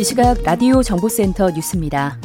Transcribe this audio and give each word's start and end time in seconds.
이 0.00 0.02
시각 0.02 0.42
라디오 0.44 0.82
정보센터 0.82 1.50
뉴스입니다. 1.50 2.16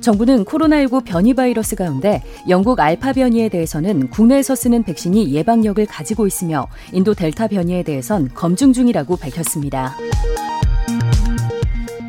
정부는 0.00 0.44
코로나19 0.44 1.04
변이 1.04 1.34
바이러스 1.34 1.76
가운데 1.76 2.20
영국 2.48 2.80
알파 2.80 3.12
변이에 3.12 3.48
대해서는 3.48 4.10
국내에서 4.10 4.56
쓰는 4.56 4.82
백신이 4.82 5.32
예방력을 5.32 5.86
가지고 5.86 6.26
있으며 6.26 6.66
인도 6.92 7.14
델타 7.14 7.46
변이에 7.46 7.84
대해선 7.84 8.30
검증 8.34 8.72
중이라고 8.72 9.14
밝혔습니다. 9.18 9.94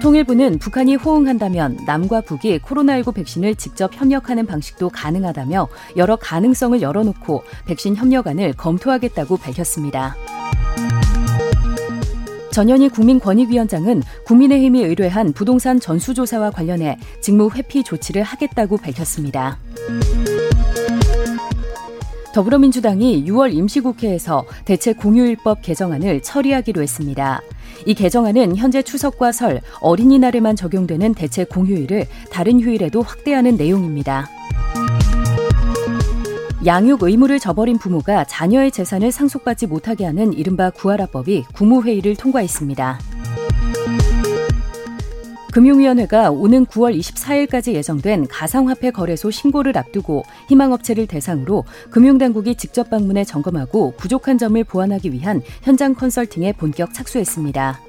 통일부는 0.01 0.57
북한이 0.57 0.95
호응한다면 0.95 1.81
남과 1.85 2.21
북이 2.21 2.57
코로나19 2.61 3.13
백신을 3.13 3.53
직접 3.53 3.91
협력하는 3.93 4.47
방식도 4.47 4.89
가능하다며 4.89 5.67
여러 5.97 6.15
가능성을 6.15 6.81
열어놓고 6.81 7.43
백신 7.67 7.97
협력안을 7.97 8.53
검토하겠다고 8.53 9.37
밝혔습니다. 9.37 10.15
전현희 12.51 12.89
국민권익위원장은 12.89 14.03
국민의힘이 14.25 14.83
의뢰한 14.83 15.33
부동산 15.33 15.79
전수조사와 15.79 16.51
관련해 16.51 16.97
직무 17.21 17.49
회피 17.53 17.83
조치를 17.83 18.23
하겠다고 18.23 18.77
밝혔습니다. 18.77 19.57
더불어민주당이 22.33 23.25
6월 23.25 23.53
임시국회에서 23.53 24.45
대체 24.63 24.93
공휴일법 24.93 25.61
개정안을 25.61 26.21
처리하기로 26.21 26.81
했습니다. 26.81 27.41
이 27.85 27.93
개정안은 27.93 28.55
현재 28.55 28.81
추석과 28.81 29.31
설, 29.31 29.61
어린이날에만 29.81 30.55
적용되는 30.55 31.13
대체 31.13 31.43
공휴일을 31.43 32.05
다른 32.31 32.61
휴일에도 32.61 33.01
확대하는 33.01 33.57
내용입니다. 33.57 34.29
양육 36.63 37.01
의무를 37.01 37.39
저버린 37.39 37.79
부모가 37.79 38.23
자녀의 38.25 38.71
재산을 38.71 39.11
상속받지 39.11 39.65
못하게 39.65 40.05
하는 40.05 40.31
이른바 40.31 40.69
구하라법이 40.69 41.45
국무회의를 41.55 42.15
통과했습니다. 42.15 42.99
금융위원회가 45.51 46.29
오는 46.29 46.65
9월 46.67 46.97
24일까지 46.97 47.73
예정된 47.73 48.27
가상화폐 48.27 48.91
거래소 48.91 49.31
신고를 49.31 49.75
앞두고 49.75 50.23
희망업체를 50.49 51.07
대상으로 51.07 51.65
금융당국이 51.89 52.55
직접 52.55 52.89
방문해 52.91 53.25
점검하고 53.25 53.95
부족한 53.97 54.37
점을 54.37 54.63
보완하기 54.63 55.11
위한 55.11 55.41
현장 55.63 55.95
컨설팅에 55.95 56.53
본격 56.53 56.93
착수했습니다. 56.93 57.81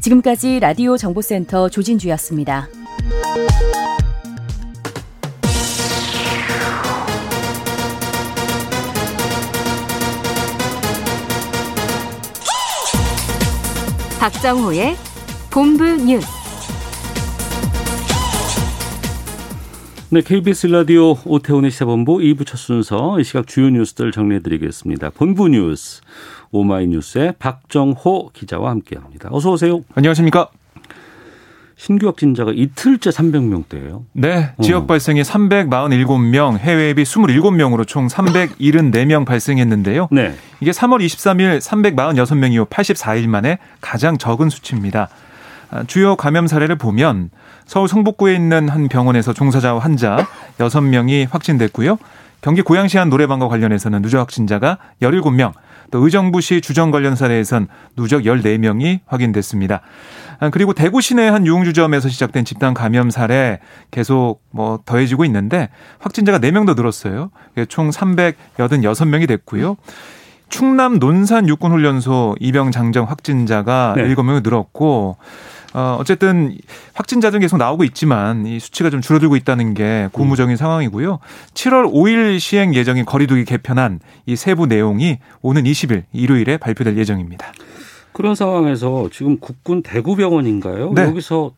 지금까지 0.00 0.60
라디오 0.60 0.96
정보센터 0.96 1.70
조진주였습니다. 1.70 2.68
박정호의 14.22 14.94
본부 15.50 15.84
뉴스. 15.84 16.28
네, 20.10 20.20
KBS 20.20 20.68
라디오 20.68 21.16
오태훈의 21.24 21.72
시사본부 21.72 22.18
2부 22.18 22.46
첫 22.46 22.56
순서 22.56 23.18
이 23.18 23.24
시각 23.24 23.48
주요 23.48 23.68
뉴스들 23.70 24.12
정리해드리겠습니다. 24.12 25.10
본부 25.10 25.48
뉴스 25.48 26.02
오마이뉴스의 26.52 27.34
박정호 27.40 28.30
기자와 28.32 28.70
함께합니다. 28.70 29.28
어서 29.32 29.50
오세요. 29.50 29.82
안녕하십니까? 29.96 30.50
신규 31.82 32.06
확진자가 32.06 32.52
이틀째 32.54 33.10
300명대예요. 33.10 34.04
네, 34.12 34.52
지역 34.62 34.84
어. 34.84 34.86
발생이 34.86 35.22
347명, 35.22 36.58
해외 36.58 36.90
앱이 36.90 37.02
27명으로 37.02 37.84
총 37.88 38.06
374명 38.06 39.26
발생했는데요. 39.26 40.06
네. 40.12 40.32
이게 40.60 40.70
3월 40.70 41.04
23일 41.04 41.58
346명 41.58 42.52
이후 42.52 42.66
84일 42.66 43.26
만에 43.26 43.58
가장 43.80 44.16
적은 44.16 44.48
수치입니다. 44.48 45.08
아, 45.72 45.82
주요 45.88 46.14
감염 46.14 46.46
사례를 46.46 46.76
보면 46.76 47.30
서울 47.66 47.88
성북구에 47.88 48.32
있는 48.32 48.68
한 48.68 48.86
병원에서 48.86 49.32
종사자 49.32 49.76
환자 49.76 50.28
6명이 50.58 51.32
확진됐고요. 51.32 51.98
경기 52.42 52.62
고양시 52.62 52.98
한 52.98 53.08
노래방과 53.08 53.48
관련해서는 53.48 54.02
누적 54.02 54.20
확진자가 54.20 54.78
17명, 55.02 55.52
또 55.92 56.02
의정부시 56.02 56.62
주정 56.62 56.90
관련 56.90 57.14
사례에선 57.14 57.68
누적 57.94 58.22
14명이 58.22 59.00
확인됐습니다. 59.06 59.82
아, 60.40 60.50
그리고 60.50 60.72
대구 60.72 61.00
시내 61.00 61.28
한 61.28 61.46
유흥주점에서 61.46 62.08
시작된 62.08 62.44
집단 62.44 62.74
감염 62.74 63.10
사례 63.10 63.60
계속 63.92 64.40
뭐 64.50 64.80
더해지고 64.84 65.24
있는데 65.26 65.68
확진자가 66.00 66.40
4명 66.40 66.66
더 66.66 66.74
늘었어요. 66.74 67.30
총 67.68 67.90
386명이 67.90 69.28
됐고요. 69.28 69.76
충남 70.48 70.98
논산 70.98 71.48
육군훈련소 71.48 72.36
입영 72.40 72.70
장정 72.72 73.08
확진자가 73.08 73.94
네. 73.96 74.04
7명이 74.14 74.42
늘었고 74.42 75.16
어, 75.74 75.96
어쨌든 75.98 76.56
확진자들 76.94 77.40
계속 77.40 77.56
나오고 77.56 77.84
있지만 77.84 78.46
이 78.46 78.60
수치가 78.60 78.90
좀 78.90 79.00
줄어들고 79.00 79.36
있다는 79.36 79.74
게 79.74 80.08
고무적인 80.12 80.54
음. 80.54 80.56
상황이고요. 80.56 81.18
7월 81.54 81.92
5일 81.92 82.38
시행 82.40 82.74
예정인 82.74 83.04
거리두기 83.04 83.44
개편안 83.44 84.00
이 84.26 84.36
세부 84.36 84.66
내용이 84.66 85.18
오는 85.40 85.64
20일 85.64 86.04
일요일에 86.12 86.58
발표될 86.58 86.96
예정입니다. 86.98 87.52
그런 88.12 88.34
상황에서 88.34 89.08
지금 89.10 89.38
국군 89.38 89.82
대구병원인가요? 89.82 90.92
네. 90.92 91.02
여기서 91.02 91.52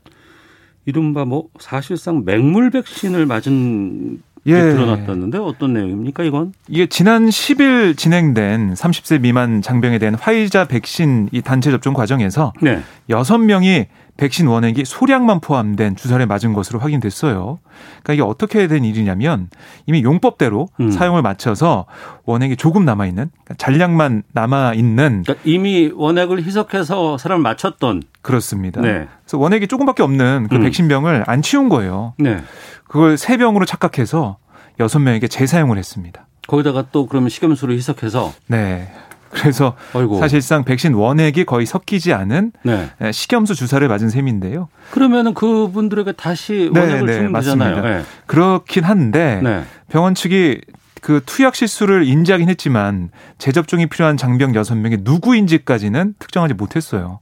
이른바 0.86 1.24
뭐 1.24 1.48
사실상 1.58 2.24
맹물 2.24 2.70
백신을 2.70 3.26
맞은 3.26 4.22
예. 4.46 4.60
드러났다는데 4.60 5.38
어떤 5.38 5.72
내용입니까 5.72 6.22
이건? 6.24 6.52
이게 6.68 6.86
지난 6.86 7.28
10일 7.28 7.96
진행된 7.96 8.74
30세 8.74 9.20
미만 9.20 9.62
장병에 9.62 9.98
대한 9.98 10.14
화이자 10.14 10.66
백신 10.66 11.30
이 11.32 11.40
단체 11.40 11.70
접종 11.70 11.94
과정에서 11.94 12.52
네. 12.60 12.82
6명이 13.08 13.86
백신 14.16 14.46
원액이 14.46 14.84
소량만 14.84 15.40
포함된 15.40 15.96
주사를 15.96 16.24
맞은 16.24 16.52
것으로 16.52 16.78
확인됐어요. 16.78 17.58
그러니까 18.02 18.12
이게 18.12 18.22
어떻게 18.22 18.68
된 18.68 18.84
일이냐면 18.84 19.48
이미 19.86 20.04
용법대로 20.04 20.68
음. 20.80 20.90
사용을 20.90 21.22
마쳐서 21.22 21.86
원액이 22.24 22.56
조금 22.56 22.84
남아 22.84 23.06
있는 23.06 23.30
그러니까 23.44 23.54
잔량만 23.58 24.22
남아 24.32 24.74
있는 24.74 25.24
그러니까 25.24 25.34
이미 25.44 25.90
원액을 25.92 26.44
희석해서 26.44 27.18
사람을 27.18 27.42
맞췄던 27.42 28.04
그렇습니다. 28.22 28.80
네. 28.80 29.08
그래서 29.24 29.38
원액이 29.38 29.66
조금밖에 29.66 30.02
없는 30.02 30.46
그 30.48 30.56
음. 30.56 30.62
백신병을 30.62 31.24
안 31.26 31.42
치운 31.42 31.68
거예요. 31.68 32.14
네. 32.18 32.38
그걸 32.86 33.18
세 33.18 33.36
병으로 33.36 33.64
착각해서 33.64 34.36
여섯 34.78 35.00
명에게 35.00 35.26
재사용을 35.26 35.76
했습니다. 35.76 36.26
거기다가 36.46 36.84
또 36.92 37.06
그러면 37.06 37.30
식염수를 37.30 37.74
희석해서 37.76 38.32
네. 38.46 38.92
그래서 39.34 39.76
어이고. 39.92 40.18
사실상 40.18 40.64
백신 40.64 40.94
원액이 40.94 41.44
거의 41.44 41.66
섞이지 41.66 42.12
않은 42.12 42.52
네. 42.62 42.90
식염수 43.12 43.54
주사를 43.54 43.86
맞은 43.86 44.08
셈인데요. 44.08 44.68
그러면은 44.90 45.34
그분들에게 45.34 46.12
다시 46.12 46.70
네, 46.72 46.80
원액을 46.80 47.06
네, 47.06 47.12
주면 47.14 47.32
네, 47.32 47.38
되잖아요. 47.40 47.82
네. 47.82 48.02
그렇긴 48.26 48.84
한데 48.84 49.40
네. 49.42 49.64
병원 49.88 50.14
측이 50.14 50.60
그 51.02 51.20
투약 51.26 51.54
실수를 51.54 52.06
인지하긴 52.06 52.48
했지만 52.48 53.10
재접종이 53.38 53.86
필요한 53.86 54.16
장병 54.16 54.52
6명이 54.52 55.00
누구인지까지는 55.02 56.14
특정하지 56.18 56.54
못했어요. 56.54 57.20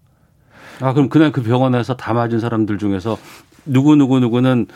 아, 0.80 0.92
그럼 0.92 1.08
그날 1.08 1.32
그 1.32 1.42
병원에서 1.42 1.96
다 1.96 2.12
맞은 2.12 2.38
사람들 2.40 2.78
중에서 2.78 3.18
누구 3.64 3.96
누구 3.96 4.18
누구는 4.20 4.66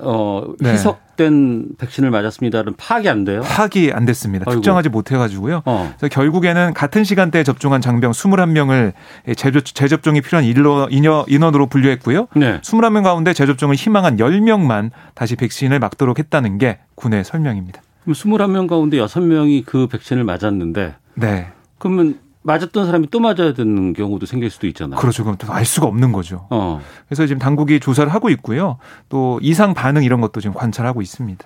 어 0.00 0.42
네. 0.58 0.72
희석된 0.72 1.76
백신을 1.78 2.10
맞았습니다는 2.10 2.74
파악이 2.76 3.08
안 3.08 3.24
돼요. 3.24 3.42
파악이 3.42 3.92
안 3.92 4.04
됐습니다. 4.04 4.44
아이고. 4.48 4.60
특정하지 4.60 4.88
못해 4.88 5.16
가지고요. 5.16 5.62
어. 5.64 5.94
그래서 5.96 6.12
결국에는 6.12 6.74
같은 6.74 7.04
시간대에 7.04 7.44
접종한 7.44 7.80
장병 7.80 8.10
21명을 8.10 8.92
재접 9.36 10.02
종이 10.02 10.20
필요한 10.20 10.44
인로, 10.44 10.88
인원 10.90 11.54
으로 11.54 11.66
분류했고요. 11.66 12.28
네. 12.34 12.60
21명 12.62 13.04
가운데 13.04 13.32
재접종을 13.32 13.76
희망한 13.76 14.16
10명만 14.16 14.90
다시 15.14 15.36
백신을 15.36 15.78
맞도록 15.78 16.18
했다는 16.18 16.58
게 16.58 16.78
군의 16.96 17.24
설명입니다. 17.24 17.80
그럼 18.02 18.14
21명 18.14 18.68
가운데 18.68 18.96
6명이 18.98 19.64
그 19.64 19.86
백신을 19.86 20.24
맞았는데 20.24 20.94
네. 21.14 21.46
그러면 21.78 22.18
맞았던 22.46 22.86
사람이 22.86 23.08
또 23.10 23.18
맞아야 23.18 23.52
되는 23.54 23.92
경우도 23.92 24.24
생길 24.24 24.50
수도 24.50 24.68
있잖아요. 24.68 25.00
그렇죠. 25.00 25.24
그럼 25.24 25.36
알 25.48 25.64
수가 25.64 25.88
없는 25.88 26.12
거죠. 26.12 26.46
어. 26.50 26.80
그래서 27.08 27.26
지금 27.26 27.40
당국이 27.40 27.80
조사를 27.80 28.12
하고 28.12 28.30
있고요. 28.30 28.78
또 29.08 29.40
이상 29.42 29.74
반응 29.74 30.04
이런 30.04 30.20
것도 30.20 30.40
지금 30.40 30.54
관찰하고 30.54 31.02
있습니다. 31.02 31.44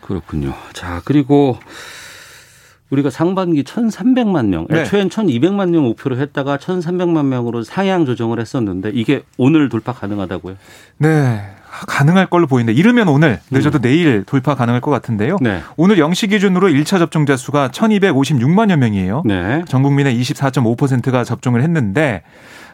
그렇군요. 0.00 0.52
자, 0.72 1.00
그리고 1.04 1.58
우리가 2.90 3.10
상반기 3.10 3.62
1,300만 3.62 4.46
명, 4.46 4.66
네. 4.68 4.80
애초엔 4.80 5.08
1,200만 5.10 5.70
명 5.70 5.84
목표로 5.84 6.18
했다가 6.18 6.56
1,300만 6.56 7.26
명으로 7.26 7.62
상향 7.62 8.04
조정을 8.04 8.40
했었는데 8.40 8.90
이게 8.94 9.22
오늘 9.38 9.68
돌파 9.68 9.92
가능하다고요? 9.92 10.56
네. 10.98 11.55
가능할 11.86 12.26
걸로 12.26 12.46
보이는데 12.46 12.78
이르면 12.78 13.08
오늘 13.08 13.40
늦어도 13.50 13.78
음. 13.78 13.82
내일 13.82 14.24
돌파 14.24 14.54
가능할 14.54 14.80
것 14.80 14.90
같은데요. 14.90 15.38
네. 15.40 15.62
오늘 15.76 15.96
0시 15.96 16.30
기준으로 16.30 16.68
1차 16.68 16.98
접종자 16.98 17.36
수가 17.36 17.68
1256만여 17.68 18.76
명이에요. 18.76 19.22
네. 19.24 19.62
전 19.66 19.82
국민의 19.82 20.18
24.5%가 20.20 21.24
접종을 21.24 21.62
했는데 21.62 22.22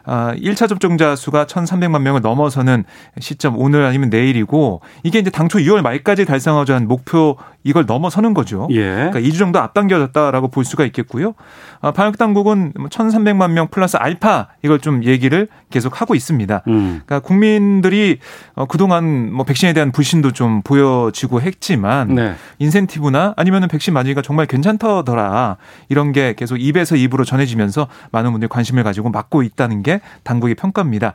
아, 0.05 0.33
1차 0.35 0.67
접종자 0.67 1.15
수가 1.15 1.45
1,300만 1.45 2.01
명을 2.01 2.21
넘어서는 2.21 2.83
시점 3.19 3.57
오늘 3.57 3.85
아니면 3.85 4.09
내일이고 4.09 4.81
이게 5.03 5.19
이제 5.19 5.29
당초 5.29 5.59
6월 5.59 5.81
말까지 5.81 6.25
달성하자 6.25 6.75
한 6.75 6.87
목표 6.87 7.37
이걸 7.63 7.85
넘어서는 7.85 8.33
거죠. 8.33 8.67
예. 8.71 8.81
그러니까 8.83 9.19
2주 9.19 9.37
정도 9.37 9.59
앞당겨졌다라고 9.59 10.49
볼 10.49 10.65
수가 10.65 10.85
있겠고요. 10.85 11.33
아, 11.81 11.91
방역 11.91 12.17
당국은 12.17 12.73
1,300만 12.73 13.53
뭐명 13.53 13.67
플러스 13.69 13.97
알파 13.97 14.47
이걸 14.63 14.79
좀 14.79 15.03
얘기를 15.03 15.47
계속 15.69 16.01
하고 16.01 16.15
있습니다. 16.15 16.63
음. 16.67 17.01
그러니까 17.05 17.19
국민들이 17.19 18.19
어, 18.55 18.65
그동안 18.65 19.31
뭐 19.33 19.45
백신에 19.45 19.73
대한 19.73 19.91
불신도 19.91 20.31
좀 20.31 20.61
보여지고 20.61 21.41
했지만 21.41 22.15
네. 22.15 22.35
인센티브나 22.59 23.33
아니면은 23.37 23.67
백신 23.67 23.93
맞으니까 23.93 24.21
정말 24.21 24.45
괜찮더라 24.45 25.57
이런 25.89 26.11
게 26.11 26.33
계속 26.35 26.57
입에서 26.57 26.95
입으로 26.95 27.23
전해지면서 27.23 27.87
많은 28.11 28.31
분들이 28.31 28.49
관심을 28.49 28.83
가지고 28.83 29.09
맞고 29.09 29.43
있다는 29.43 29.83
게 29.83 30.01
당국의 30.23 30.55
평가입니다. 30.55 31.13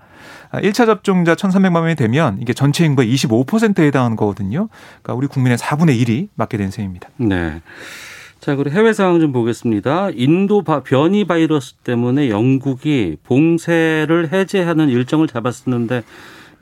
1차 0.53 0.83
아, 0.83 0.87
접종자 0.87 1.35
1,300만 1.35 1.83
명이 1.83 1.95
되면 1.95 2.39
이게 2.41 2.53
전체 2.53 2.85
인구의 2.85 3.13
25%에 3.15 3.87
해당하는 3.87 4.17
거거든요. 4.17 4.69
그러니까 5.03 5.15
우리 5.15 5.27
국민의 5.27 5.59
4분의 5.59 6.01
1이 6.03 6.29
맞게 6.35 6.57
된 6.57 6.71
셈입니다. 6.71 7.09
네. 7.17 7.61
자, 8.41 8.55
그리고 8.55 8.75
해외 8.75 8.93
상황 8.93 9.21
좀 9.21 9.33
보겠습니다. 9.33 10.11
인도 10.15 10.63
변이 10.63 11.25
바이러스 11.25 11.75
때문에 11.85 12.31
영국이 12.31 13.17
봉쇄를 13.25 14.33
해제하는 14.33 14.89
일정을 14.89 15.27
잡았었는데 15.27 16.03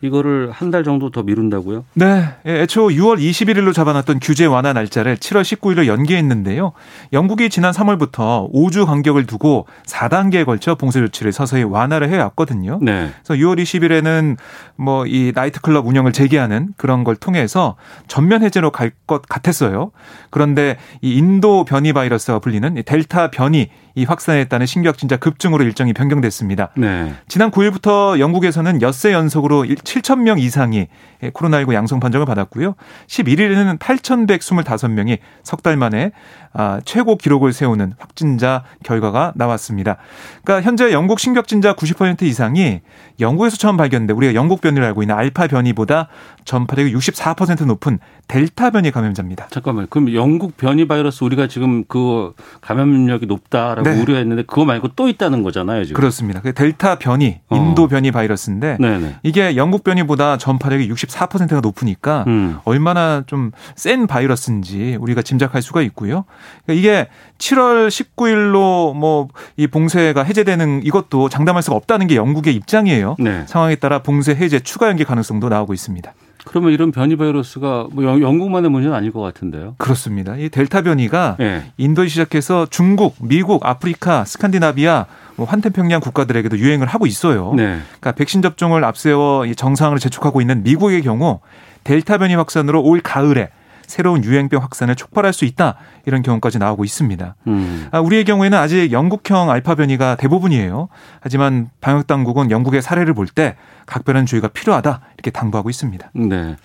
이거를 0.02 0.50
한 0.52 0.70
달 0.70 0.82
정도 0.84 1.10
더 1.10 1.22
미룬다고요? 1.22 1.84
네. 1.94 2.24
예, 2.44 2.62
애초 2.62 2.88
6월 2.88 3.18
21일로 3.18 3.72
잡아놨던 3.72 4.18
규제 4.20 4.44
완화 4.44 4.72
날짜를 4.72 5.16
7월 5.16 5.42
19일로 5.42 5.86
연기했는데요. 5.86 6.72
영국이 7.12 7.48
지난 7.50 7.72
3월부터 7.72 8.52
5주 8.52 8.84
간격을 8.86 9.26
두고 9.26 9.66
4단계에 9.86 10.44
걸쳐 10.44 10.74
봉쇄 10.74 11.00
조치를 11.00 11.32
서서히 11.32 11.62
완화를 11.62 12.10
해왔거든요. 12.10 12.80
네. 12.82 13.10
그래서 13.24 13.40
6월 13.40 13.62
20일에는 13.62 14.36
뭐 14.76 15.06
이 15.06 15.32
나이트클럽 15.34 15.86
운영을 15.86 16.12
재개하는 16.12 16.70
그런 16.76 17.04
걸 17.04 17.14
통해서 17.16 17.76
전면 18.08 18.42
해제로 18.42 18.70
갈 18.70 18.90
것 19.06 19.22
같았어요. 19.28 19.92
그런데 20.30 20.78
이 21.00 21.16
인도 21.16 21.64
변이 21.64 21.92
바이러스가 21.92 22.40
불리는 22.40 22.82
델타 22.84 23.30
변이 23.30 23.68
이 23.94 24.04
따른 24.48 24.66
신규 24.66 24.88
확진자 24.88 25.16
급증으로 25.16 25.64
일정이 25.64 25.92
변경됐습니다. 25.92 26.70
네. 26.76 27.14
지난 27.28 27.50
9일부터 27.50 28.18
영국에서는 28.18 28.82
엿새 28.82 29.12
연속으로 29.12 29.64
7천 29.86 30.20
명 30.20 30.38
이상이 30.38 30.88
코로나19 31.22 31.72
양성 31.72 32.00
판정을 32.00 32.26
받았고요. 32.26 32.74
11일에는 33.06 33.78
8,125명이 33.78 35.18
석 35.44 35.62
달 35.62 35.76
만에 35.76 36.12
아, 36.56 36.80
최고 36.84 37.16
기록을 37.16 37.52
세우는 37.52 37.94
확진자 37.98 38.64
결과가 38.84 39.32
나왔습니다. 39.36 39.96
그러니까 40.44 40.66
현재 40.66 40.92
영국 40.92 41.20
신규 41.20 41.38
확진자 41.38 41.74
90% 41.74 42.22
이상이 42.22 42.80
영국에서 43.20 43.56
처음 43.56 43.76
발견돼 43.76 44.12
우리가 44.14 44.34
영국 44.34 44.60
변이를 44.60 44.84
알고 44.86 45.02
있는 45.02 45.14
알파 45.14 45.46
변이보다 45.46 46.08
전파력이 46.44 46.94
64% 46.94 47.66
높은 47.66 47.98
델타 48.28 48.70
변이 48.70 48.90
감염자입니다. 48.90 49.48
잠깐만, 49.50 49.86
그럼 49.88 50.14
영국 50.14 50.56
변이 50.56 50.86
바이러스 50.88 51.24
우리가 51.24 51.46
지금 51.48 51.84
그 51.84 52.32
감염력이 52.60 53.26
높다라고 53.26 53.82
네. 53.88 54.00
우려했는데 54.00 54.42
그거 54.44 54.64
말고 54.64 54.88
또 54.96 55.08
있다는 55.08 55.42
거잖아요, 55.42 55.84
지금. 55.84 55.96
그렇습니다. 55.96 56.40
그 56.40 56.52
델타 56.52 56.98
변이, 56.98 57.40
어. 57.48 57.56
인도 57.56 57.84
어. 57.84 57.88
변이 57.88 58.10
바이러스인데 58.10 58.78
네네. 58.80 59.16
이게 59.22 59.56
영국 59.56 59.84
변이보다 59.84 60.38
전파력이 60.38 60.88
64%가 60.90 61.60
높으니까 61.60 62.24
음. 62.26 62.58
얼마나 62.64 63.22
좀 63.26 63.50
센 63.74 64.06
바이러스인지 64.06 64.96
우리가 65.00 65.22
짐작할 65.22 65.62
수가 65.62 65.82
있고요. 65.82 66.24
그러니까 66.64 66.80
이게 66.80 67.08
7월 67.38 67.88
19일로 67.88 68.94
뭐 68.96 69.28
이 69.56 69.66
봉쇄가 69.66 70.22
해제되는 70.22 70.82
이것도 70.84 71.28
장담할 71.28 71.62
수가 71.62 71.76
없다는 71.76 72.06
게 72.06 72.16
영국의 72.16 72.54
입장이에요. 72.54 73.16
네. 73.18 73.44
상황에 73.46 73.76
따라 73.76 74.02
봉쇄 74.02 74.34
해제 74.34 74.60
추가 74.60 74.88
연기 74.88 75.04
가능성도 75.04 75.48
나오고 75.48 75.72
있습니다. 75.74 76.12
그러면 76.44 76.72
이런 76.72 76.92
변이 76.92 77.16
바이러스가 77.16 77.88
뭐 77.90 78.04
영국만의 78.04 78.70
문제는 78.70 78.94
아닐 78.94 79.12
것 79.12 79.20
같은데요. 79.20 79.74
그렇습니다. 79.78 80.36
이 80.36 80.48
델타 80.48 80.82
변이가 80.82 81.36
네. 81.38 81.64
인도에 81.76 82.06
시작해서 82.06 82.66
중국, 82.70 83.16
미국, 83.20 83.66
아프리카, 83.66 84.24
스칸디나비아 84.24 85.06
뭐 85.34 85.46
환태평양 85.46 86.00
국가들에게도 86.00 86.58
유행을 86.58 86.86
하고 86.86 87.06
있어요. 87.06 87.52
네. 87.56 87.78
그러니까 87.86 88.12
백신 88.12 88.42
접종을 88.42 88.84
앞세워 88.84 89.52
정상을 89.54 89.98
재촉하고 89.98 90.40
있는 90.40 90.62
미국의 90.62 91.02
경우 91.02 91.40
델타 91.82 92.18
변이 92.18 92.34
확산으로 92.34 92.82
올 92.82 93.00
가을에 93.00 93.48
새로운 93.86 94.24
유행병 94.24 94.62
확산을 94.62 94.94
촉발할 94.96 95.32
수 95.32 95.44
있다 95.44 95.76
이런 96.06 96.22
경우까지 96.22 96.58
나오고 96.58 96.84
있습니다. 96.84 97.34
음. 97.46 97.88
아, 97.90 98.00
우리의 98.00 98.24
경우에는 98.24 98.56
아직 98.58 98.92
영국형 98.92 99.50
알파 99.50 99.74
변이가 99.74 100.16
대부분이에요. 100.16 100.88
하지만 101.20 101.70
방역 101.80 102.06
당국은 102.06 102.50
영국의 102.50 102.82
사례를 102.82 103.14
볼 103.14 103.26
때 103.34 103.56
각별한 103.86 104.24
주의가 104.26 104.48
필요하다 104.48 105.00
이렇게 105.14 105.30
당부하고 105.30 105.68
있습니다. 105.70 106.10
네. 106.14 106.56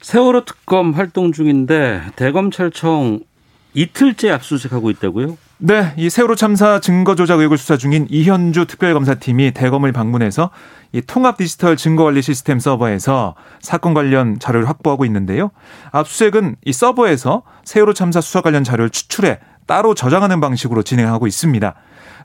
세월호 0.00 0.44
특검 0.44 0.92
활동 0.92 1.32
중인데 1.32 2.02
대검찰청 2.16 3.20
이틀째 3.74 4.30
압수수색하고 4.30 4.90
있다고요? 4.90 5.36
네, 5.58 5.92
이 5.96 6.08
세월호 6.08 6.34
참사 6.36 6.80
증거 6.80 7.14
조작 7.14 7.38
의혹을 7.38 7.58
수사 7.58 7.76
중인 7.76 8.06
이현주 8.10 8.64
특별검사팀이 8.66 9.52
대검을 9.52 9.92
방문해서 9.92 10.50
이 10.92 11.00
통합 11.00 11.36
디지털 11.36 11.76
증거관리 11.76 12.20
시스템 12.22 12.58
서버에서 12.58 13.34
사건 13.60 13.94
관련 13.94 14.38
자료를 14.38 14.68
확보하고 14.68 15.04
있는데요. 15.04 15.50
압수수색은 15.92 16.56
이 16.64 16.72
서버에서 16.72 17.42
세월호 17.64 17.94
참사 17.94 18.20
수사 18.20 18.40
관련 18.40 18.64
자료를 18.64 18.90
추출해 18.90 19.38
따로 19.66 19.94
저장하는 19.94 20.40
방식으로 20.40 20.82
진행하고 20.82 21.26
있습니다. 21.28 21.74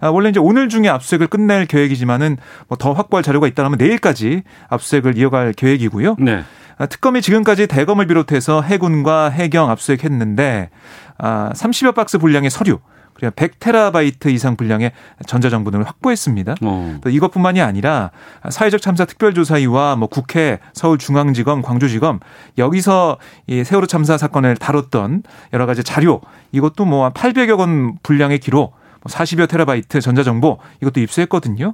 아, 0.01 0.09
원래 0.09 0.29
이제 0.29 0.39
오늘 0.39 0.67
중에 0.67 0.89
압수수색을 0.89 1.27
끝낼 1.27 1.67
계획이지만은 1.67 2.38
뭐 2.67 2.77
더 2.77 2.94
확보할 2.94 3.23
자료가 3.23 3.47
있다면 3.47 3.77
내일까지 3.77 4.44
압수수색을 4.69 5.17
이어갈 5.17 5.53
계획이고요. 5.53 6.15
네. 6.19 6.44
아, 6.77 6.85
특검이 6.88 7.21
지금까지 7.21 7.67
대검을 7.67 8.07
비롯해서 8.07 8.62
해군과 8.62 9.29
해경 9.29 9.69
압수수색했는데 9.69 10.69
아, 11.17 11.51
30여 11.53 11.94
박스 11.95 12.17
분량의 12.17 12.50
서류 12.50 12.79
그냥 13.15 13.31
100테라바이트 13.31 14.29
이상 14.31 14.56
분량의 14.56 14.91
전자정보 15.25 15.71
등을 15.71 15.88
확보했습니다. 15.88 16.56
어. 16.62 16.97
또 17.01 17.09
이것뿐만이 17.09 17.62
아니라 17.62 18.12
사회적 18.50 18.81
참사 18.81 19.05
특별조사위와 19.05 19.95
뭐 19.95 20.07
국회, 20.07 20.60
서울중앙지검, 20.74 21.62
광주지검 21.62 22.19
여기서 22.57 23.17
이 23.48 23.63
세월호 23.63 23.88
참사 23.88 24.17
사건을 24.17 24.57
다뤘던 24.57 25.24
여러 25.53 25.65
가지 25.65 25.84
자료 25.84 26.22
이것도 26.51 26.86
뭐 26.86 27.10
800여 27.12 27.57
건 27.57 27.98
분량의 28.03 28.39
기록 28.39 28.75
40여 29.05 29.38
뭐 29.38 29.47
테라바이트 29.47 30.01
전자정보 30.01 30.59
이것도 30.81 31.00
입수했거든요. 31.01 31.74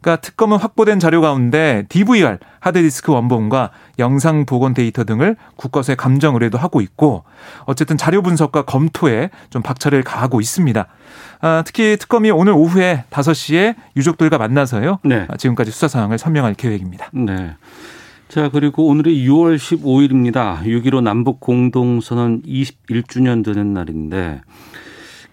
그러니까 0.00 0.20
특검은 0.20 0.58
확보된 0.58 1.00
자료 1.00 1.20
가운데 1.20 1.84
DVR 1.88 2.38
하드디스크 2.60 3.12
원본과 3.12 3.70
영상 3.98 4.44
복원 4.46 4.74
데이터 4.74 5.04
등을 5.04 5.36
국과수에 5.56 5.94
감정 5.94 6.34
의뢰도 6.34 6.58
하고 6.58 6.80
있고 6.80 7.24
어쨌든 7.64 7.96
자료 7.96 8.22
분석과 8.22 8.62
검토에 8.62 9.30
좀 9.50 9.62
박차를 9.62 10.02
가하고 10.02 10.40
있습니다. 10.40 10.86
아, 11.40 11.62
특히 11.66 11.96
특검이 11.98 12.30
오늘 12.30 12.52
오후에 12.52 13.04
5시에 13.10 13.74
유족들과 13.96 14.38
만나서요. 14.38 14.98
네. 15.04 15.26
아, 15.28 15.36
지금까지 15.36 15.70
수사 15.70 15.88
상황을 15.88 16.18
설명할 16.18 16.54
계획입니다. 16.54 17.10
네. 17.12 17.56
자, 18.28 18.48
그리고 18.50 18.86
오늘이 18.86 19.26
6월 19.26 19.56
15일입니다. 19.56 20.62
6.15 20.62 21.00
남북 21.00 21.40
공동선언 21.40 22.42
21주년 22.42 23.44
되는 23.44 23.72
날인데 23.72 24.42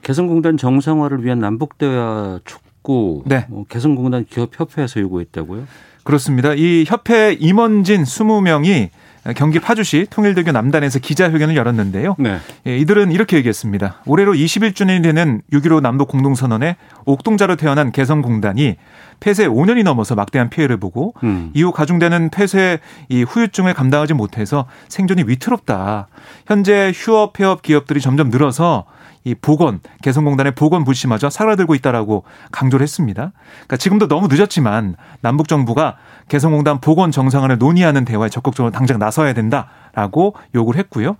개성공단 0.03 0.57
정상화를 0.57 1.23
위한 1.23 1.39
남북대화 1.39 2.41
촉구 2.45 3.23
네. 3.25 3.47
어, 3.49 3.63
개성공단 3.69 4.25
기업협회에서 4.29 4.99
요구했다고요? 4.99 5.63
그렇습니다. 6.03 6.53
이 6.53 6.83
협회 6.85 7.33
임원진 7.39 8.03
20명이 8.03 8.89
경기 9.37 9.59
파주시 9.59 10.07
통일대교 10.09 10.51
남단에서 10.51 10.99
기자회견을 10.99 11.55
열었는데요. 11.55 12.17
네. 12.19 12.39
예, 12.67 12.77
이들은 12.77 13.13
이렇게 13.13 13.37
얘기했습니다. 13.37 14.01
올해로 14.05 14.33
21주년이 14.33 15.01
되는 15.01 15.41
6.15 15.53 15.79
남북 15.79 16.09
공동선언의 16.09 16.75
옥동자로 17.05 17.55
태어난 17.55 17.93
개성공단이 17.93 18.75
폐쇄 19.21 19.47
5년이 19.47 19.83
넘어서 19.83 20.15
막대한 20.15 20.49
피해를 20.49 20.75
보고 20.75 21.13
음. 21.23 21.51
이후 21.53 21.71
가중되는 21.71 22.31
폐쇄 22.31 22.79
이 23.07 23.23
후유증을 23.23 23.73
감당하지 23.73 24.13
못해서 24.13 24.65
생존이 24.89 25.23
위태롭다. 25.25 26.07
현재 26.45 26.91
휴업 26.93 27.31
폐업 27.31 27.61
기업들이 27.61 28.01
점점 28.01 28.29
늘어서 28.29 28.83
이 29.23 29.35
보건 29.35 29.79
개성공단의 30.01 30.53
보건 30.55 30.83
불씨마저 30.83 31.29
사라들고 31.29 31.75
있다라고 31.75 32.23
강조를 32.51 32.83
했습니다. 32.83 33.31
그러니까 33.53 33.77
지금도 33.77 34.07
너무 34.07 34.27
늦었지만 34.29 34.95
남북 35.21 35.47
정부가 35.47 35.97
개성공단 36.27 36.81
보건 36.81 37.11
정상화를 37.11 37.57
논의하는 37.57 38.05
대화에 38.05 38.29
적극적으로 38.29 38.71
당장 38.71 38.99
나서야 38.99 39.33
된다. 39.33 39.69
라고 39.95 40.33
요구를 40.55 40.79
했고요. 40.79 41.17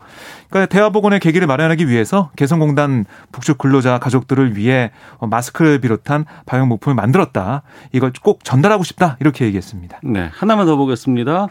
그러니까 0.50 0.74
대화 0.74 0.90
복원의 0.90 1.20
계기를 1.20 1.46
마련하기 1.46 1.88
위해서 1.88 2.32
개성공단 2.36 3.06
북측 3.32 3.60
근로자 3.60 4.00
가족들을 4.00 4.58
위해 4.58 4.92
마스크를 5.20 5.80
비롯한 5.80 6.26
방역물품을 6.48 6.96
만들었다. 6.96 7.62
이걸 7.92 8.12
꼭 8.24 8.44
전달하고 8.44 8.84
싶다. 8.84 9.18
이렇게 9.20 9.46
얘기했습니다. 9.46 10.00
네. 10.02 10.28
하나만 10.34 10.66
더 10.66 10.76
보겠습니다. 10.76 11.50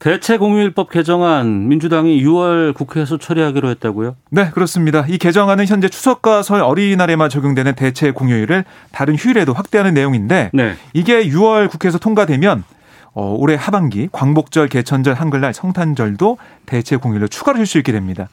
대체 0.00 0.38
공휴일법 0.38 0.90
개정안 0.90 1.68
민주당이 1.68 2.24
6월 2.24 2.72
국회에서 2.72 3.18
처리하기로 3.18 3.68
했다고요? 3.68 4.16
네, 4.30 4.50
그렇습니다. 4.50 5.04
이 5.06 5.18
개정안은 5.18 5.66
현재 5.66 5.90
추석과 5.90 6.42
설 6.42 6.62
어린이날에만 6.62 7.28
적용되는 7.28 7.74
대체 7.74 8.10
공휴일을 8.10 8.64
다른 8.92 9.14
휴일에도 9.14 9.52
확대하는 9.52 9.92
내용인데 9.92 10.50
네. 10.54 10.74
이게 10.94 11.28
6월 11.28 11.68
국회에서 11.68 11.98
통과되면 11.98 12.64
어, 13.12 13.34
올해 13.38 13.56
하반기 13.56 14.08
광복절, 14.12 14.68
개천절, 14.68 15.14
한글날, 15.14 15.52
성탄절도 15.52 16.38
대체 16.66 16.96
공휴일로 16.96 17.28
추가로 17.28 17.56
쉴 17.58 17.66
수 17.66 17.78
있게 17.78 17.92
됩니다. 17.92 18.28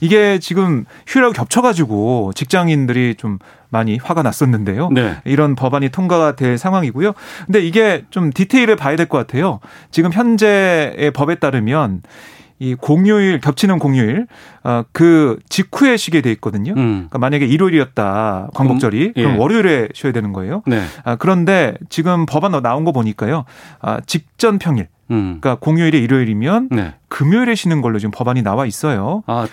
이게 0.00 0.38
지금 0.38 0.84
휴일하고 1.06 1.32
겹쳐가지고 1.32 2.32
직장인들이 2.34 3.14
좀 3.16 3.38
많이 3.70 3.96
화가 3.96 4.22
났었는데요. 4.22 4.90
네. 4.90 5.16
이런 5.24 5.54
법안이 5.54 5.88
통과가 5.88 6.36
될 6.36 6.58
상황이고요. 6.58 7.12
근데 7.46 7.60
이게 7.60 8.04
좀 8.10 8.30
디테일을 8.32 8.76
봐야 8.76 8.96
될 8.96 9.06
것 9.06 9.18
같아요. 9.18 9.60
지금 9.90 10.12
현재의 10.12 11.10
법에 11.14 11.36
따르면 11.36 12.02
이 12.58 12.74
공휴일 12.74 13.40
겹치는 13.40 13.78
공휴일 13.78 14.26
어, 14.64 14.84
그 14.92 15.38
직후에 15.48 15.96
쉬게 15.96 16.20
돼 16.20 16.32
있거든요. 16.32 16.72
음. 16.76 17.06
그러니까 17.08 17.18
만약에 17.18 17.46
일요일이었다 17.46 18.48
광복절이 18.54 19.06
음. 19.06 19.12
그럼 19.14 19.34
예. 19.34 19.36
월요일에 19.38 19.88
쉬어야 19.94 20.12
되는 20.12 20.32
거예요. 20.32 20.62
네. 20.66 20.82
아, 21.04 21.16
그런데 21.16 21.74
지금 21.88 22.26
법안 22.26 22.48
나온 22.62 22.84
거 22.84 22.92
보니까요. 22.92 23.44
아, 23.80 24.00
직전 24.06 24.58
평일 24.58 24.88
음. 25.10 25.38
그러니까 25.40 25.56
공휴일이 25.56 25.98
일요일이면 25.98 26.68
네. 26.70 26.94
금요일에 27.08 27.54
쉬는 27.54 27.80
걸로 27.80 27.98
지금 27.98 28.10
법안이 28.10 28.42
나와 28.42 28.66
있어요. 28.66 29.22
아, 29.26 29.46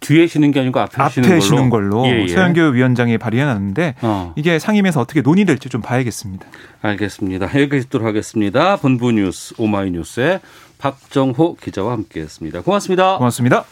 뒤에 0.00 0.26
쉬는 0.26 0.50
게 0.50 0.60
아니고 0.60 0.80
앞에, 0.80 1.02
앞에 1.02 1.22
쉬는, 1.22 1.40
쉬는 1.40 1.70
걸로 1.70 2.06
예, 2.06 2.22
예. 2.22 2.28
서영교 2.28 2.68
위원장이 2.68 3.18
발의해놨는데 3.18 3.96
어. 4.00 4.32
이게 4.34 4.58
상임에서 4.58 5.00
어떻게 5.00 5.20
논의될지 5.20 5.68
좀 5.68 5.82
봐야겠습니다. 5.82 6.46
알겠습니다. 6.82 7.46
여기까지 7.46 7.84
듣도록 7.84 8.06
하겠습니다. 8.06 8.76
본부 8.76 9.12
뉴스 9.12 9.54
오마이뉴스의 9.58 10.40
박정호 10.80 11.56
기자와 11.56 11.92
함께했습니다. 11.92 12.62
고맙습니다. 12.62 13.18
고맙습니다. 13.18 13.64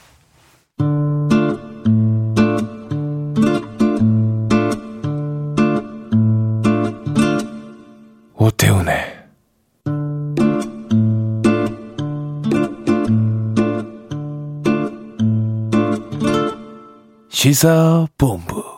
오태훈의 8.34 9.18
시사본부 17.30 18.77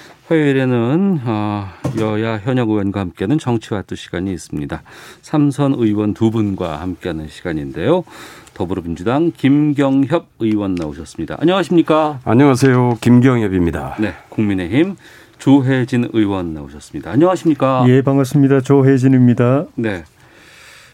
화요일에는 0.31 1.19
어, 1.25 1.67
여야 1.99 2.37
현역 2.37 2.69
의원과 2.69 3.01
함께하는 3.01 3.37
정치와 3.37 3.81
또 3.81 3.95
시간이 3.95 4.31
있습니다. 4.31 4.81
삼선 5.21 5.73
의원 5.77 6.13
두 6.13 6.31
분과 6.31 6.79
함께하는 6.79 7.27
시간인데요. 7.27 8.05
더불어민주당 8.53 9.33
김경협 9.35 10.27
의원 10.39 10.75
나오셨습니다. 10.75 11.35
안녕하십니까? 11.37 12.21
안녕하세요. 12.23 12.99
김경협입니다. 13.01 13.97
네, 13.99 14.13
국민의힘 14.29 14.95
조혜진 15.37 16.09
의원 16.13 16.53
나오셨습니다. 16.53 17.11
안녕하십니까? 17.11 17.83
예, 17.89 18.01
반갑습니다. 18.01 18.61
조혜진입니다. 18.61 19.65
네. 19.75 20.05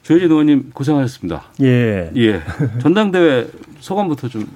조혜진 0.02 0.32
의원님 0.32 0.72
고생하셨습니다. 0.74 1.44
예. 1.62 2.10
예. 2.16 2.42
전당대회 2.82 3.48
소감부터 3.82 4.30
좀 4.30 4.48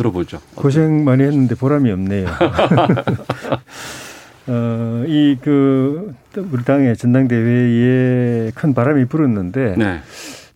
들어보죠. 0.00 0.40
고생 0.54 1.04
많이 1.04 1.22
했는데 1.22 1.54
보람이 1.54 1.90
없네요. 1.90 2.26
어, 4.48 5.04
이, 5.06 5.36
그, 5.40 6.14
우리 6.36 6.64
당의 6.64 6.96
전당대회에 6.96 8.50
큰 8.54 8.74
바람이 8.74 9.04
불었는데, 9.04 9.76
네. 9.76 10.00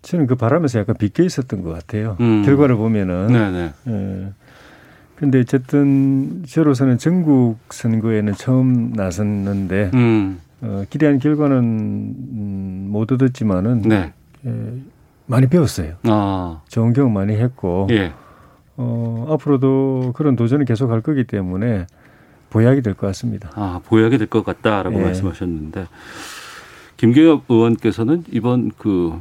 저는 0.02 0.26
그 0.26 0.34
바람에서 0.34 0.80
약간 0.80 0.96
비껴 0.96 1.22
있었던 1.22 1.62
것 1.62 1.72
같아요. 1.72 2.16
음. 2.20 2.42
결과를 2.44 2.76
보면은. 2.76 3.28
네네. 3.28 3.72
예. 3.88 4.28
근데 5.16 5.40
어쨌든 5.40 6.42
저로서는 6.46 6.98
전국 6.98 7.58
선거에는 7.70 8.32
처음 8.34 8.92
나섰는데, 8.94 9.90
음. 9.94 10.40
어, 10.62 10.84
기대한 10.90 11.18
결과는 11.18 11.56
음, 11.58 12.88
못 12.90 13.12
얻었지만은, 13.12 13.82
네. 13.82 14.12
예, 14.46 14.50
많이 15.26 15.46
배웠어요. 15.46 15.94
아. 16.04 16.62
좋은 16.68 16.92
경험 16.94 17.12
많이 17.12 17.36
했고, 17.36 17.86
예. 17.90 18.12
어, 18.76 19.26
앞으로도 19.30 20.12
그런 20.16 20.36
도전을 20.36 20.64
계속 20.64 20.90
할 20.90 21.00
거기 21.00 21.24
때문에 21.24 21.86
보약이 22.50 22.82
될 22.82 22.94
것 22.94 23.06
같습니다. 23.08 23.50
아, 23.54 23.80
보약이 23.84 24.18
될 24.18 24.26
것 24.28 24.44
같다라고 24.44 24.98
예. 25.00 25.04
말씀하셨는데 25.04 25.86
김경엽 26.96 27.44
의원께서는 27.48 28.24
이번 28.30 28.70
그 28.78 29.18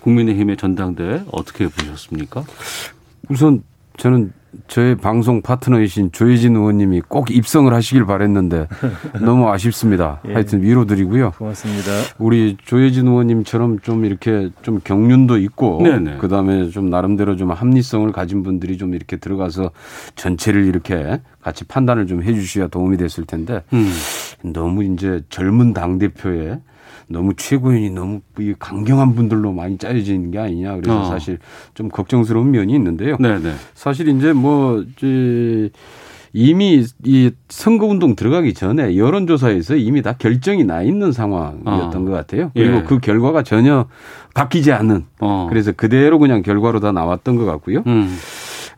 국민의힘의 0.00 0.56
전당대회 0.56 1.24
어떻게 1.32 1.66
보셨습니까? 1.68 2.44
우선 3.28 3.62
저는 3.96 4.32
저의 4.68 4.96
방송 4.96 5.42
파트너이신 5.42 6.12
조혜진 6.12 6.56
의원님이 6.56 7.02
꼭 7.08 7.30
입성을 7.30 7.72
하시길 7.72 8.04
바랬는데 8.06 8.68
너무 9.24 9.48
아쉽습니다. 9.50 10.20
예. 10.28 10.34
하여튼 10.34 10.62
위로드리고요. 10.62 11.32
고맙습니다. 11.32 11.90
우리 12.18 12.56
조혜진 12.64 13.06
의원님처럼 13.06 13.80
좀 13.80 14.04
이렇게 14.04 14.50
좀 14.62 14.80
경륜도 14.82 15.38
있고 15.38 15.80
네네. 15.82 16.18
그다음에 16.18 16.68
좀 16.70 16.90
나름대로 16.90 17.36
좀 17.36 17.50
합리성을 17.50 18.10
가진 18.12 18.42
분들이 18.42 18.78
좀 18.78 18.94
이렇게 18.94 19.16
들어가서 19.16 19.70
전체를 20.14 20.64
이렇게 20.64 21.20
같이 21.40 21.64
판단을 21.64 22.06
좀 22.06 22.22
해주셔야 22.22 22.68
도움이 22.68 22.96
됐을 22.96 23.24
텐데 23.24 23.62
음. 23.72 23.90
너무 24.42 24.84
이제 24.84 25.22
젊은 25.28 25.72
당 25.72 25.98
대표에 25.98 26.58
너무 27.08 27.34
최고위원이 27.36 27.90
너무 27.90 28.20
강경한 28.58 29.14
분들로 29.14 29.52
많이 29.52 29.78
짜여지는 29.78 30.30
게 30.30 30.38
아니냐. 30.38 30.76
그래서 30.76 31.00
어. 31.00 31.04
사실 31.04 31.38
좀 31.74 31.88
걱정스러운 31.88 32.50
면이 32.50 32.72
있는데요. 32.74 33.16
네네. 33.18 33.54
사실 33.74 34.08
이제 34.08 34.32
뭐, 34.32 34.82
이제 34.96 35.70
이미 36.32 36.84
이 37.04 37.30
선거운동 37.48 38.14
들어가기 38.14 38.52
전에 38.54 38.96
여론조사에서 38.96 39.76
이미 39.76 40.02
다 40.02 40.14
결정이 40.18 40.64
나 40.64 40.82
있는 40.82 41.12
상황이었던 41.12 42.02
어. 42.02 42.04
것 42.04 42.10
같아요. 42.10 42.50
그리고 42.54 42.78
예. 42.78 42.82
그 42.82 42.98
결과가 42.98 43.42
전혀 43.42 43.86
바뀌지 44.34 44.72
않는. 44.72 45.06
어. 45.20 45.46
그래서 45.48 45.72
그대로 45.72 46.18
그냥 46.18 46.42
결과로 46.42 46.80
다 46.80 46.92
나왔던 46.92 47.36
것 47.36 47.46
같고요. 47.46 47.84
음. 47.86 48.14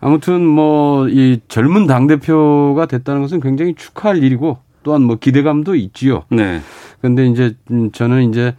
아무튼 0.01 0.45
뭐 0.47 0.89
이 1.09 1.41
젊은 1.49 1.87
당 1.87 2.07
대표가 2.07 2.87
됐다는 2.87 3.23
것은 3.23 3.41
굉장히 3.41 3.75
축하할 3.75 4.23
일이고 4.23 4.59
또한 4.83 5.03
뭐 5.03 5.17
기대감도 5.17 5.75
있지요. 5.75 6.25
네. 6.31 6.61
근데 7.01 7.27
이제 7.27 7.55
음, 7.71 7.91
저는 7.93 8.31
이제 8.31 8.55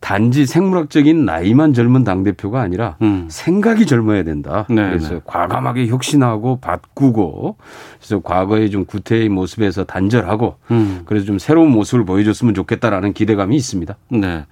단지 0.00 0.46
생물학적인 0.46 1.24
나이만 1.24 1.74
젊은 1.74 2.04
당 2.04 2.22
대표가 2.22 2.60
아니라 2.60 2.96
음. 3.02 3.26
생각이 3.28 3.86
젊어야 3.86 4.22
된다. 4.22 4.64
네 4.68 4.88
그래서 4.90 5.14
네. 5.14 5.20
과감하게 5.24 5.88
혁신하고 5.88 6.60
바꾸고 6.60 7.56
그래서 7.98 8.20
과거의 8.20 8.70
좀 8.70 8.84
구태의 8.84 9.28
모습에서 9.28 9.84
단절하고 9.84 10.56
음. 10.70 11.02
그래서 11.04 11.26
좀 11.26 11.38
새로운 11.38 11.70
모습을 11.70 12.04
보여줬으면 12.04 12.54
좋겠다라는 12.54 13.12
기대감이 13.12 13.56
있습니다. 13.56 13.96
네. 14.10 14.18
네. 14.20 14.44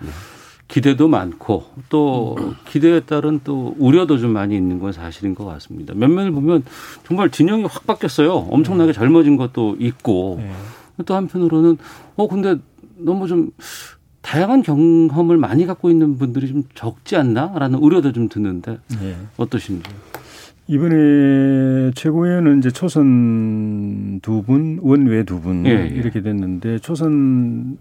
기대도 0.69 1.07
많고 1.07 1.65
또 1.89 2.37
기대에 2.67 3.01
따른 3.01 3.41
또 3.45 3.77
우려도 3.79 4.19
좀 4.19 4.33
많이 4.33 4.57
있는 4.57 4.81
건 4.81 4.91
사실인 4.91 5.37
것 5.37 5.45
같습니다. 5.45 5.95
몇 5.95 6.11
면을 6.11 6.33
보면 6.33 6.65
정말 7.07 7.31
진영이 7.31 7.65
확 7.65 7.87
바뀌었어요. 7.87 8.33
엄청나게 8.33 8.93
젊어진 8.93 9.37
것도 9.37 9.77
있고 9.79 10.41
네. 10.41 10.51
또 11.05 11.15
한편으로는 11.15 11.79
어 12.17 12.27
근데 12.27 12.57
너무 12.99 13.27
좀 13.27 13.51
다양한 14.23 14.63
경험을 14.63 15.37
많이 15.37 15.67
갖고 15.67 15.91
있는 15.91 16.17
분들이 16.19 16.49
좀 16.49 16.65
적지 16.75 17.17
않나라는 17.17 17.79
우려도 17.79 18.13
좀 18.13 18.29
드는데 18.29 18.79
네. 19.01 19.17
어떠신지요? 19.37 19.95
이번에 20.69 21.93
최고위원은 21.95 22.59
이제 22.59 22.71
초선 22.71 24.19
두 24.21 24.43
분, 24.43 24.81
원외 24.83 25.23
두분 25.23 25.65
예, 25.67 25.71
예. 25.71 25.87
이렇게 25.87 26.23
됐는데 26.23 26.79
초선 26.81 27.79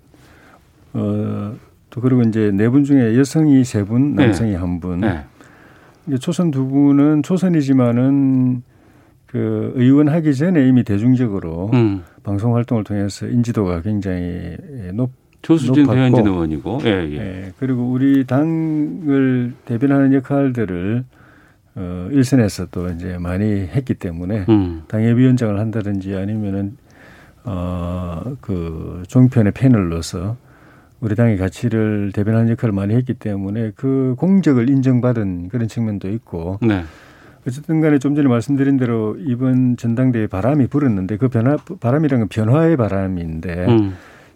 어또 0.93 2.01
그리고 2.01 2.21
이제 2.21 2.51
네 2.53 2.69
분 2.69 2.83
중에 2.83 3.17
여성이 3.17 3.63
세 3.63 3.83
분, 3.83 4.13
남성이 4.15 4.51
예. 4.51 4.55
한 4.55 4.79
분. 4.79 5.01
예. 5.03 6.17
초선 6.19 6.51
두 6.51 6.67
분은 6.67 7.23
초선이지만은 7.23 8.61
그 9.25 9.73
의원 9.75 10.07
하기 10.07 10.35
전에 10.35 10.67
이미 10.67 10.83
대중적으로 10.83 11.71
음. 11.73 12.03
방송 12.25 12.55
활동을 12.55 12.83
통해서 12.83 13.27
인지도가 13.27 13.81
굉장히 13.81 14.57
높 14.93 15.11
조수진 15.43 15.85
배현진 15.85 16.25
의원이고, 16.25 16.79
예, 16.85 16.89
예. 16.89 17.17
예. 17.17 17.53
그리고 17.59 17.83
우리 17.83 18.25
당을 18.25 19.53
대변하는 19.65 20.11
역할들을 20.13 21.05
어, 21.75 22.09
일선에서 22.11 22.67
또 22.71 22.89
이제 22.89 23.19
많이 23.19 23.45
했기 23.45 23.93
때문에 23.93 24.45
음. 24.49 24.83
당협위원장을 24.87 25.59
한다든지 25.59 26.15
아니면은 26.15 26.77
어, 27.43 28.35
그 28.41 29.03
종편의 29.07 29.51
패널로서 29.51 30.35
우리 30.99 31.13
당의 31.15 31.37
가치를 31.37 32.11
대변하는 32.11 32.49
역할을 32.49 32.73
많이 32.73 32.95
했기 32.95 33.13
때문에 33.13 33.73
그 33.75 34.15
공적을 34.17 34.67
인정받은 34.67 35.49
그런 35.49 35.67
측면도 35.67 36.09
있고 36.09 36.57
네. 36.63 36.85
어쨌든 37.47 37.79
간에 37.79 37.99
좀 37.99 38.15
전에 38.15 38.27
말씀드린 38.27 38.77
대로 38.77 39.15
이번 39.19 39.77
전당대회 39.77 40.27
바람이 40.27 40.67
불었는데 40.67 41.17
그 41.17 41.27
변화 41.27 41.57
바람이란 41.57 42.21
건 42.21 42.27
변화의 42.27 42.75
바람인데 42.75 43.65
음. 43.67 43.95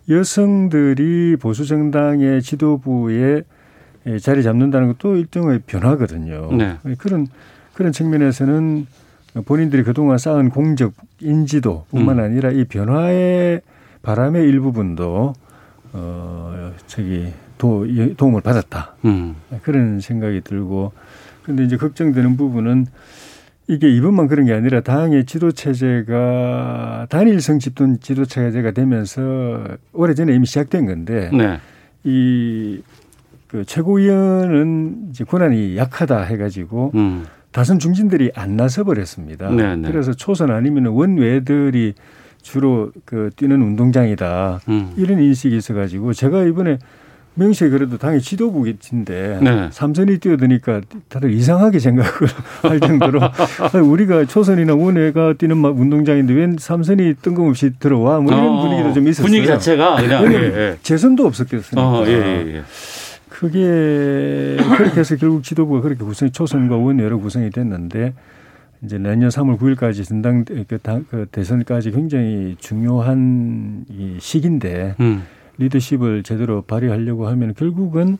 여성들이 0.09 1.37
보수 1.37 1.65
정당의 1.65 2.41
지도부에 2.41 3.43
자리 4.21 4.43
잡는다는 4.43 4.87
것도 4.89 5.15
일종의 5.15 5.61
변화거든요. 5.65 6.49
네. 6.53 6.77
그런 6.97 7.27
그런 7.73 7.91
측면에서는 7.91 8.87
본인들이 9.45 9.83
그동안 9.83 10.17
쌓은 10.17 10.49
공적 10.49 10.93
인지도뿐만 11.19 12.19
음. 12.19 12.23
아니라 12.23 12.51
이 12.51 12.63
변화의 12.65 13.61
바람의 14.01 14.43
일부분도 14.43 15.33
어 15.93 16.73
저기 16.87 17.31
도, 17.57 17.85
도움을 18.17 18.41
받았다. 18.41 18.95
음. 19.05 19.35
그런 19.61 19.99
생각이 19.99 20.41
들고 20.41 20.91
근데 21.49 21.63
이제 21.63 21.77
걱정되는 21.77 22.37
부분은 22.37 22.85
이게 23.67 23.89
이번만 23.89 24.27
그런 24.27 24.45
게 24.45 24.53
아니라 24.53 24.81
당의 24.81 25.25
지도 25.25 25.51
체제가 25.51 27.07
단일성 27.09 27.57
집단 27.57 27.99
지도 27.99 28.25
체제가 28.25 28.69
되면서 28.69 29.63
오래전에 29.91 30.35
이미 30.35 30.45
시작된 30.45 30.85
건데 30.85 31.31
네. 31.33 31.57
이그 32.03 33.65
최고위원은 33.65 35.07
이제 35.09 35.23
권한이 35.23 35.75
약하다 35.75 36.21
해가지고 36.21 36.91
음. 36.93 37.25
다선 37.51 37.79
중진들이 37.79 38.31
안 38.35 38.55
나서 38.55 38.83
버렸습니다. 38.83 39.49
네, 39.49 39.75
네. 39.75 39.91
그래서 39.91 40.13
초선 40.13 40.51
아니면 40.51 40.85
원외들이 40.85 41.95
주로 42.43 42.91
그 43.05 43.31
뛰는 43.35 43.59
운동장이다 43.59 44.59
음. 44.69 44.93
이런 44.97 45.19
인식이 45.19 45.57
있어가지고 45.57 46.13
제가 46.13 46.43
이번에 46.43 46.77
명시에 47.35 47.69
그래도 47.69 47.97
당의 47.97 48.21
지도부인데 48.21 49.39
네. 49.41 49.69
삼선이 49.71 50.17
뛰어드니까 50.19 50.81
다들 51.07 51.31
이상하게 51.33 51.79
생각을 51.79 52.11
할 52.63 52.79
정도로 52.79 53.21
우리가 53.83 54.25
초선이나 54.25 54.75
원외가 54.75 55.33
뛰는 55.33 55.63
운동장인데 55.63 56.33
웬 56.33 56.57
삼선이 56.59 57.15
뜬금없이 57.21 57.71
들어와 57.79 58.19
뭐 58.19 58.33
이런 58.33 58.47
어, 58.47 58.61
분위기도 58.61 58.93
좀 58.93 59.07
있었어요. 59.07 59.27
분위기 59.27 59.47
자체가 59.47 59.95
그냥 60.01 60.33
예, 60.33 60.37
예. 60.37 60.77
재선도 60.83 61.25
없었겠습니까? 61.25 61.81
어, 61.81 62.05
예, 62.07 62.11
예, 62.11 62.55
예. 62.55 62.63
그게 63.29 64.57
그렇게 64.77 64.99
해서 64.99 65.15
결국 65.15 65.43
지도부가 65.43 65.81
그렇게 65.81 66.03
구성이 66.03 66.31
초선과 66.31 66.75
원외로 66.75 67.21
구성이 67.21 67.49
됐는데 67.51 68.13
이제 68.83 68.97
내년 68.97 69.29
3월 69.29 69.57
9일까지 69.57 70.05
전당 70.05 70.43
그, 70.45 70.77
당, 70.81 71.05
그 71.09 71.25
대선까지 71.31 71.91
굉장히 71.91 72.55
중요한 72.59 73.85
이 73.89 74.17
시기인데 74.19 74.95
음. 74.99 75.23
리더십을 75.59 76.23
제대로 76.23 76.61
발휘하려고 76.63 77.27
하면 77.27 77.53
결국은 77.53 78.17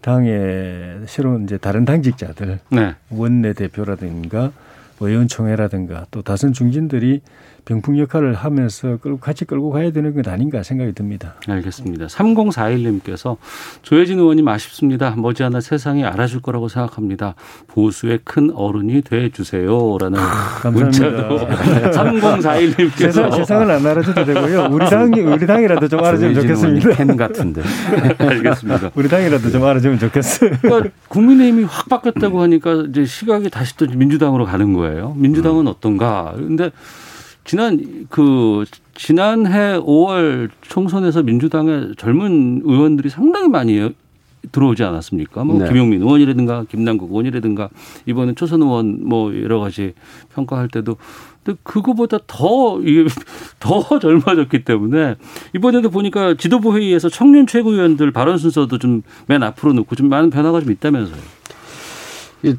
당의 0.00 1.00
새로운 1.06 1.44
이제 1.44 1.56
다른 1.56 1.84
당직자들 1.84 2.60
네. 2.70 2.94
원내 3.10 3.54
대표라든가 3.54 4.52
뭐 4.98 5.08
의원총회라든가 5.08 6.06
또 6.10 6.22
다선 6.22 6.52
중진들이 6.52 7.22
병풍 7.64 7.98
역할을 7.98 8.34
하면서 8.34 8.98
끌고 8.98 9.18
같이 9.18 9.44
끌고 9.44 9.70
가야 9.70 9.90
되는 9.90 10.14
건 10.14 10.32
아닌가 10.32 10.62
생각이 10.62 10.92
듭니다. 10.92 11.34
알겠습니다. 11.48 12.06
3041님께서 12.06 13.36
조혜진 13.82 14.18
의원님 14.18 14.46
아쉽습니다. 14.48 15.14
머지않아 15.16 15.60
세상이 15.60 16.04
알아줄 16.04 16.42
거라고 16.42 16.68
생각합니다. 16.68 17.34
보수의 17.68 18.20
큰 18.24 18.50
어른이 18.54 19.02
돼 19.02 19.30
주세요라는 19.30 20.18
아, 20.18 20.70
문자도 20.70 21.38
3041님께서 21.38 22.96
세상, 22.96 23.30
세상을 23.32 23.70
안 23.70 23.86
알아줘도 23.86 24.24
되고요. 24.24 24.68
우리 24.70 24.86
당이 24.86 25.20
우리 25.20 25.46
당이라도 25.46 25.88
좀 25.88 26.04
알아주면 26.04 26.34
좋겠습니다. 26.34 26.90
팬 26.90 27.16
같은데. 27.16 27.62
알겠습니다. 28.18 28.90
우리 28.94 29.08
당이라도 29.08 29.50
좀 29.50 29.64
알아주면 29.64 29.98
좋겠어요. 29.98 30.50
그러니까 30.60 30.90
국민의힘이 31.08 31.64
확 31.64 31.88
바뀌었다고 31.88 32.42
하니까 32.42 32.84
이제 32.88 33.04
시각이 33.04 33.50
다시 33.50 33.76
또 33.76 33.86
민주당으로 33.86 34.44
가는 34.44 34.72
거예요. 34.74 35.14
민주당은 35.16 35.62
음. 35.62 35.66
어떤가? 35.68 36.34
근데 36.36 36.70
지난 37.44 38.06
그 38.08 38.64
지난해 38.94 39.78
5월 39.78 40.50
총선에서 40.62 41.22
민주당의 41.22 41.94
젊은 41.96 42.62
의원들이 42.64 43.10
상당히 43.10 43.48
많이 43.48 43.90
들어오지 44.52 44.84
않았습니까? 44.84 45.42
뭐 45.44 45.58
네. 45.58 45.68
김용민 45.68 46.02
의원이라든가 46.02 46.64
김남국 46.68 47.10
의원이라든가 47.10 47.70
이번에 48.06 48.34
초선 48.34 48.62
의원 48.62 49.06
뭐 49.08 49.34
여러 49.42 49.58
가지 49.58 49.94
평가할 50.34 50.68
때도 50.68 50.96
근데 51.42 51.58
그거보다 51.62 52.18
더 52.26 52.80
이게 52.82 53.06
더 53.60 53.98
젊어졌기 53.98 54.64
때문에 54.64 55.16
이번에도 55.54 55.90
보니까 55.90 56.34
지도부 56.34 56.76
회의에서 56.76 57.08
청년 57.08 57.46
최고위원들 57.46 58.10
발언 58.10 58.38
순서도 58.38 58.78
좀 58.78 59.02
맨 59.26 59.42
앞으로 59.42 59.72
놓고 59.72 59.96
좀 59.96 60.08
많은 60.08 60.30
변화가 60.30 60.60
좀 60.60 60.70
있다면서요. 60.72 61.20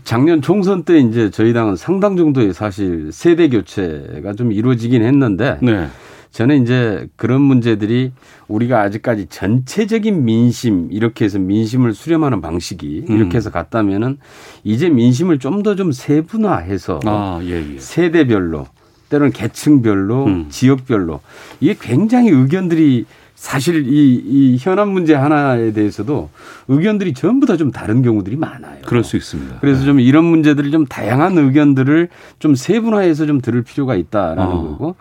작년 0.03 0.41
총선 0.41 0.83
때 0.83 0.97
이제 0.97 1.29
저희 1.29 1.53
당은 1.53 1.75
상당 1.75 2.17
정도의 2.17 2.53
사실 2.53 3.11
세대 3.11 3.49
교체가 3.49 4.33
좀 4.33 4.51
이루어지긴 4.51 5.03
했는데 5.03 5.57
네. 5.61 5.87
저는 6.31 6.63
이제 6.63 7.07
그런 7.15 7.41
문제들이 7.41 8.11
우리가 8.49 8.81
아직까지 8.81 9.27
전체적인 9.29 10.25
민심 10.25 10.89
이렇게 10.91 11.23
해서 11.23 11.39
민심을 11.39 11.93
수렴하는 11.93 12.41
방식이 12.41 13.05
음. 13.09 13.15
이렇게 13.15 13.37
해서 13.37 13.51
갔다면은 13.51 14.17
이제 14.65 14.89
민심을 14.89 15.39
좀 15.39 15.63
더좀 15.63 15.77
좀 15.77 15.91
세분화해서 15.93 16.99
아, 17.05 17.39
예, 17.43 17.75
예. 17.75 17.79
세대별로 17.79 18.67
때로는 19.09 19.31
계층별로 19.31 20.25
음. 20.25 20.45
지역별로 20.49 21.21
이게 21.61 21.73
굉장히 21.79 22.31
의견들이 22.31 23.05
사실 23.45 23.85
이, 23.87 24.15
이 24.25 24.57
현안 24.59 24.89
문제 24.89 25.13
하나에 25.13 25.71
대해서도 25.71 26.31
의견들이 26.67 27.13
전부 27.13 27.45
다 27.45 27.55
좀 27.55 27.71
다른 27.71 28.01
경우들이 28.01 28.37
많아요. 28.37 28.79
그럴 28.87 29.03
수 29.03 29.15
있습니다. 29.17 29.59
그래서 29.61 29.81
네. 29.81 29.85
좀 29.85 29.99
이런 29.99 30.25
문제들을 30.25 30.71
좀 30.71 30.85
다양한 30.87 31.37
의견들을 31.37 32.09
좀 32.39 32.55
세분화해서 32.55 33.27
좀 33.27 33.39
들을 33.41 33.61
필요가 33.61 33.95
있다라는 33.95 34.43
어. 34.43 34.61
거고 34.63 34.95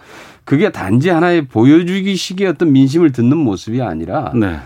그게 0.45 0.71
단지 0.71 1.09
하나의 1.09 1.47
보여주기식의 1.49 2.47
어떤 2.47 2.71
민심을 2.73 3.13
듣는 3.13 3.39
모습이 3.39 3.81
아니라 3.81 4.31
네. 4.35 4.59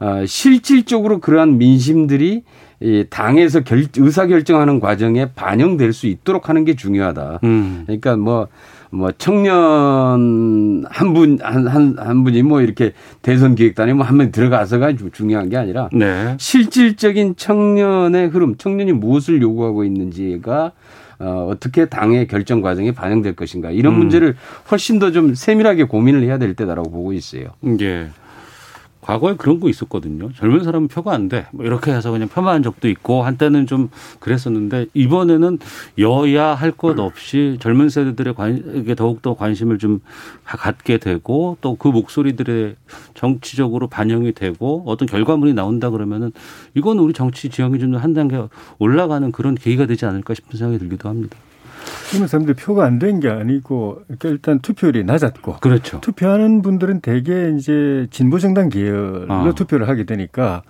어, 0.00 0.24
실질적으로 0.26 1.20
그러한 1.20 1.56
민심들이 1.56 2.42
이 2.80 3.04
당에서 3.08 3.60
결, 3.60 3.86
의사 3.96 4.26
결정하는 4.26 4.80
과정에 4.80 5.32
반영될 5.34 5.92
수 5.92 6.08
있도록 6.08 6.48
하는 6.48 6.64
게 6.64 6.74
중요하다. 6.74 7.40
음. 7.44 7.84
그러니까 7.86 8.16
뭐 8.16 8.48
뭐 8.90 9.12
청년 9.16 10.84
한 10.88 11.14
분, 11.14 11.38
한, 11.40 11.66
한, 11.68 11.96
한 11.98 12.24
분이 12.24 12.42
뭐 12.42 12.60
이렇게 12.60 12.92
대선 13.22 13.54
기획단에 13.54 13.92
뭐한명 13.92 14.32
들어가서가 14.32 14.94
중요한 15.12 15.48
게 15.48 15.56
아니라 15.56 15.88
네. 15.92 16.34
실질적인 16.38 17.36
청년의 17.36 18.28
흐름, 18.28 18.56
청년이 18.56 18.92
무엇을 18.92 19.40
요구하고 19.42 19.84
있는지가 19.84 20.72
어, 21.20 21.48
어떻게 21.50 21.84
당의 21.84 22.26
결정 22.26 22.62
과정에 22.62 22.92
반영될 22.92 23.36
것인가 23.36 23.70
이런 23.70 23.94
음. 23.94 23.98
문제를 23.98 24.36
훨씬 24.70 24.98
더 24.98 25.10
좀 25.10 25.34
세밀하게 25.34 25.84
고민을 25.84 26.22
해야 26.22 26.38
될 26.38 26.54
때다라고 26.54 26.90
보고 26.90 27.12
있어요. 27.12 27.50
예. 27.80 28.08
과거에 29.00 29.34
그런 29.36 29.60
거 29.60 29.68
있었거든요. 29.68 30.30
젊은 30.34 30.62
사람은 30.62 30.88
표가 30.88 31.12
안 31.12 31.28
돼. 31.28 31.46
뭐 31.52 31.64
이렇게 31.64 31.90
해서 31.92 32.10
그냥 32.10 32.28
표만 32.28 32.54
한 32.56 32.62
적도 32.62 32.88
있고 32.88 33.22
한때는 33.22 33.66
좀 33.66 33.88
그랬었는데 34.20 34.86
이번에는 34.94 35.58
여야 35.98 36.54
할 36.54 36.72
것 36.72 36.98
없이 36.98 37.56
젊은 37.60 37.88
세대들의 37.88 38.34
관에게 38.34 38.94
더욱더 38.94 39.34
관심을 39.34 39.78
좀 39.78 40.00
갖게 40.44 40.98
되고 40.98 41.56
또 41.60 41.76
그 41.76 41.88
목소리들의 41.88 42.76
정치적으로 43.14 43.86
반영이 43.88 44.32
되고 44.32 44.82
어떤 44.86 45.08
결과물이 45.08 45.54
나온다 45.54 45.88
그러면은 45.90 46.30
이건 46.74 46.98
우리 46.98 47.12
정치 47.12 47.48
지형이 47.48 47.78
좀 47.78 47.90
한 47.96 48.14
단계 48.14 48.40
올라가는 48.78 49.32
그런 49.32 49.54
계기가 49.54 49.86
되지 49.86 50.04
않을까 50.06 50.34
싶은 50.34 50.56
생각이 50.58 50.78
들기도 50.78 51.08
합니다. 51.08 51.36
젊은 52.10 52.26
사람들이 52.28 52.56
표가 52.56 52.84
안 52.84 52.98
된 52.98 53.20
게 53.20 53.28
아니고 53.28 54.02
일단 54.24 54.58
투표율이 54.60 55.04
낮았고 55.04 55.56
그렇죠. 55.60 56.00
투표하는 56.00 56.62
분들은 56.62 57.00
대개 57.00 57.52
이제 57.56 58.06
진보 58.10 58.38
정당 58.38 58.68
계열로 58.68 59.26
아. 59.28 59.52
투표를 59.54 59.88
하게 59.88 60.04
되니까 60.04 60.62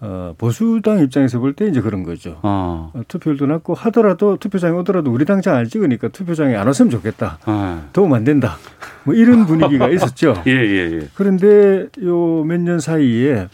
어, 0.00 0.34
보수당 0.36 0.98
입장에서 0.98 1.38
볼 1.38 1.54
때 1.54 1.66
이제 1.68 1.80
그런 1.80 2.02
거죠. 2.02 2.38
아. 2.42 2.90
어, 2.92 3.02
투표율도 3.06 3.46
낮고 3.46 3.74
하더라도 3.74 4.36
투표장에 4.36 4.76
오더라도 4.78 5.12
우리 5.12 5.24
당장 5.24 5.54
안 5.54 5.68
찍으니까 5.68 6.08
투표장에 6.08 6.56
안 6.56 6.66
왔으면 6.66 6.90
좋겠다. 6.90 7.38
아. 7.44 7.82
도움 7.92 8.12
안 8.14 8.24
된다. 8.24 8.56
뭐 9.04 9.14
이런 9.14 9.46
분위기가 9.46 9.88
있었죠. 9.94 10.34
예, 10.46 10.50
예, 10.50 10.90
예. 10.98 11.08
그런데 11.14 11.86
요 12.02 12.42
몇 12.44 12.58
년 12.60 12.80
사이에 12.80 13.46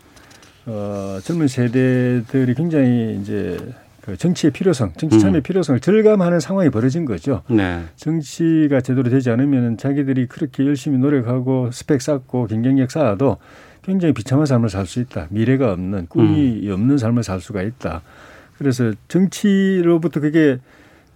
어, 0.65 1.19
젊은 1.23 1.49
세대들이 1.49 2.55
굉장히 2.55 3.19
이제 3.21 3.59
그 4.09 4.17
정치의 4.17 4.53
필요성, 4.53 4.95
정치 4.97 5.21
참여의 5.21 5.41
음. 5.41 5.43
필요성을 5.43 5.81
절감하는 5.81 6.41
상황이 6.41 6.71
벌어진 6.71 7.05
거죠. 7.05 7.43
네. 7.51 7.85
정치가 7.97 8.81
제대로 8.81 9.11
되지 9.11 9.29
않으면 9.29 9.77
자기들이 9.77 10.29
그렇게 10.29 10.65
열심히 10.65 10.97
노력하고 10.97 11.71
스펙 11.71 12.01
쌓고 12.01 12.47
경쟁력 12.47 12.91
쌓아도 12.91 13.37
굉장히 13.83 14.15
비참한 14.15 14.47
삶을 14.47 14.71
살 14.71 14.87
수 14.87 15.01
있다. 15.01 15.27
미래가 15.29 15.73
없는 15.73 16.07
꿈이 16.07 16.67
음. 16.67 16.73
없는 16.73 16.97
삶을 16.97 17.23
살 17.23 17.39
수가 17.41 17.61
있다. 17.61 18.01
그래서 18.57 18.93
정치로부터 19.09 20.21
그게 20.21 20.57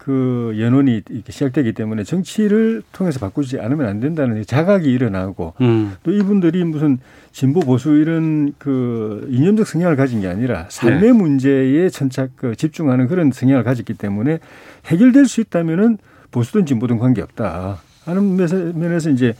그 0.02 0.56
연원이 0.58 1.00
이렇게 1.10 1.30
시작되기 1.30 1.74
때문에 1.74 2.02
정치를 2.02 2.82
통해서 2.90 3.20
바꾸지 3.20 3.60
않으면 3.60 3.86
안 3.86 4.00
된다는 4.00 4.44
자각이 4.44 4.92
일어나고 4.92 5.54
음. 5.60 5.94
또 6.02 6.10
이분들이 6.10 6.64
무슨 6.64 6.98
진보 7.30 7.60
보수 7.60 7.94
이런 7.94 8.52
그 8.58 9.24
이념적 9.30 9.64
성향을 9.64 9.94
가진 9.94 10.20
게 10.20 10.26
아니라 10.26 10.66
삶의 10.70 11.00
네. 11.00 11.12
문제에 11.12 11.88
천착 11.88 12.30
그 12.34 12.56
집중하는 12.56 13.06
그런 13.06 13.30
성향을 13.30 13.62
가졌기 13.62 13.94
때문에 13.94 14.40
해결될 14.86 15.26
수 15.26 15.40
있다면은 15.40 15.98
보수든 16.32 16.66
진보든 16.66 16.98
관계없다 16.98 17.78
하는 18.04 18.36
면에서 18.74 19.08
이제 19.08 19.36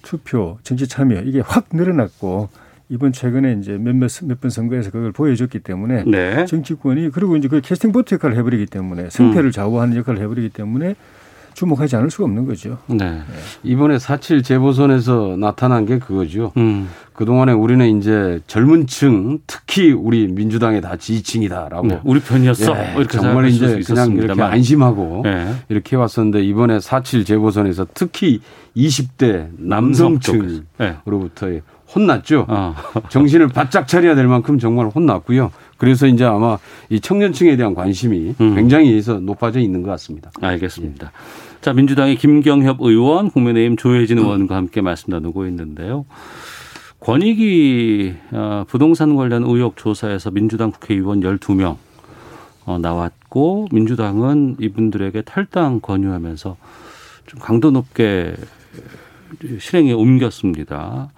투표 0.00 0.56
정치 0.62 0.88
참여 0.88 1.20
이게 1.20 1.40
확 1.40 1.66
늘어났고 1.70 2.48
이번 2.90 3.12
최근에 3.12 3.58
이제 3.60 3.72
몇몇 3.78 4.08
몇 4.24 4.40
번 4.40 4.50
선거에서 4.50 4.90
그걸 4.90 5.12
보여줬기 5.12 5.58
때문에 5.60 6.04
네. 6.06 6.46
정치권이 6.46 7.10
그리고 7.10 7.36
이제 7.36 7.46
그 7.48 7.60
캐스팅 7.60 7.92
보트 7.92 8.14
역할을 8.14 8.36
해버리기 8.36 8.66
때문에 8.66 9.10
승패를 9.10 9.50
음. 9.50 9.52
좌우하는 9.52 9.96
역할을 9.98 10.20
해버리기 10.22 10.48
때문에 10.50 10.94
주목하지 11.54 11.96
않을 11.96 12.08
수가 12.10 12.24
없는 12.24 12.46
거죠. 12.46 12.78
네. 12.86 12.96
네. 12.96 13.20
이번에 13.64 13.98
사칠 13.98 14.42
재보선에서 14.44 15.36
나타난 15.38 15.84
게 15.86 15.98
그거죠. 15.98 16.52
음. 16.56 16.88
그동안에 17.14 17.50
우리는 17.50 17.98
이제 17.98 18.38
젊은 18.46 18.86
층, 18.86 19.40
특히 19.48 19.90
우리 19.90 20.28
민주당의 20.28 20.80
다 20.80 20.94
지지층이다라고. 20.96 21.86
네. 21.88 22.00
우리 22.04 22.20
편이었어. 22.20 22.76
예, 22.78 22.94
이렇게 22.96 23.18
정말 23.18 23.48
이제 23.48 23.80
그냥 23.84 24.12
이렇게 24.12 24.40
안심하고 24.40 25.22
네. 25.24 25.52
이렇게 25.68 25.96
해왔었는데 25.96 26.44
이번에 26.44 26.78
사칠 26.78 27.24
재보선에서 27.24 27.88
특히 27.92 28.40
20대 28.76 29.48
남성층으로부터의 29.58 31.62
혼났죠. 31.94 32.46
어. 32.48 32.74
정신을 33.08 33.48
바짝 33.48 33.88
차려야 33.88 34.14
될 34.14 34.26
만큼 34.26 34.58
정말 34.58 34.86
혼났고요. 34.86 35.52
그래서 35.78 36.06
이제 36.06 36.24
아마 36.24 36.58
이 36.88 37.00
청년층에 37.00 37.56
대한 37.56 37.74
관심이 37.74 38.34
음. 38.40 38.54
굉장히 38.54 38.94
해서 38.94 39.20
높아져 39.20 39.60
있는 39.60 39.82
것 39.82 39.90
같습니다. 39.92 40.30
알겠습니다. 40.40 41.12
자, 41.60 41.72
민주당의 41.72 42.16
김경협 42.16 42.78
의원, 42.80 43.30
국민의힘 43.30 43.76
조혜진 43.76 44.18
의원과 44.18 44.54
함께 44.56 44.80
말씀 44.80 45.10
나누고 45.12 45.46
있는데요. 45.46 46.04
권익위 47.00 48.14
어, 48.32 48.64
부동산 48.68 49.14
관련 49.16 49.44
의혹 49.44 49.76
조사에서 49.76 50.30
민주당 50.30 50.72
국회의원 50.72 51.20
12명 51.20 51.76
어, 52.64 52.78
나왔고 52.78 53.68
민주당은 53.72 54.56
이분들에게 54.60 55.22
탈당 55.22 55.80
권유하면서 55.80 56.56
좀 57.26 57.40
강도 57.40 57.70
높게 57.70 58.34
실행에 59.60 59.92
옮겼습니다. 59.92 61.10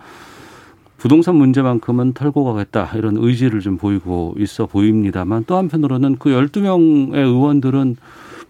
부동산 1.01 1.37
문제만큼은 1.37 2.13
털고 2.13 2.45
가겠다 2.45 2.91
이런 2.95 3.17
의지를 3.17 3.61
좀 3.61 3.79
보이고 3.79 4.35
있어 4.39 4.67
보입니다만 4.67 5.45
또 5.47 5.57
한편으로는 5.57 6.17
그 6.19 6.29
12명의 6.29 7.15
의원들은 7.15 7.97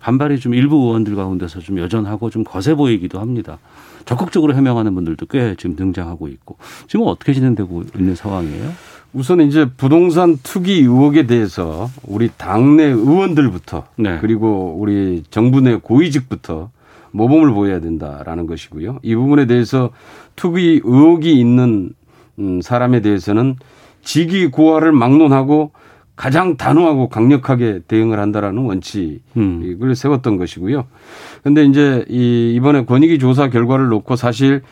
반발이 0.01 0.41
좀 0.41 0.55
일부 0.55 0.77
의원들 0.77 1.15
가운데서 1.15 1.61
좀 1.61 1.79
여전하고 1.79 2.29
좀 2.31 2.43
거세 2.43 2.75
보이기도 2.75 3.21
합니다. 3.21 3.59
적극적으로 4.05 4.55
해명하는 4.55 4.95
분들도 4.97 5.27
꽤 5.27 5.55
지금 5.57 5.77
등장하고 5.77 6.27
있고 6.27 6.57
지금 6.89 7.07
어떻게 7.07 7.33
진행되고 7.35 7.85
있는 7.97 8.17
상황이에요? 8.17 8.73
우선 9.13 9.41
이제 9.43 9.69
부동산 9.77 10.37
투기 10.43 10.81
의혹에 10.81 11.27
대해서 11.27 11.89
우리 12.03 12.31
당내 12.37 12.85
의원들부터 12.85 13.85
네. 13.97 14.19
그리고 14.21 14.77
우리 14.77 15.23
정부 15.31 15.61
내 15.61 15.77
고위직부터 15.77 16.71
모범을 17.13 17.53
보여야 17.53 17.81
된다라는 17.81 18.47
것이고요. 18.47 18.99
이 19.03 19.15
부분에 19.15 19.47
대해서 19.47 19.91
투기 20.35 20.81
의혹이 20.83 21.39
있는 21.39 21.93
음, 22.41 22.61
사람에 22.61 23.01
대해서는 23.01 23.57
직위 24.03 24.49
고하를 24.49 24.93
막론하고 24.93 25.73
가장 26.17 26.57
단호하고 26.57 27.09
강력하게 27.09 27.81
대응을 27.89 28.19
한다라는 28.19 28.63
원칙을 28.63 29.21
음. 29.39 29.95
세웠던 29.95 30.37
것이고요. 30.37 30.85
근데 31.43 31.65
이제 31.65 32.05
이 32.09 32.53
이번에 32.55 32.85
권익위 32.85 33.19
조사 33.19 33.49
결과를 33.49 33.89
놓고 33.89 34.17
사실 34.17 34.63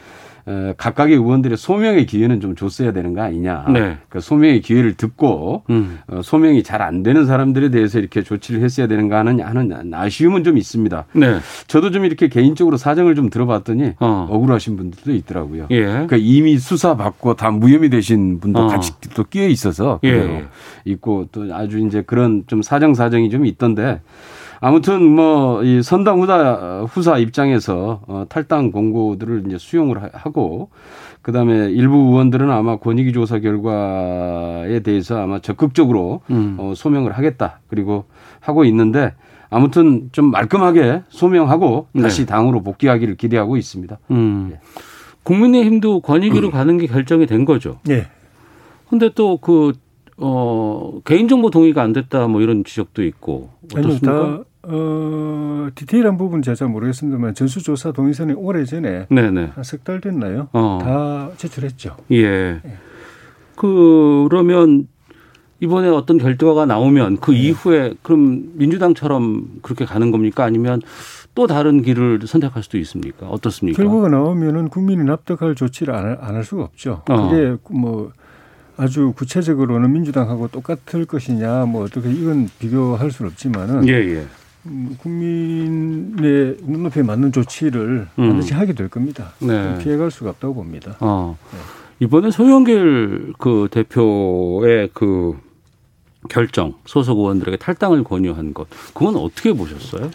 각각의 0.77 1.17
의원들의 1.17 1.57
소명의 1.59 2.07
기회는 2.07 2.41
좀 2.41 2.57
줬어야 2.57 2.93
되는 2.93 3.13
거 3.13 3.23
아니냐. 3.23 3.67
네. 3.73 3.99
그 4.09 4.21
소명의 4.21 4.63
기회를 4.63 4.95
듣고 4.95 5.65
음. 5.71 5.99
어, 6.09 6.23
소명이 6.23 6.63
잘 6.63 6.79
안 6.79 7.03
되는 7.03 7.27
사람들에 7.27 7.71
대해서 7.71 7.99
이렇게 7.99 8.23
조치를 8.23 8.63
했어야 8.63 8.87
되는가 8.87 9.19
하는 9.19 9.41
하는 9.41 9.93
아쉬움은 9.93 10.45
좀 10.45 10.57
있습니다. 10.57 11.07
네. 11.13 11.39
저도 11.67 11.91
좀 11.91 12.05
이렇게 12.05 12.29
개인적으로 12.29 12.77
사정을 12.77 13.15
좀 13.17 13.31
들어봤더니 13.31 13.95
어. 13.99 14.29
억울하신 14.31 14.77
분들도 14.77 15.13
있더라고요. 15.13 15.67
예. 15.71 15.83
그러니까 15.85 16.17
이미 16.19 16.57
수사 16.59 16.97
받고 16.97 17.35
다 17.35 17.51
무혐의 17.51 17.91
되신 17.91 18.39
분도 18.39 18.61
어. 18.61 18.67
같이 18.69 18.93
또 19.15 19.25
끼어 19.25 19.49
있어서 19.49 19.99
예. 20.05 20.47
있고 20.85 21.27
또 21.33 21.53
아주 21.53 21.79
이제 21.81 22.03
그런 22.07 22.45
좀 22.47 22.63
사정 22.63 22.95
사정이 22.95 23.29
좀 23.29 23.45
있던데 23.45 24.01
아무튼 24.61 25.03
뭐 25.03 25.49
이 25.63 25.83
선당 25.83 26.21
후다 26.21 26.83
후사 26.83 27.19
입장에서 27.19 28.01
어, 28.07 28.25
탈당 28.29 28.71
공고들을 28.71 29.45
이제 29.47 29.59
수용을 29.59 30.11
하고 30.13 30.71
그다음에 31.23 31.71
일부 31.71 31.97
의원들은 31.97 32.51
아마 32.51 32.77
권익위 32.77 33.13
조사 33.13 33.39
결과에 33.39 34.81
대해서 34.81 35.21
아마 35.21 35.41
적극적으로 35.41 36.23
음. 36.31 36.57
어, 36.59 36.73
소명을 36.75 37.13
하겠다 37.13 37.61
그리고 37.69 38.05
하고 38.41 38.65
있는데 38.65 39.15
아무튼 39.51 40.11
좀 40.13 40.31
말끔하게 40.31 41.03
소명하고 41.09 41.89
네. 41.93 42.03
다시 42.03 42.21
네. 42.23 42.27
당으로 42.27 42.63
복귀하기를 42.63 43.17
기대하고 43.17 43.57
있습니다. 43.57 43.99
음. 44.11 44.49
네. 44.51 44.61
국민의힘도 45.23 46.01
권익위로 46.01 46.49
음. 46.49 46.53
가는 46.53 46.79
게 46.79 46.87
결정이 46.87 47.27
된 47.27 47.45
거죠. 47.45 47.79
네. 47.85 48.07
근데 48.89 49.11
또그 49.13 49.73
어, 50.19 51.01
개인정보 51.05 51.51
동의가 51.51 51.83
안 51.83 51.93
됐다 51.93 52.27
뭐 52.27 52.41
이런 52.41 52.65
지적도 52.65 53.05
있고 53.05 53.51
어떻습니까? 53.75 54.45
어, 54.71 55.69
디테일한 55.75 56.19
부분 56.19 56.43
제가 56.43 56.55
잘 56.55 56.69
모르겠습니다만 56.69 57.35
전수조사 57.35 57.93
동의서는 57.93 58.35
오래 58.37 58.65
전에 58.65 59.07
한석 59.55 59.83
달 59.85 60.01
됐나요? 60.01 60.49
어. 60.53 60.79
다 60.83 61.31
제출했죠. 61.39 61.97
예. 62.13 62.17
예. 62.25 62.61
그러면 63.57 64.89
이번에 65.61 65.89
어떤 65.89 66.19
결과가 66.19 66.67
나오면 66.67 67.17
그 67.19 67.33
네. 67.33 67.39
이후에 67.39 67.95
그럼 68.03 68.51
민주당처럼 68.55 69.59
그렇게 69.63 69.85
가는 69.85 70.11
겁니까? 70.11 70.45
아니면 70.45 70.81
또 71.35 71.47
다른 71.47 71.83
길을 71.83 72.21
선택할 72.27 72.63
수도 72.63 72.79
있습니까? 72.79 73.27
어떻습니까? 73.29 73.83
결과가 73.83 74.09
나오면은 74.09 74.69
국민이 74.69 75.03
납득할 75.05 75.55
조치를 75.55 75.95
안 75.95 76.19
할 76.21 76.45
수가 76.45 76.65
없죠. 76.65 77.03
어. 77.09 77.29
그게 77.31 77.57
뭐 77.71 78.13
아주 78.77 79.13
구체적으로는 79.17 79.93
민주당하고 79.93 80.47
똑같을 80.49 81.05
것이냐 81.07 81.65
뭐 81.65 81.85
어떻게 81.85 82.13
이건 82.13 82.49
비교할 82.61 83.11
수는 83.11 83.31
없지만은 83.33 83.89
예, 83.89 83.93
예. 83.95 84.25
음, 84.69 84.97
국민의 85.01 86.57
눈높이에 86.63 87.03
맞는 87.03 87.33
조치를 87.33 88.09
음. 88.19 88.29
반드시 88.29 88.55
하게 88.55 88.73
될 88.75 88.89
겁니다. 88.89 89.33
네. 89.41 89.79
피해갈 89.79 90.11
수가 90.11 90.31
없다고 90.31 90.55
봅니다. 90.55 90.97
어. 91.01 91.37
네. 91.53 91.59
이번에 92.01 92.31
소영길 92.31 93.35
그 93.39 93.69
대표의 93.71 94.91
그 94.95 95.37
결정 96.29 96.75
소속 96.85 97.19
의원들에게 97.19 97.57
탈당을 97.57 98.05
권유한 98.05 98.55
것 98.55 98.69
그건 98.95 99.17
어떻게 99.17 99.53
보셨어요? 99.53 100.11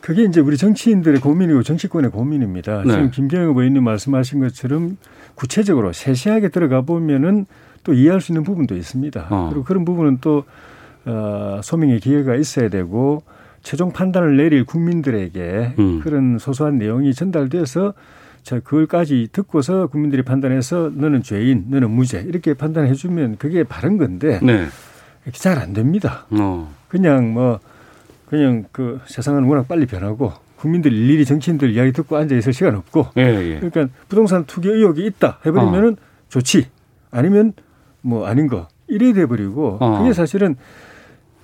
그게 0.00 0.24
이제 0.24 0.40
우리 0.40 0.56
정치인들의 0.56 1.20
고민이고 1.20 1.62
정치권의 1.62 2.10
고민입니다. 2.10 2.84
네. 2.84 2.92
지금 2.92 3.10
김경호 3.10 3.60
의원님 3.60 3.84
말씀하신 3.84 4.40
것처럼 4.40 4.96
구체적으로 5.34 5.92
세세하게 5.92 6.48
들어가 6.48 6.80
보면은 6.82 7.46
또 7.84 7.92
이해할 7.92 8.20
수 8.20 8.32
있는 8.32 8.42
부분도 8.42 8.76
있습니다. 8.76 9.26
어. 9.30 9.48
그리고 9.50 9.64
그런 9.64 9.84
부분은 9.84 10.18
또 10.20 10.44
어, 11.04 11.60
소명의 11.62 12.00
기회가 12.00 12.34
있어야 12.34 12.68
되고 12.68 13.22
최종 13.62 13.92
판단을 13.92 14.36
내릴 14.36 14.64
국민들에게 14.64 15.74
음. 15.78 16.00
그런 16.00 16.38
소소한 16.38 16.78
내용이 16.78 17.14
전달돼서 17.14 17.94
자 18.42 18.58
그걸까지 18.60 19.28
듣고서 19.32 19.86
국민들이 19.88 20.22
판단해서 20.22 20.90
너는 20.94 21.22
죄인, 21.22 21.66
너는 21.68 21.90
무죄 21.90 22.24
이렇게 22.26 22.54
판단해 22.54 22.94
주면 22.94 23.36
그게 23.36 23.64
바른 23.64 23.98
건데 23.98 24.40
네. 24.42 24.66
잘 25.32 25.58
안 25.58 25.74
됩니다. 25.74 26.26
어. 26.30 26.74
그냥 26.88 27.34
뭐 27.34 27.60
그냥 28.26 28.64
그 28.72 29.00
세상은 29.06 29.44
워낙 29.44 29.68
빨리 29.68 29.86
변하고 29.86 30.32
국민들 30.56 30.92
일일이 30.92 31.24
정치인들 31.24 31.70
이야기 31.70 31.92
듣고 31.92 32.16
앉아 32.16 32.34
있을 32.36 32.52
시간 32.52 32.74
없고 32.76 33.08
예, 33.18 33.22
예. 33.22 33.60
그러니까 33.60 33.88
부동산 34.08 34.44
투기 34.44 34.68
의혹이 34.68 35.04
있다 35.06 35.40
해버리면은 35.44 35.92
어. 35.92 35.96
좋지 36.28 36.68
아니면 37.10 37.52
뭐 38.02 38.26
아닌 38.26 38.46
거 38.46 38.68
이래 38.88 39.12
돼 39.12 39.26
버리고 39.26 39.78
어. 39.80 39.98
그게 39.98 40.12
사실은 40.12 40.56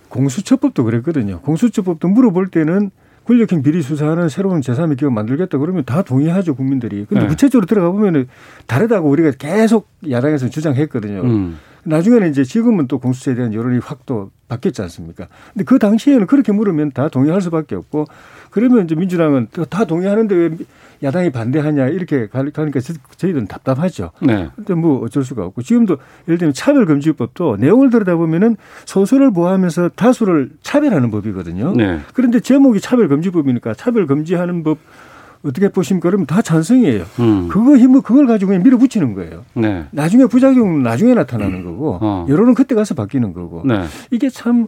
공수처법도 0.08 0.84
그랬거든요. 0.84 1.40
공수처법도 1.40 2.08
물어볼 2.08 2.48
때는 2.48 2.90
권력형 3.26 3.62
비리 3.62 3.82
수사하는 3.82 4.28
새로운 4.28 4.60
제3의 4.60 4.96
기업 4.98 5.12
만들겠다 5.12 5.58
그러면 5.58 5.84
다 5.84 6.02
동의하죠 6.02 6.54
국민들이. 6.54 7.04
근데 7.08 7.24
네. 7.24 7.28
구체적으로 7.28 7.66
들어가 7.66 7.90
보면은 7.90 8.28
다르다고 8.66 9.08
우리가 9.08 9.32
계속 9.32 9.88
야당에서 10.08 10.48
주장했거든요. 10.48 11.22
음. 11.22 11.58
나중에는 11.82 12.30
이제 12.30 12.44
지금은 12.44 12.88
또 12.88 12.98
공수처에 12.98 13.34
대한 13.34 13.54
여론이 13.54 13.78
확 13.78 14.06
또 14.06 14.30
바뀌었지 14.48 14.82
않습니까? 14.82 15.26
근데 15.52 15.64
그 15.64 15.80
당시에는 15.80 16.26
그렇게 16.28 16.52
물으면 16.52 16.92
다 16.92 17.08
동의할 17.08 17.40
수밖에 17.40 17.74
없고 17.74 18.06
그러면 18.56 18.86
이제 18.86 18.94
민주당은 18.94 19.48
다 19.68 19.84
동의하는데 19.84 20.34
왜 20.34 20.50
야당이 21.02 21.30
반대하냐 21.30 21.88
이렇게 21.88 22.26
가니까 22.26 22.62
저희들은 23.18 23.48
답답하죠. 23.48 24.12
네. 24.22 24.48
근데 24.56 24.72
뭐 24.72 25.04
어쩔 25.04 25.24
수가 25.24 25.44
없고 25.44 25.60
지금도 25.60 25.98
예를 26.26 26.38
들면 26.38 26.54
차별금지법도 26.54 27.58
내용을 27.60 27.90
들여다보면은 27.90 28.56
소수를 28.86 29.30
보호하면서 29.30 29.90
다수를 29.90 30.52
차별하는 30.62 31.10
법이거든요. 31.10 31.74
네. 31.76 32.00
그런데 32.14 32.40
제목이 32.40 32.80
차별금지법이니까 32.80 33.74
차별금지하는 33.74 34.62
법 34.62 34.78
어떻게 35.44 35.68
보십니까? 35.68 36.08
그러면 36.08 36.24
다 36.24 36.40
찬성이에요. 36.40 37.04
음. 37.20 37.48
그거 37.48 37.76
힘을 37.76 38.00
그걸 38.00 38.26
가지고 38.26 38.52
그냥 38.52 38.62
밀어붙이는 38.62 39.12
거예요. 39.12 39.44
네. 39.52 39.84
나중에 39.90 40.24
부작용은 40.24 40.82
나중에 40.82 41.12
나타나는 41.12 41.62
거고 41.62 41.98
어. 42.00 42.26
여론은 42.26 42.54
그때 42.54 42.74
가서 42.74 42.94
바뀌는 42.94 43.34
거고 43.34 43.64
네. 43.66 43.82
이게 44.10 44.30
참 44.30 44.66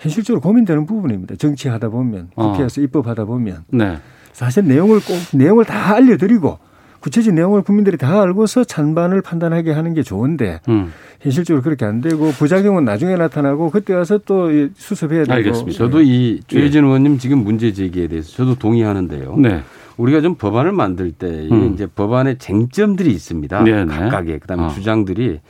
현실적으로 0.00 0.40
고민되는 0.40 0.86
부분입니다. 0.86 1.36
정치하다 1.36 1.90
보면 1.90 2.30
어. 2.34 2.52
국회에서 2.52 2.80
어. 2.80 2.84
입법하다 2.84 3.26
보면 3.26 3.64
네. 3.70 3.98
사실 4.32 4.64
내용을 4.64 5.00
꼭 5.00 5.16
내용을 5.36 5.64
다 5.64 5.94
알려드리고 5.94 6.58
구체적인 7.00 7.34
내용을 7.34 7.62
국민들이 7.62 7.96
다 7.96 8.20
알고서 8.20 8.64
찬반을 8.64 9.22
판단하게 9.22 9.72
하는 9.72 9.94
게 9.94 10.02
좋은데 10.02 10.60
음. 10.68 10.92
현실적으로 11.20 11.62
그렇게 11.62 11.84
안 11.84 12.00
되고 12.00 12.30
부작용은 12.30 12.84
나중에 12.84 13.16
나타나고 13.16 13.70
그때 13.70 13.94
와서 13.94 14.18
또 14.18 14.50
수습해야 14.74 15.24
되고. 15.24 15.32
알겠습니다. 15.32 15.78
저도 15.78 16.02
이 16.02 16.40
주혜진 16.46 16.82
네. 16.82 16.86
의원님 16.86 17.18
지금 17.18 17.38
문제 17.38 17.72
제기에 17.72 18.06
대해서 18.08 18.30
저도 18.32 18.54
동의하는데요. 18.54 19.36
네. 19.36 19.62
우리가 19.96 20.20
좀 20.20 20.34
법안을 20.34 20.72
만들 20.72 21.12
때 21.12 21.26
음. 21.26 21.72
이제 21.74 21.86
법안의 21.86 22.38
쟁점들이 22.38 23.10
있습니다. 23.10 23.64
네네. 23.64 23.94
각각의 23.94 24.40
그다음에 24.40 24.64
어. 24.64 24.68
주장들이 24.68 25.40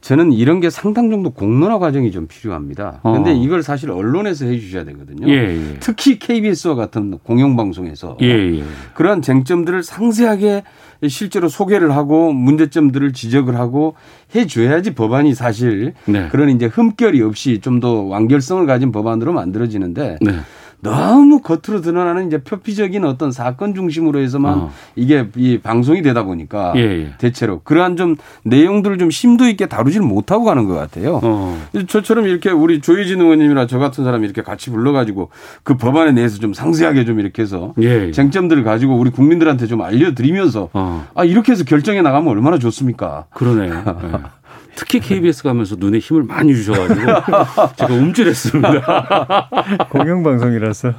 저는 0.00 0.32
이런 0.32 0.60
게 0.60 0.70
상당 0.70 1.10
정도 1.10 1.30
공론화 1.30 1.78
과정이 1.78 2.12
좀 2.12 2.26
필요합니다. 2.26 3.00
그런데 3.02 3.30
어. 3.30 3.34
이걸 3.34 3.62
사실 3.62 3.90
언론에서 3.90 4.46
해 4.46 4.58
주셔야 4.58 4.84
되거든요. 4.84 5.28
예, 5.28 5.34
예. 5.34 5.76
특히 5.80 6.18
KBS와 6.18 6.74
같은 6.74 7.18
공영방송에서 7.18 8.18
예, 8.22 8.26
예, 8.26 8.62
그러한 8.94 9.22
쟁점들을 9.22 9.82
상세하게 9.82 10.62
실제로 11.08 11.48
소개를 11.48 11.94
하고 11.94 12.32
문제점들을 12.32 13.12
지적을 13.12 13.56
하고 13.56 13.94
해 14.34 14.46
줘야지 14.46 14.94
법안이 14.94 15.34
사실 15.34 15.94
네. 16.06 16.28
그런 16.28 16.50
이제 16.50 16.66
흠결이 16.66 17.22
없이 17.22 17.60
좀 17.60 17.78
더 17.78 18.02
완결성을 18.02 18.66
가진 18.66 18.90
법안으로 18.90 19.32
만들어지는데 19.32 20.18
네. 20.20 20.32
너무 20.80 21.40
겉으로 21.40 21.80
드러나는 21.80 22.28
이제 22.28 22.42
표피적인 22.42 23.04
어떤 23.04 23.32
사건 23.32 23.74
중심으로 23.74 24.20
해서만 24.20 24.58
어. 24.58 24.72
이게 24.94 25.28
이 25.36 25.58
방송이 25.58 26.02
되다 26.02 26.22
보니까 26.22 26.72
예, 26.76 26.80
예. 26.80 27.12
대체로 27.18 27.60
그러한 27.64 27.96
좀 27.96 28.16
내용들을 28.44 28.98
좀 28.98 29.10
심도 29.10 29.48
있게 29.48 29.66
다루지를 29.66 30.06
못하고 30.06 30.44
가는 30.44 30.66
것 30.66 30.74
같아요. 30.74 31.20
어. 31.22 31.60
저처럼 31.88 32.26
이렇게 32.26 32.50
우리 32.50 32.80
조희진 32.80 33.20
의원님이나 33.20 33.66
저 33.66 33.78
같은 33.78 34.04
사람이 34.04 34.24
이렇게 34.24 34.42
같이 34.42 34.70
불러가지고 34.70 35.30
그 35.64 35.76
법안에 35.76 36.14
대해서 36.14 36.38
좀 36.38 36.54
상세하게 36.54 37.04
좀 37.04 37.18
이렇게 37.18 37.42
해서 37.42 37.74
예, 37.80 38.06
예. 38.06 38.12
쟁점들을 38.12 38.62
가지고 38.62 38.96
우리 38.96 39.10
국민들한테 39.10 39.66
좀 39.66 39.82
알려드리면서 39.82 40.70
어. 40.72 41.06
아 41.14 41.24
이렇게 41.24 41.52
해서 41.52 41.64
결정해 41.64 42.02
나가면 42.02 42.28
얼마나 42.28 42.58
좋습니까? 42.58 43.26
그러네. 43.30 43.68
네. 43.68 43.74
특히 44.78 45.00
KBS 45.00 45.42
가면서 45.42 45.74
눈에 45.76 45.98
힘을 45.98 46.22
많이 46.22 46.54
주셔가지고 46.54 47.00
제가 47.76 47.92
움찔했습니다. 47.94 49.48
공영방송이라서. 49.90 50.94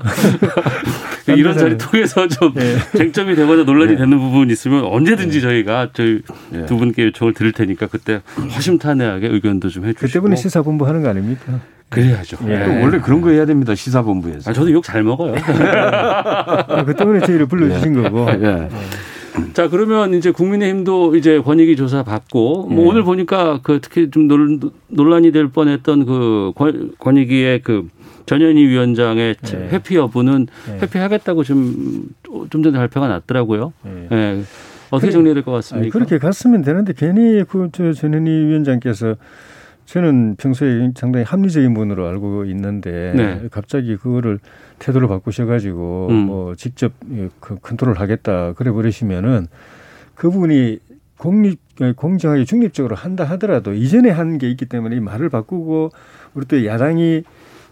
이런 1.38 1.58
자리 1.58 1.78
통해서 1.78 2.28
좀 2.28 2.54
네. 2.56 2.76
쟁점이 2.98 3.36
되거나 3.36 3.64
논란이 3.64 3.94
네. 3.94 3.98
되는 4.00 4.20
부분이 4.20 4.52
있으면 4.52 4.84
언제든지 4.84 5.38
네. 5.38 5.42
저희가 5.42 5.90
저희 5.94 6.22
네. 6.50 6.66
두 6.66 6.76
분께 6.78 7.06
요청을 7.06 7.34
드릴 7.34 7.54
테니까 7.54 7.88
그때 7.88 8.22
허심탄회하게 8.36 9.28
의견도 9.28 9.70
좀 9.70 9.86
해주시고. 9.86 10.08
그때분에 10.08 10.36
시사본부 10.36 10.86
하는 10.86 11.02
거 11.02 11.10
아닙니까? 11.10 11.62
그래야죠. 11.88 12.38
예. 12.48 12.82
원래 12.84 13.00
그런 13.00 13.22
거 13.22 13.30
해야 13.30 13.46
됩니다. 13.46 13.74
시사본부에서. 13.76 14.52
아, 14.52 14.54
저도 14.54 14.72
욕 14.74 14.84
잘 14.84 15.04
먹어요. 15.04 15.36
아, 15.38 16.84
그 16.84 16.94
때문에 16.96 17.22
저희를 17.22 17.46
불러주신 17.48 17.98
예. 17.98 18.02
거고. 18.10 18.28
예. 18.30 18.68
자 19.54 19.70
그러면 19.70 20.14
이제 20.14 20.32
국민의힘도 20.32 21.16
이제 21.16 21.40
권익위 21.40 21.76
조사 21.76 22.04
받고 22.04 22.68
뭐 22.68 22.84
네. 22.84 22.90
오늘 22.90 23.04
보니까 23.04 23.60
그 23.64 23.80
특히 23.82 24.10
좀 24.12 24.28
논란이 24.88 25.32
될 25.32 25.48
뻔했던 25.50 26.06
그 26.06 26.52
권익위의 27.00 27.62
그 27.62 27.88
전현희 28.26 28.68
위원장의 28.68 29.36
네. 29.36 29.70
회피 29.72 29.96
여부는 29.96 30.48
네. 30.68 30.80
회피하겠다고 30.82 31.44
지금 31.44 32.04
좀 32.50 32.64
전에 32.64 32.78
발표가 32.78 33.08
났더라고요. 33.08 33.74
네. 33.84 34.08
네. 34.10 34.44
어떻게 34.92 35.12
정리해야 35.12 35.36
될것 35.36 35.54
같습니까? 35.54 35.84
아니, 35.84 35.90
그렇게 35.92 36.18
갔으면 36.18 36.62
되는데 36.64 36.94
괜히 36.96 37.44
그 37.44 37.70
저 37.72 37.94
전현희 37.94 38.30
위원장께서 38.30 39.16
저는 39.94 40.36
평소에 40.36 40.92
상당히 40.96 41.26
합리적인 41.26 41.74
분으로 41.74 42.08
알고 42.08 42.46
있는데 42.46 43.12
네. 43.16 43.42
갑자기 43.50 43.98
그거를 43.98 44.38
태도를 44.78 45.08
바꾸셔가지고 45.08 46.08
음. 46.12 46.16
뭐 46.28 46.56
직접 46.56 46.94
그 47.40 47.58
컨트롤 47.60 47.96
하겠다 47.98 48.54
그래 48.54 48.70
버리시면은 48.72 49.48
그분이 50.14 50.78
공립 51.18 51.60
공정하게 51.96 52.46
중립적으로 52.46 52.96
한다 52.96 53.24
하더라도 53.24 53.74
이전에 53.74 54.12
한 54.12 54.38
게 54.38 54.48
있기 54.52 54.68
때문에 54.68 54.96
이 54.98 55.00
말을 55.00 55.30
바꾸고 55.30 55.90
우리 56.36 56.46
또 56.46 56.64
야당이 56.66 57.24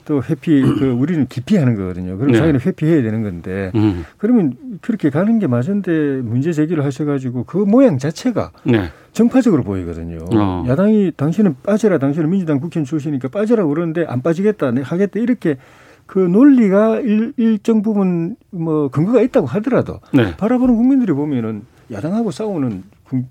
또 0.05 0.23
회피 0.23 0.61
그 0.79 0.89
우리는 0.89 1.27
기피하는 1.27 1.75
거거든요. 1.75 2.17
그럼 2.17 2.31
네. 2.31 2.39
자기는 2.39 2.61
회피해야 2.61 3.03
되는 3.03 3.21
건데 3.21 3.71
음. 3.75 4.05
그러면 4.17 4.55
그렇게 4.81 5.09
가는 5.11 5.37
게 5.37 5.45
맞은데 5.45 6.21
문제 6.23 6.51
제기를 6.51 6.83
하셔가지고 6.83 7.43
그 7.43 7.57
모양 7.57 7.99
자체가 7.99 8.51
네. 8.63 8.89
정파적으로 9.17 9.63
보이거든요. 9.63 10.19
어. 10.31 10.63
야당이 10.67 11.13
당신은 11.17 11.55
빠져라, 11.63 11.97
당신은 11.97 12.29
민주당 12.29 12.59
국회의원 12.59 12.85
출신이니까 12.85 13.29
빠져라 13.29 13.65
그러는데 13.65 14.05
안 14.07 14.21
빠지겠다, 14.21 14.69
내 14.71 14.81
하겠다 14.83 15.19
이렇게 15.19 15.57
그 16.05 16.19
논리가 16.19 16.99
일, 16.99 17.33
일정 17.37 17.81
부분 17.81 18.35
뭐 18.51 18.89
근거가 18.89 19.21
있다고 19.21 19.47
하더라도 19.47 19.99
네. 20.13 20.37
바라보는 20.37 20.75
국민들이 20.75 21.13
보면은 21.13 21.63
야당하고 21.91 22.29
싸우는 22.29 22.83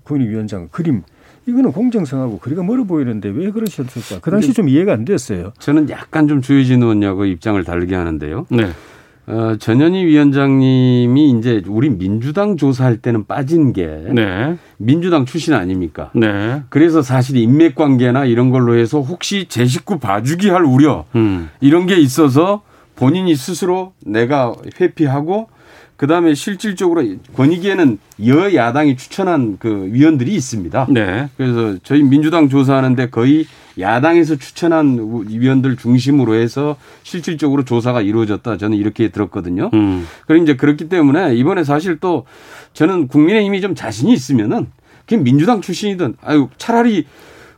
국민위원장 0.03 0.67
그림 0.71 1.03
이거는 1.45 1.71
공정성하고 1.71 2.39
거리가 2.39 2.63
멀어 2.63 2.83
보이는데 2.83 3.29
왜 3.29 3.49
그러셨을까? 3.51 4.19
그 4.21 4.29
당시 4.29 4.53
좀 4.53 4.67
이해가 4.67 4.91
안 4.91 5.05
됐어요. 5.05 5.53
저는 5.57 5.89
약간 5.89 6.27
좀 6.27 6.41
주의진 6.41 6.83
의원하고 6.83 7.23
입장을 7.23 7.63
다르게 7.63 7.95
하는데요. 7.95 8.47
네. 8.49 8.67
어, 9.27 9.57
전현희 9.59 10.05
위원장님이 10.05 11.31
이제 11.31 11.61
우리 11.67 11.89
민주당 11.89 12.55
조사할 12.55 12.97
때는 12.97 13.25
빠진 13.25 13.73
게 13.73 13.85
네. 13.85 14.57
민주당 14.77 15.25
출신 15.25 15.53
아닙니까? 15.53 16.11
네. 16.15 16.63
그래서 16.69 17.01
사실 17.01 17.35
인맥 17.35 17.75
관계나 17.75 18.23
이런 18.23 18.51
걸로 18.51 18.75
해서 18.75 19.01
혹시 19.01 19.47
제 19.49 19.65
식구 19.65 19.99
봐주기 19.99 20.49
할 20.49 20.63
우려 20.63 21.03
음. 21.15 21.49
이런 21.59 21.87
게 21.87 21.97
있어서 21.97 22.61
본인이 22.95 23.35
스스로 23.35 23.91
내가 24.05 24.55
회피하고 24.79 25.49
그다음에 25.97 26.35
실질적으로 26.35 27.03
권익위에는 27.35 27.97
여야당이 28.25 28.97
추천한 28.97 29.57
그 29.59 29.89
위원들이 29.91 30.33
있습니다. 30.35 30.87
네. 30.91 31.29
그래서 31.37 31.77
저희 31.83 32.03
민주당 32.03 32.49
조사하는데 32.49 33.09
거의 33.09 33.45
야당에서 33.79 34.35
추천한 34.37 34.97
위원들 35.27 35.75
중심으로 35.75 36.35
해서 36.35 36.77
실질적으로 37.03 37.63
조사가 37.65 38.01
이루어졌다. 38.01 38.57
저는 38.57 38.77
이렇게 38.77 39.09
들었거든요. 39.09 39.69
음. 39.73 40.05
그리고 40.27 40.43
이제 40.43 40.55
그렇기 40.55 40.87
때문에 40.89 41.35
이번에 41.35 41.63
사실 41.63 41.99
또 41.99 42.25
저는 42.73 43.07
국민의힘이 43.07 43.59
좀 43.61 43.75
자신이 43.75 44.13
있으면은 44.13 44.67
그냥 45.07 45.23
민주당 45.23 45.61
출신이든 45.61 46.15
아유 46.21 46.49
차라리 46.57 47.05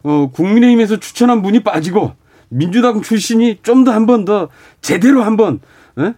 어 0.03 0.29
국민의힘에서 0.31 0.97
추천한 0.99 1.41
분이 1.41 1.59
빠지고 1.63 2.13
민주당 2.49 3.01
출신이 3.01 3.59
좀 3.63 3.83
더 3.83 3.91
한 3.91 4.05
번 4.05 4.23
더 4.25 4.47
제대로 4.81 5.23
한번 5.23 5.59
예? 5.99 6.13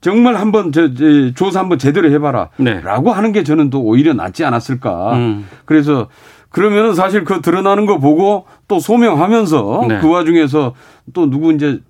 정말 0.00 0.36
한번 0.36 0.72
저, 0.72 0.92
저 0.94 1.32
조사 1.34 1.60
한번 1.60 1.78
제대로 1.78 2.10
해봐라. 2.10 2.50
네. 2.58 2.80
라고 2.80 3.12
하는 3.12 3.32
게 3.32 3.42
저는 3.42 3.70
또 3.70 3.82
오히려 3.82 4.12
낫지 4.14 4.44
않았을까. 4.44 5.14
음. 5.14 5.46
그래서 5.64 6.08
그러면은 6.50 6.94
사실 6.94 7.24
그 7.24 7.40
드러나는 7.40 7.86
거 7.86 7.98
보고 7.98 8.46
또 8.68 8.78
소명하면서 8.78 9.84
네. 9.88 9.98
그 10.00 10.08
와중에서 10.08 10.74
또 11.12 11.28
누구 11.30 11.52
이제 11.52 11.80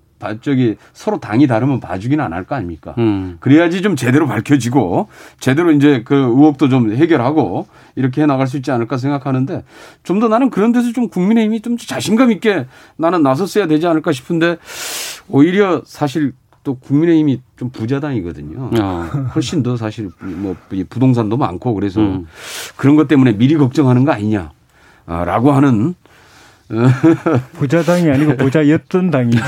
저기 0.41 0.77
서로 0.93 1.19
당이 1.19 1.45
다르면 1.45 1.79
봐주기는 1.79 2.23
안 2.25 2.33
할 2.33 2.43
거 2.43 2.55
아닙니까? 2.55 2.95
음. 2.97 3.37
그래야지 3.39 3.83
좀 3.83 3.95
제대로 3.95 4.25
밝혀지고 4.25 5.09
제대로 5.39 5.71
이제 5.71 6.01
그 6.03 6.15
의혹도 6.15 6.69
좀 6.69 6.91
해결하고 6.91 7.67
이렇게 7.95 8.23
해 8.23 8.25
나갈 8.25 8.47
수 8.47 8.57
있지 8.57 8.71
않을까 8.71 8.97
생각하는데 8.97 9.63
좀 10.03 10.19
더 10.19 10.27
나는 10.27 10.49
그런 10.49 10.71
데서 10.71 10.91
좀 10.91 11.09
국민의힘이 11.09 11.61
좀 11.61 11.77
자신감 11.77 12.31
있게 12.31 12.65
나는 12.95 13.21
나섰어야 13.21 13.67
되지 13.67 13.85
않을까 13.85 14.11
싶은데 14.11 14.57
오히려 15.29 15.83
사실 15.85 16.33
또 16.67 16.75
국민의힘이 16.75 17.39
좀 17.55 17.69
부자당이거든요. 17.69 18.71
어. 18.77 18.81
훨씬 19.35 19.63
더 19.63 19.77
사실 19.77 20.09
뭐 20.19 20.53
부동산도 20.89 21.37
많고 21.37 21.73
그래서 21.73 22.01
음. 22.01 22.25
그런 22.75 22.97
것 22.97 23.07
때문에 23.07 23.37
미리 23.37 23.55
걱정하는 23.55 24.03
거 24.03 24.11
아니냐라고 24.11 25.53
하는 25.53 25.95
부자당이 27.53 28.09
아니고 28.11 28.35
부자였던 28.35 29.09
당이죠. 29.09 29.41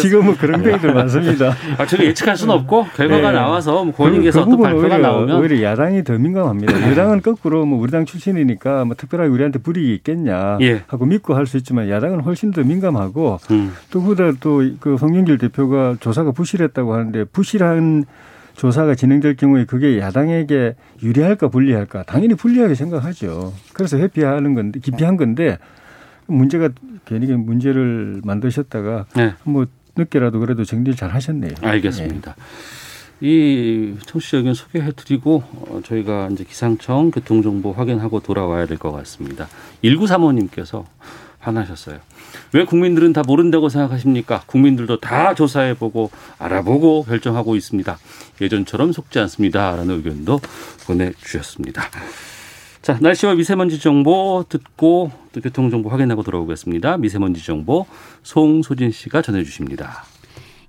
지금은 0.00 0.36
그런 0.36 0.62
병들 0.62 0.92
많습니다. 0.92 1.54
아, 1.78 1.86
저게 1.86 2.06
예측할 2.06 2.36
수는 2.36 2.54
없고 2.54 2.84
결과가 2.94 3.30
네. 3.30 3.38
나와서 3.38 3.82
뭐 3.82 3.94
권익에서 3.94 4.44
그, 4.44 4.50
그 4.50 4.62
발표가 4.62 4.96
오히려, 4.96 4.98
나오면 4.98 5.40
오히려 5.40 5.62
야당이 5.62 6.04
더 6.04 6.18
민감합니다. 6.18 6.90
여당은 6.90 7.22
거꾸로 7.22 7.64
뭐 7.64 7.80
우리 7.80 7.90
당 7.90 8.04
출신이니까 8.04 8.84
뭐 8.84 8.94
특별하게 8.94 9.30
우리한테 9.30 9.58
불이익이 9.58 9.94
있겠냐 9.94 10.58
예. 10.60 10.82
하고 10.86 11.06
믿고 11.06 11.34
할 11.34 11.46
수 11.46 11.56
있지만 11.58 11.88
야당은 11.88 12.20
훨씬 12.22 12.50
더 12.50 12.62
민감하고 12.64 13.38
음. 13.52 13.72
또 13.90 14.02
그보다 14.02 14.32
또그 14.40 14.96
송영길 14.98 15.38
대표가 15.38 15.94
조사가 16.00 16.32
부실했다고 16.32 16.92
하는데 16.92 17.24
부실한 17.24 18.04
조사가 18.56 18.96
진행될 18.96 19.36
경우에 19.36 19.64
그게 19.64 20.00
야당에게 20.00 20.74
유리할까 21.02 21.48
불리할까 21.48 22.02
당연히 22.02 22.34
불리하게 22.34 22.74
생각하죠. 22.74 23.52
그래서 23.74 23.96
회피하는 23.98 24.54
건데 24.54 24.80
기피한 24.80 25.16
건데 25.16 25.58
문제가 26.26 26.70
괜히 27.04 27.26
문제를 27.32 28.20
만드셨다가 28.24 29.06
네. 29.16 29.34
뭐 29.44 29.66
늦게라도 29.96 30.40
그래도 30.40 30.64
정리를 30.64 30.94
잘 30.96 31.10
하셨네요. 31.14 31.52
알겠습니다. 31.62 32.34
네. 32.34 33.26
이 33.28 33.94
청취자 34.04 34.36
의견 34.38 34.52
소개해드리고 34.52 35.42
어, 35.52 35.80
저희가 35.84 36.28
이제 36.32 36.44
기상청 36.44 37.10
교통정보 37.10 37.72
확인하고 37.72 38.20
돌아와야 38.20 38.66
될 38.66 38.76
것 38.76 38.92
같습니다. 38.92 39.48
1935님께서 39.82 40.84
화나셨어요. 41.38 41.98
왜 42.52 42.64
국민들은 42.64 43.12
다 43.14 43.22
모른다고 43.26 43.68
생각하십니까? 43.70 44.42
국민들도 44.46 44.98
다 45.00 45.32
조사해보고 45.34 46.10
알아보고 46.38 47.04
결정하고 47.04 47.56
있습니다. 47.56 47.98
예전처럼 48.40 48.92
속지 48.92 49.18
않습니다. 49.20 49.74
라는 49.76 49.94
의견도 49.96 50.40
보내주셨습니다. 50.86 51.84
자, 52.86 52.96
날씨와 53.00 53.34
미세먼지 53.34 53.80
정보 53.80 54.44
듣고 54.48 55.10
또 55.32 55.40
교통 55.40 55.70
정보 55.70 55.88
확인하고 55.88 56.22
돌아오겠습니다. 56.22 56.98
미세먼지 56.98 57.44
정보 57.44 57.84
송소진 58.22 58.92
씨가 58.92 59.22
전해 59.22 59.42
주십니다. 59.42 60.04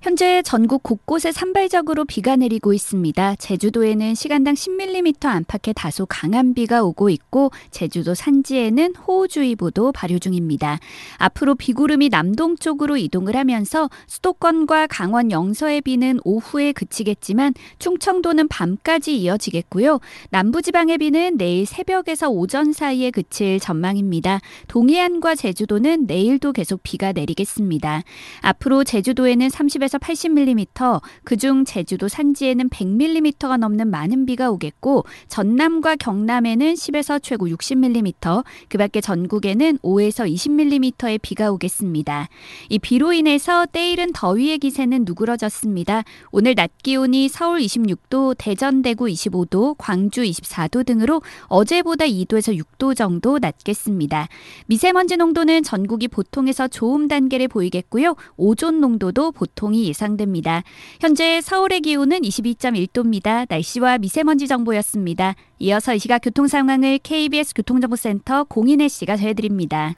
현재 0.00 0.42
전국 0.42 0.84
곳곳에 0.84 1.32
산발적으로 1.32 2.04
비가 2.04 2.36
내리고 2.36 2.72
있습니다. 2.72 3.34
제주도에는 3.34 4.14
시간당 4.14 4.54
10mm 4.54 5.26
안팎의 5.26 5.74
다소 5.74 6.06
강한 6.06 6.54
비가 6.54 6.84
오고 6.84 7.10
있고 7.10 7.50
제주도 7.72 8.14
산지에는 8.14 8.94
호우주의보도 8.94 9.90
발효 9.90 10.20
중입니다. 10.20 10.78
앞으로 11.16 11.56
비구름이 11.56 12.10
남동쪽으로 12.10 12.96
이동을 12.96 13.34
하면서 13.34 13.90
수도권과 14.06 14.86
강원 14.86 15.32
영서의 15.32 15.80
비는 15.80 16.20
오후에 16.22 16.70
그치겠지만 16.70 17.54
충청도는 17.80 18.46
밤까지 18.46 19.16
이어지겠고요. 19.16 19.98
남부지방의 20.30 20.98
비는 20.98 21.38
내일 21.38 21.66
새벽에서 21.66 22.28
오전 22.30 22.72
사이에 22.72 23.10
그칠 23.10 23.58
전망입니다. 23.58 24.38
동해안과 24.68 25.34
제주도는 25.34 26.06
내일도 26.06 26.52
계속 26.52 26.84
비가 26.84 27.10
내리겠습니다. 27.10 28.04
앞으로 28.42 28.84
제주도에는 28.84 29.48
30에서 29.48 29.87
30에서 29.88 29.98
80mm, 30.00 31.00
그중 31.24 31.64
제주도 31.64 32.08
산지에는 32.08 32.68
100mm가 32.68 33.56
넘는 33.56 33.88
많은 33.88 34.26
비가 34.26 34.50
오겠고 34.50 35.04
전남과 35.28 35.96
경남에는 35.96 36.74
10에서 36.74 37.20
최고 37.22 37.48
60mm, 37.48 38.44
그 38.68 38.78
밖에 38.78 39.00
전국에는 39.00 39.78
5에서 39.78 40.32
20mm의 40.32 41.20
비가 41.20 41.50
오겠습니다. 41.50 42.28
이 42.68 42.78
비로 42.78 43.12
인해서 43.12 43.66
때이른 43.66 44.12
더위의 44.12 44.58
기세는 44.58 45.04
누그러졌습니다. 45.06 46.04
오늘 46.30 46.54
낮 46.54 46.70
기온이 46.82 47.28
서울 47.28 47.60
26도, 47.60 48.34
대전 48.38 48.82
대구 48.82 49.06
25도, 49.06 49.74
광주 49.78 50.22
24도 50.22 50.84
등으로 50.86 51.22
어제보다 51.46 52.04
2도에서 52.04 52.56
6도 52.56 52.94
정도 52.94 53.38
낮겠습니다. 53.38 54.28
미세먼지 54.66 55.16
농도는 55.16 55.62
전국이 55.62 56.08
보통에서 56.08 56.68
좋음 56.68 57.08
단계를 57.08 57.48
보이겠고요. 57.48 58.14
오존 58.36 58.80
농도도 58.80 59.32
보통이 59.32 59.77
영향이 59.78 59.88
예상됩니다. 59.88 60.62
현재 61.00 61.40
서울의 61.40 61.80
기온은 61.82 62.20
22.1도입니다. 62.20 63.46
날씨와 63.48 63.98
미세먼지 63.98 64.48
정보였습니다. 64.48 65.36
이어서 65.60 65.94
이 65.94 65.98
시각 65.98 66.18
교통 66.18 66.48
상황을 66.48 66.98
KBS 66.98 67.54
교통정보센터 67.54 68.44
공인혜 68.44 68.88
씨가 68.88 69.16
전해드립니다. 69.16 69.94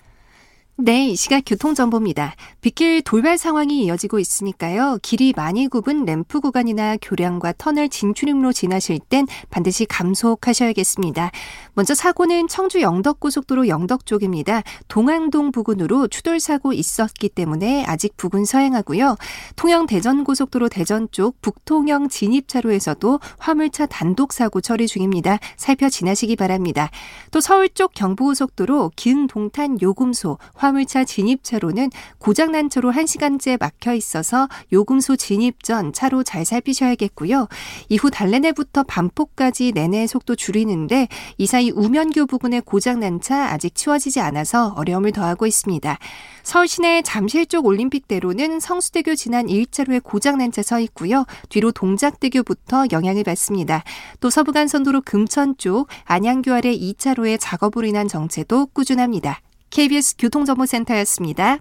네, 0.83 1.09
이 1.09 1.17
시각 1.17 1.43
교통정보입니다. 1.45 2.35
빗길 2.63 3.03
돌발 3.03 3.37
상황이 3.37 3.85
이어지고 3.85 4.19
있으니까요. 4.19 4.97
길이 5.03 5.35
많이 5.37 5.69
굽은 5.69 6.07
램프 6.07 6.41
구간이나 6.41 6.97
교량과 7.03 7.53
터널 7.59 7.91
진출입로 7.91 8.55
지나실 8.55 8.99
땐 9.11 9.27
반드시 9.51 9.85
감속하셔야겠습니다. 9.85 11.33
먼저 11.75 11.95
사고는 11.95 12.49
청주 12.49 12.81
영덕고속도로 12.81 13.69
영덕 13.69 14.07
쪽입니다. 14.07 14.63
동안동 14.89 15.53
부근으로 15.53 16.09
추돌 16.09 16.41
사고 16.41 16.73
있었기 16.73 17.29
때문에 17.29 17.85
아직 17.85 18.17
부근 18.17 18.47
서행하고요. 18.47 19.17
통영 19.57 19.87
대전고속도로 19.87 20.71
대전 20.71 21.09
쪽 21.11 21.43
북통영 21.43 22.09
진입차로에서도 22.09 23.21
화물차 23.39 23.85
단독 23.85 24.33
사고 24.33 24.63
처리 24.63 24.87
중입니다. 24.87 25.41
살펴 25.59 25.91
지나시기 25.91 26.37
바랍니다. 26.37 26.91
또 27.31 27.43
서울 27.43 27.69
쪽 27.69 27.93
경부고속도로 27.93 28.93
기흥 28.97 29.27
동탄 29.27 29.79
요금소 29.83 30.39
화 30.55 30.70
화물차 30.71 31.05
진입차로는 31.05 31.91
고장난 32.19 32.71
차로 32.71 32.93
1시간째 32.93 33.59
막혀 33.59 33.95
있어서 33.95 34.49
요금소 34.73 35.17
진입 35.17 35.63
전 35.65 35.93
차로 35.93 36.23
잘 36.23 36.45
살피셔야겠고요. 36.45 37.49
이후 37.89 38.11
달래내부터 38.11 38.85
반포까지 38.85 39.73
내내 39.73 40.07
속도 40.07 40.37
줄이는데 40.37 41.09
이 41.39 41.47
사이 41.47 41.71
우면교 41.71 42.27
부근에 42.27 42.61
고장난 42.61 43.21
차 43.21 43.47
아직 43.51 43.75
치워지지 43.75 44.21
않아서 44.21 44.69
어려움을 44.77 45.13
더하고 45.13 45.47
있습니다. 45.47 45.99
서울 46.43 46.69
시내 46.69 47.03
잠실 47.03 47.47
쪽 47.47 47.67
올림픽대로는 47.67 48.61
성수대교 48.61 49.15
지난 49.15 49.47
1차로에 49.47 50.03
고장난 50.03 50.53
차 50.53 50.61
서 50.61 50.79
있고요. 50.81 51.25
뒤로 51.49 51.73
동작대교부터 51.73 52.85
영향을 52.93 53.25
받습니다. 53.25 53.83
또 54.21 54.31
서부간선도로 54.31 55.01
금천 55.01 55.57
쪽 55.57 55.89
안양교 56.05 56.53
아래 56.53 56.71
2차로에 56.71 57.39
작업으로 57.41 57.87
인한 57.87 58.07
정체도 58.07 58.67
꾸준합니다. 58.67 59.41
KBS 59.71 60.17
교통정보센터였습니다. 60.19 61.59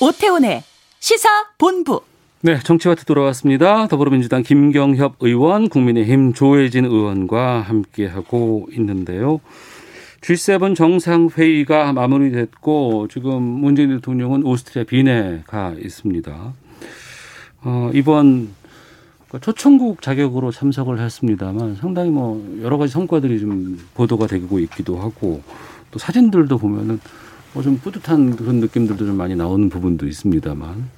오태훈의 0.00 0.62
시사 0.98 1.28
본부. 1.58 2.00
네, 2.40 2.58
정치와트 2.58 3.04
돌아왔습니다. 3.04 3.86
더불어민주당 3.86 4.42
김경협 4.42 5.16
의원, 5.20 5.68
국민의힘 5.68 6.32
조혜진 6.32 6.86
의원과 6.86 7.60
함께하고 7.60 8.68
있는데요. 8.72 9.40
G7 10.22 10.74
정상회의가 10.74 11.92
마무리됐고 11.92 13.08
지금 13.08 13.42
문재인 13.42 13.90
대통령은 13.90 14.44
오스트리아 14.44 14.84
빈에 14.84 15.42
가 15.46 15.74
있습니다. 15.78 16.54
어, 17.62 17.90
이번 17.92 18.54
초청국 19.38 20.02
자격으로 20.02 20.50
참석을 20.50 20.98
했습니다만 21.00 21.76
상당히 21.76 22.10
뭐 22.10 22.44
여러 22.62 22.78
가지 22.78 22.92
성과들이 22.92 23.38
좀 23.40 23.78
보도가 23.94 24.26
되고 24.26 24.58
있기도 24.58 24.98
하고 24.98 25.42
또 25.90 25.98
사진들도 25.98 26.58
보면은 26.58 26.98
뭐 27.52 27.62
좀 27.62 27.78
뿌듯한 27.78 28.36
그런 28.36 28.56
느낌들도 28.56 29.04
좀 29.06 29.16
많이 29.16 29.34
나오는 29.34 29.68
부분도 29.68 30.06
있습니다만 30.06 30.88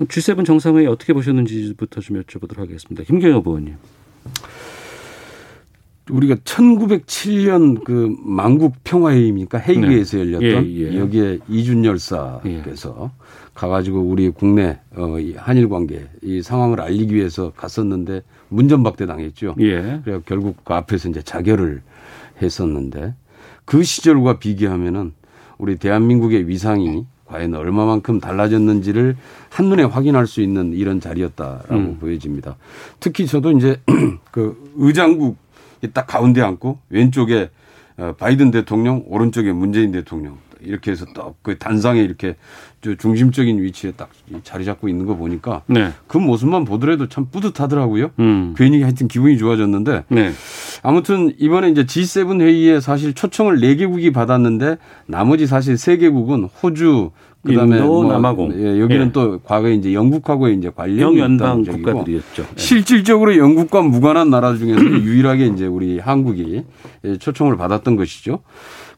G7 0.00 0.44
정상회의 0.44 0.86
어떻게 0.86 1.12
보셨는지부터 1.12 2.00
좀 2.00 2.22
여쭤보도록 2.22 2.58
하겠습니다. 2.58 3.02
김경엽 3.02 3.46
의원님. 3.46 3.76
우리가 6.10 6.36
1907년 6.36 7.82
그 7.84 8.14
만국 8.24 8.76
평화회의입니까? 8.84 9.58
헤이그에서 9.58 10.18
네. 10.18 10.32
열렸던 10.32 10.66
예, 10.66 10.92
예. 10.92 10.98
여기에 10.98 11.38
이준 11.48 11.84
열사께서 11.84 13.10
예. 13.12 13.47
가가지고 13.58 14.02
우리 14.02 14.30
국내 14.30 14.78
어, 14.94 15.16
한일 15.36 15.68
관계 15.68 16.06
이 16.22 16.42
상황을 16.42 16.80
알리기 16.80 17.12
위해서 17.12 17.52
갔었는데 17.56 18.22
문전박대 18.50 19.06
당했죠. 19.06 19.56
예. 19.58 20.00
그래서 20.04 20.22
결국 20.24 20.64
그 20.64 20.74
앞에서 20.74 21.08
이제 21.08 21.22
자결을 21.22 21.82
했었는데 22.40 23.14
그 23.64 23.82
시절과 23.82 24.38
비교하면은 24.38 25.12
우리 25.58 25.76
대한민국의 25.76 26.46
위상이 26.46 27.04
과연 27.24 27.54
얼마만큼 27.54 28.20
달라졌는지를 28.20 29.16
한눈에 29.50 29.82
확인할 29.82 30.28
수 30.28 30.40
있는 30.40 30.72
이런 30.72 31.00
자리였다라고 31.00 31.74
음. 31.74 31.98
보여집니다. 31.98 32.56
특히 33.00 33.26
저도 33.26 33.50
이제 33.50 33.80
그 34.30 34.56
의장국 34.76 35.36
딱 35.92 36.06
가운데 36.06 36.40
앉고 36.42 36.78
왼쪽에 36.90 37.50
어, 37.96 38.14
바이든 38.16 38.52
대통령, 38.52 39.02
오른쪽에 39.08 39.50
문재인 39.52 39.90
대통령 39.90 40.38
이렇게 40.62 40.90
해서 40.90 41.04
딱 41.14 41.28
그 41.42 41.56
단상에 41.56 42.02
이렇게 42.02 42.36
중심적인 42.98 43.62
위치에 43.62 43.92
딱 43.92 44.10
자리 44.42 44.64
잡고 44.64 44.88
있는 44.88 45.06
거 45.06 45.16
보니까 45.16 45.62
네. 45.66 45.92
그 46.06 46.18
모습만 46.18 46.64
보더라도 46.64 47.08
참 47.08 47.26
뿌듯하더라고요. 47.30 48.10
음. 48.18 48.54
괜히 48.56 48.82
하여튼 48.82 49.08
기분이 49.08 49.38
좋아졌는데 49.38 50.04
네. 50.08 50.32
아무튼 50.82 51.34
이번에 51.38 51.70
이제 51.70 51.84
G7 51.84 52.40
회의에 52.40 52.80
사실 52.80 53.14
초청을 53.14 53.60
4개국이 53.60 54.12
받았는데 54.12 54.76
나머지 55.06 55.46
사실 55.46 55.74
3개국은 55.74 56.48
호주, 56.62 57.10
그다음에 57.44 57.80
뭐 57.80 58.04
남아공. 58.12 58.52
예, 58.60 58.80
여기는 58.80 59.06
예. 59.06 59.12
또 59.12 59.38
과거에 59.38 59.74
이제 59.74 59.94
영국하고 59.94 60.48
이제 60.48 60.70
관련이 60.74 61.00
영연방 61.18 61.62
국가들이었죠. 61.62 62.42
예. 62.42 62.46
실질적으로 62.56 63.36
영국과 63.38 63.80
무관한 63.82 64.28
나라 64.28 64.54
중에서 64.56 64.80
유일하게 64.82 65.46
이제 65.46 65.66
우리 65.66 65.98
한국이 65.98 66.64
예, 67.04 67.16
초청을 67.16 67.56
받았던 67.56 67.96
것이죠. 67.96 68.40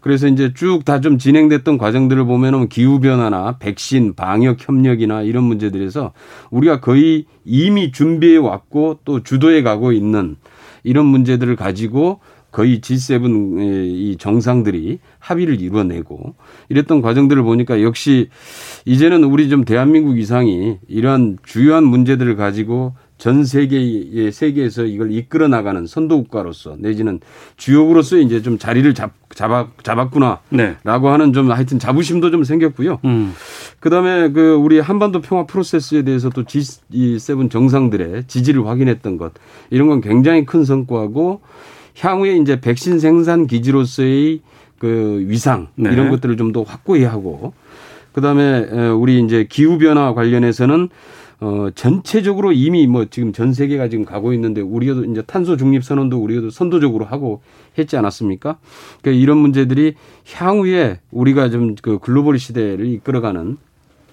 그래서 0.00 0.26
이제 0.28 0.52
쭉 0.54 0.84
다 0.84 1.00
좀 1.00 1.18
진행됐던 1.18 1.78
과정들을 1.78 2.24
보면은 2.24 2.68
기후 2.68 3.00
변화나 3.00 3.56
백신, 3.58 4.14
방역 4.14 4.66
협력이나 4.66 5.22
이런 5.22 5.44
문제들에서 5.44 6.12
우리가 6.50 6.80
거의 6.80 7.26
이미 7.44 7.92
준비해 7.92 8.36
왔고 8.36 9.00
또 9.04 9.22
주도해 9.22 9.62
가고 9.62 9.92
있는 9.92 10.36
이런 10.84 11.06
문제들을 11.06 11.56
가지고 11.56 12.20
거의 12.50 12.80
G7의 12.80 13.86
이 13.86 14.16
정상들이 14.18 14.98
합의를 15.20 15.60
이루어내고 15.60 16.34
이랬던 16.68 17.00
과정들을 17.00 17.42
보니까 17.44 17.80
역시 17.82 18.28
이제는 18.86 19.22
우리 19.24 19.48
좀 19.48 19.64
대한민국 19.64 20.18
이상이 20.18 20.78
이러한 20.88 21.38
주요한 21.44 21.84
문제들을 21.84 22.34
가지고 22.36 22.94
전 23.20 23.44
세계의 23.44 24.32
세계에서 24.32 24.86
이걸 24.86 25.12
이끌어 25.12 25.46
나가는 25.46 25.86
선도 25.86 26.22
국가로서 26.22 26.76
내지는 26.78 27.20
주역으로서 27.58 28.16
이제 28.16 28.40
좀 28.40 28.56
자리를 28.56 28.94
잡 28.94 29.12
잡았 29.34 29.66
잡았구나라고 29.82 30.40
네. 30.52 30.76
하는 30.84 31.34
좀 31.34 31.50
하여튼 31.52 31.78
자부심도 31.78 32.30
좀 32.30 32.44
생겼고요. 32.44 32.98
음. 33.04 33.34
그다음에 33.78 34.30
그 34.30 34.54
우리 34.54 34.80
한반도 34.80 35.20
평화 35.20 35.44
프로세스에 35.44 36.02
대해서 36.02 36.30
또 36.30 36.44
G7 36.44 37.50
정상들의 37.50 38.24
지지를 38.26 38.66
확인했던 38.66 39.18
것 39.18 39.34
이런 39.68 39.88
건 39.88 40.00
굉장히 40.00 40.46
큰 40.46 40.64
성과고 40.64 41.42
향후에 41.98 42.38
이제 42.38 42.58
백신 42.58 43.00
생산 43.00 43.46
기지로서의 43.46 44.40
그 44.78 45.26
위상 45.28 45.68
네. 45.74 45.92
이런 45.92 46.08
것들을 46.08 46.38
좀 46.38 46.54
더 46.54 46.62
확고히 46.62 47.04
하고 47.04 47.52
그다음에 48.12 48.90
우리 48.96 49.22
이제 49.22 49.46
기후 49.48 49.76
변화 49.76 50.14
관련해서는 50.14 50.88
어 51.40 51.68
전체적으로 51.74 52.52
이미 52.52 52.86
뭐 52.86 53.06
지금 53.06 53.32
전 53.32 53.52
세계가 53.54 53.88
지금 53.88 54.04
가고 54.04 54.32
있는데 54.34 54.60
우리도 54.60 55.04
이제 55.06 55.22
탄소 55.22 55.56
중립 55.56 55.82
선언도 55.82 56.18
우리도 56.18 56.50
선도적으로 56.50 57.04
하고 57.06 57.40
했지 57.78 57.96
않았습니까? 57.96 58.58
그러니까 59.00 59.22
이런 59.22 59.38
문제들이 59.38 59.94
향후에 60.34 61.00
우리가 61.10 61.48
좀 61.50 61.70
그 61.82 61.98
글로벌 61.98 62.38
시대를 62.38 62.86
이끌어가는 62.86 63.56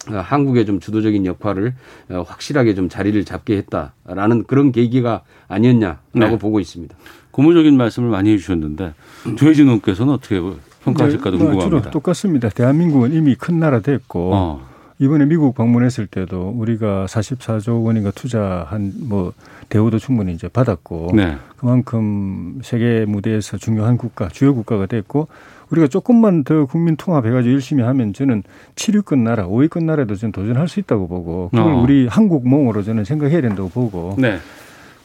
어, 0.10 0.18
한국의 0.20 0.66
좀 0.66 0.80
주도적인 0.80 1.26
역할을 1.26 1.74
어, 2.10 2.24
확실하게 2.26 2.76
좀 2.76 2.88
자리를 2.88 3.24
잡게 3.26 3.58
했다라는 3.58 4.46
그런 4.46 4.72
계기가 4.72 5.24
아니었냐라고 5.48 6.00
네. 6.14 6.38
보고 6.38 6.60
있습니다. 6.60 6.96
고무적인 7.32 7.76
말씀을 7.76 8.10
많이 8.10 8.32
해주셨는데 8.32 8.94
조혜진 9.38 9.66
의원께서는 9.66 10.14
어떻게 10.14 10.42
평가하실까도 10.84 11.38
네, 11.38 11.44
뭐 11.44 11.52
궁금합니다. 11.52 11.82
주로 11.82 11.92
똑같습니다. 11.92 12.50
대한민국은 12.50 13.14
이미 13.14 13.36
큰 13.36 13.60
나라 13.60 13.82
됐고 13.82 14.32
어. 14.34 14.67
이번에 15.00 15.26
미국 15.26 15.54
방문했을 15.54 16.08
때도 16.08 16.54
우리가 16.58 17.06
44조 17.06 17.86
원인가 17.86 18.10
투자한 18.12 18.94
뭐 19.02 19.32
대우도 19.70 20.00
충분히 20.00 20.34
이제 20.34 20.48
받았고 20.48 21.12
네. 21.14 21.36
그만큼 21.56 22.60
세계 22.64 23.06
무대에서 23.06 23.58
중요한 23.58 23.98
국가, 23.98 24.28
주요 24.28 24.56
국가가 24.56 24.88
됐고 24.88 25.28
우리가 25.70 25.88
조금만 25.88 26.44
더 26.44 26.66
국민 26.66 26.96
통합해가지고 26.96 27.54
열심히 27.54 27.84
하면 27.84 28.14
저는 28.14 28.44
7위권 28.76 29.20
나라, 29.20 29.48
5위권 29.48 29.84
나라에도 29.84 30.16
저는 30.16 30.32
도전할 30.32 30.68
수 30.68 30.80
있다고 30.80 31.08
보고 31.08 31.50
그걸 31.50 31.74
어. 31.74 31.82
우리 31.82 32.08
한국몽으로 32.08 32.82
저는 32.84 33.04
생각해야 33.04 33.42
된다고 33.42 33.70
보고 33.70 34.16
네. 34.18 34.38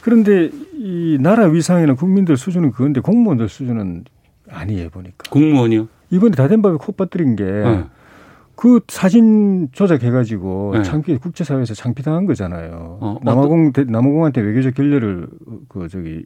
그런데 0.00 0.50
이 0.74 1.18
나라 1.20 1.46
위상이나 1.46 1.94
국민들 1.94 2.36
수준은 2.36 2.72
그건데 2.72 3.00
공무원들 3.00 3.48
수준은 3.48 4.04
아니에요 4.48 4.88
보니까. 4.90 5.30
공무원이요? 5.30 5.88
이번에 6.10 6.34
다된밥에 6.34 6.76
콧 6.78 6.96
빠뜨린 6.96 7.36
게. 7.36 7.44
네. 7.44 7.84
그 8.54 8.80
사진 8.88 9.68
조작해가지고 9.72 10.72
네. 10.74 10.82
창피 10.82 11.16
국제사회에서 11.16 11.74
창피당한 11.74 12.26
거잖아요. 12.26 12.98
어, 13.00 13.18
남아공 13.22 13.72
남아공한테 13.88 14.40
외교적 14.40 14.74
결례를 14.74 15.28
그 15.68 15.88
저기 15.88 16.24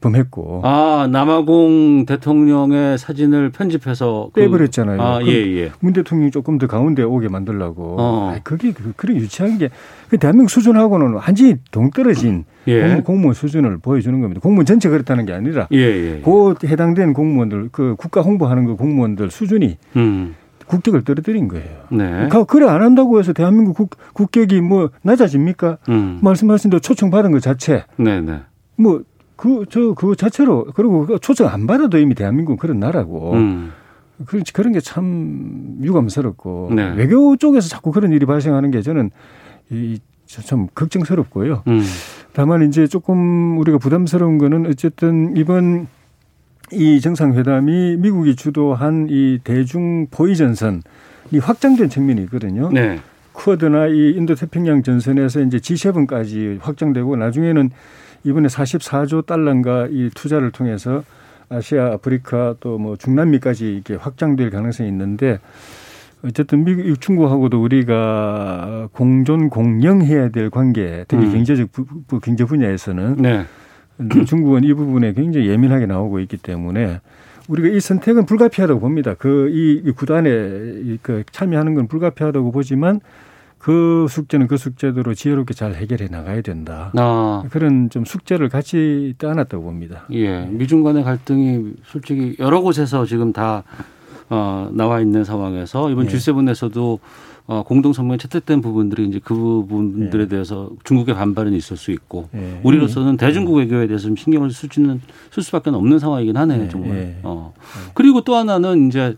범했고. 0.00 0.60
아 0.64 1.08
남아공 1.10 2.04
대통령의 2.06 2.98
사진을 2.98 3.50
편집해서 3.50 4.30
그 4.32 4.42
빼버렸잖아요. 4.42 5.00
아, 5.00 5.22
예, 5.22 5.30
예. 5.30 5.72
문 5.80 5.94
대통령이 5.94 6.30
조금 6.30 6.58
더 6.58 6.66
가운데 6.66 7.02
오게 7.02 7.28
만들라고. 7.28 7.96
어. 7.98 8.30
아니, 8.32 8.44
그게 8.44 8.72
그, 8.72 8.92
그런 8.96 9.16
유치한 9.16 9.58
게 9.58 9.70
그 10.14 10.18
대한민국 10.18 10.50
수준하고는 10.50 11.14
완전히 11.14 11.56
동떨어진 11.72 12.44
예. 12.68 13.02
공무원 13.04 13.34
수준을 13.34 13.78
보여주는 13.78 14.20
겁니다. 14.20 14.40
공무원 14.40 14.64
전체 14.64 14.88
그렇다는 14.88 15.26
게 15.26 15.32
아니라 15.32 15.66
예, 15.72 15.78
예. 15.78 16.22
그 16.24 16.54
해당된 16.64 17.14
공무원들 17.14 17.70
그 17.72 17.96
국가 17.98 18.20
홍보하는 18.20 18.64
그 18.64 18.76
공무원들 18.76 19.32
수준이. 19.32 19.76
음. 19.96 20.36
국격을 20.66 21.02
떨어뜨린 21.04 21.48
거예요. 21.48 21.82
네. 21.90 22.28
그래 22.48 22.66
안 22.66 22.82
한다고 22.82 23.18
해서 23.18 23.32
대한민국 23.32 23.76
국, 23.76 23.90
국격이 24.12 24.60
뭐 24.60 24.90
낮아집니까? 25.02 25.78
음. 25.88 26.18
말씀하신 26.22 26.70
대로 26.70 26.80
초청 26.80 27.10
받은 27.10 27.32
것 27.32 27.40
자체. 27.42 27.84
네네. 27.96 28.20
네. 28.20 28.40
뭐 28.76 29.02
그, 29.36 29.64
저, 29.68 29.94
그 29.94 30.16
자체로, 30.16 30.64
그리고 30.74 31.06
그 31.06 31.18
초청 31.20 31.48
안 31.48 31.66
받아도 31.66 31.98
이미 31.98 32.14
대한민국은 32.14 32.56
그런 32.56 32.78
나라고. 32.78 33.32
음. 33.32 33.72
그런, 34.26 34.44
그런 34.52 34.72
게 34.72 34.80
참 34.80 35.76
유감스럽고. 35.82 36.70
네. 36.74 36.94
외교 36.96 37.36
쪽에서 37.36 37.68
자꾸 37.68 37.90
그런 37.92 38.12
일이 38.12 38.26
발생하는 38.26 38.70
게 38.70 38.80
저는 38.80 39.10
이, 39.70 39.98
참 40.26 40.68
걱정스럽고요. 40.74 41.62
음. 41.66 41.82
다만 42.32 42.66
이제 42.66 42.86
조금 42.86 43.58
우리가 43.58 43.78
부담스러운 43.78 44.38
거는 44.38 44.66
어쨌든 44.66 45.36
이번 45.36 45.86
이 46.74 47.00
정상회담이 47.00 47.96
미국이 47.98 48.36
주도한 48.36 49.08
이 49.10 49.38
대중 49.44 50.06
포위전선이 50.10 50.82
확장된 51.40 51.88
측면이 51.88 52.22
있거든요. 52.24 52.70
네. 52.72 52.98
쿼드나 53.32 53.88
이 53.88 54.12
인도 54.16 54.34
태평양 54.34 54.82
전선에서 54.82 55.40
이제 55.42 55.58
G7까지 55.58 56.58
확장되고 56.60 57.16
나중에는 57.16 57.70
이번에 58.24 58.48
44조 58.48 59.26
달러인가 59.26 59.86
이 59.90 60.10
투자를 60.14 60.50
통해서 60.50 61.02
아시아, 61.48 61.92
아프리카 61.92 62.54
또 62.60 62.78
뭐 62.78 62.96
중남미까지 62.96 63.72
이렇게 63.74 63.94
확장될 63.94 64.50
가능성이 64.50 64.88
있는데 64.88 65.38
어쨌든 66.24 66.64
미국, 66.64 67.00
중국하고도 67.00 67.62
우리가 67.62 68.88
공존 68.92 69.50
공영해야 69.50 70.30
될 70.30 70.48
관계, 70.48 71.04
특히 71.06 71.26
음. 71.26 71.32
경제적 71.32 71.70
부, 71.72 72.20
경제 72.20 72.44
분야에서는 72.44 73.16
네. 73.18 73.44
중국은 74.26 74.64
이 74.64 74.74
부분에 74.74 75.12
굉장히 75.12 75.48
예민하게 75.48 75.86
나오고 75.86 76.20
있기 76.20 76.36
때문에 76.36 77.00
우리가 77.48 77.68
이 77.68 77.80
선택은 77.80 78.26
불가피하다고 78.26 78.80
봅니다. 78.80 79.14
그이 79.14 79.82
이 79.84 79.90
구단에 79.92 80.28
그 81.02 81.24
참여하는 81.30 81.74
건 81.74 81.88
불가피하다고 81.88 82.52
보지만 82.52 83.00
그 83.58 84.06
숙제는 84.10 84.46
그 84.46 84.58
숙제대로 84.58 85.14
지혜롭게 85.14 85.54
잘 85.54 85.74
해결해 85.74 86.08
나가야 86.10 86.42
된다. 86.42 86.92
아. 86.96 87.44
그런 87.50 87.88
좀 87.88 88.04
숙제를 88.04 88.50
같이 88.50 89.14
떠안았다고 89.16 89.62
봅니다. 89.62 90.04
예. 90.12 90.44
미중 90.44 90.82
간의 90.82 91.02
갈등이 91.02 91.72
솔직히 91.84 92.36
여러 92.40 92.60
곳에서 92.60 93.06
지금 93.06 93.32
다 93.32 93.62
어, 94.28 94.68
나와 94.72 95.00
있는 95.00 95.24
상황에서 95.24 95.90
이번 95.90 96.06
예. 96.06 96.10
G7에서도 96.10 96.98
어, 97.46 97.62
공동 97.62 97.92
성명에 97.92 98.16
채택된 98.16 98.62
부분들이 98.62 99.06
이제 99.06 99.20
그 99.22 99.34
부분들에 99.34 100.22
예. 100.22 100.28
대해서 100.28 100.70
중국의 100.84 101.14
반발은 101.14 101.52
있을 101.52 101.76
수 101.76 101.90
있고 101.90 102.28
예. 102.34 102.60
우리로서는 102.62 103.18
대중국 103.18 103.56
외교에 103.56 103.86
대해서 103.86 104.06
좀 104.06 104.16
신경을 104.16 104.50
쓰지는 104.50 105.02
쓸 105.30 105.42
수밖에 105.42 105.68
없는 105.68 105.98
상황이긴 105.98 106.36
하네요, 106.38 106.64
예. 106.64 106.68
정말. 106.68 106.96
예. 106.96 107.16
어. 107.22 107.52
그리고 107.92 108.22
또 108.22 108.34
하나는 108.34 108.88
이제 108.88 109.14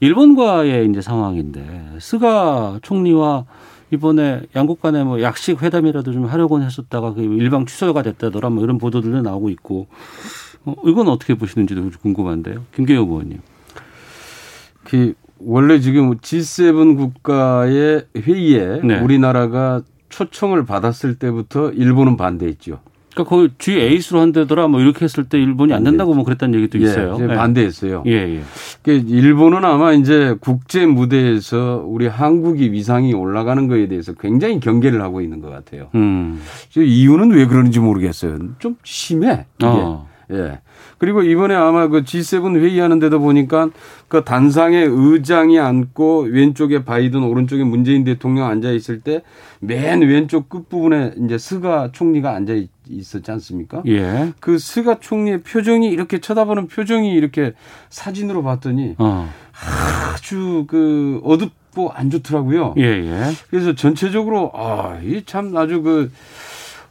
일본과의 0.00 0.90
이제 0.90 1.00
상황인데 1.00 1.94
스가 1.98 2.78
총리와 2.82 3.46
이번에 3.90 4.42
양국 4.56 4.82
간에 4.82 5.04
뭐 5.04 5.22
약식 5.22 5.62
회담이라도 5.62 6.12
좀 6.12 6.26
하려고 6.26 6.60
했었다가 6.60 7.14
그 7.14 7.22
일방 7.22 7.64
취소가 7.66 8.02
됐다더라 8.02 8.50
뭐 8.50 8.64
이런 8.64 8.78
보도들도 8.78 9.22
나오고 9.22 9.48
있고 9.50 9.86
어, 10.64 10.74
이건 10.84 11.08
어떻게 11.08 11.34
보시는지도 11.34 11.90
궁금한데요. 12.00 12.64
김계호 12.74 13.04
의원님. 13.04 13.40
그 14.84 15.14
원래 15.44 15.80
지금 15.80 16.16
G7 16.18 16.96
국가의 16.96 18.06
회의에 18.16 18.80
네. 18.82 19.00
우리나라가 19.00 19.82
초청을 20.08 20.64
받았을 20.64 21.18
때부터 21.18 21.70
일본은 21.70 22.16
반대했죠. 22.16 22.80
그러니까 23.14 23.28
거의 23.28 23.48
G8으로 23.58 24.18
한다더라 24.18 24.68
뭐 24.68 24.80
이렇게 24.80 25.04
했을 25.04 25.24
때 25.24 25.38
일본이 25.38 25.74
안 25.74 25.84
된다고 25.84 26.14
뭐 26.14 26.24
그랬다는 26.24 26.58
얘기도 26.58 26.78
예, 26.80 26.84
있어요. 26.84 27.18
예, 27.20 27.26
반대했어요. 27.26 28.04
예, 28.06 28.12
예. 28.12 28.42
그러니까 28.82 29.10
일본은 29.10 29.64
아마 29.64 29.92
이제 29.92 30.34
국제 30.40 30.86
무대에서 30.86 31.84
우리 31.86 32.06
한국이 32.06 32.72
위상이 32.72 33.12
올라가는 33.12 33.68
거에 33.68 33.86
대해서 33.88 34.14
굉장히 34.14 34.60
경계를 34.60 35.02
하고 35.02 35.20
있는 35.20 35.40
것 35.40 35.50
같아요. 35.50 35.90
음. 35.94 36.40
이유는 36.74 37.32
왜 37.32 37.46
그러는지 37.46 37.80
모르겠어요. 37.80 38.38
좀 38.58 38.76
심해. 38.82 39.44
이게. 39.58 39.66
어. 39.66 40.11
예. 40.30 40.60
그리고 40.98 41.22
이번에 41.22 41.54
아마 41.54 41.88
그 41.88 42.02
G7 42.04 42.56
회의하는 42.60 42.98
데도 42.98 43.18
보니까 43.20 43.70
그 44.08 44.24
단상에 44.24 44.78
의장이 44.78 45.58
앉고 45.58 46.28
왼쪽에 46.30 46.84
바이든 46.84 47.22
오른쪽에 47.22 47.64
문재인 47.64 48.04
대통령 48.04 48.46
앉아 48.46 48.70
있을 48.70 49.00
때 49.00 49.22
맨 49.64 50.00
왼쪽 50.02 50.48
끝부분에 50.48 51.14
이제 51.24 51.38
스가 51.38 51.90
총리가 51.92 52.34
앉아 52.34 52.54
있었지 52.88 53.30
않습니까? 53.30 53.82
예. 53.86 54.32
그 54.40 54.58
스가 54.58 54.98
총리의 54.98 55.42
표정이 55.42 55.88
이렇게 55.88 56.18
쳐다보는 56.20 56.66
표정이 56.66 57.12
이렇게 57.12 57.52
사진으로 57.88 58.42
봤더니 58.42 58.96
어. 58.98 59.28
아주 60.14 60.64
그 60.68 61.20
어둡 61.24 61.50
뭐안 61.74 62.10
좋더라고요. 62.10 62.74
예, 62.78 62.82
예. 62.82 63.30
그래서 63.50 63.74
전체적으로 63.74 64.50
아, 64.54 64.98
이 65.02 65.22
참 65.24 65.56
아주 65.56 65.80
그 65.82 66.10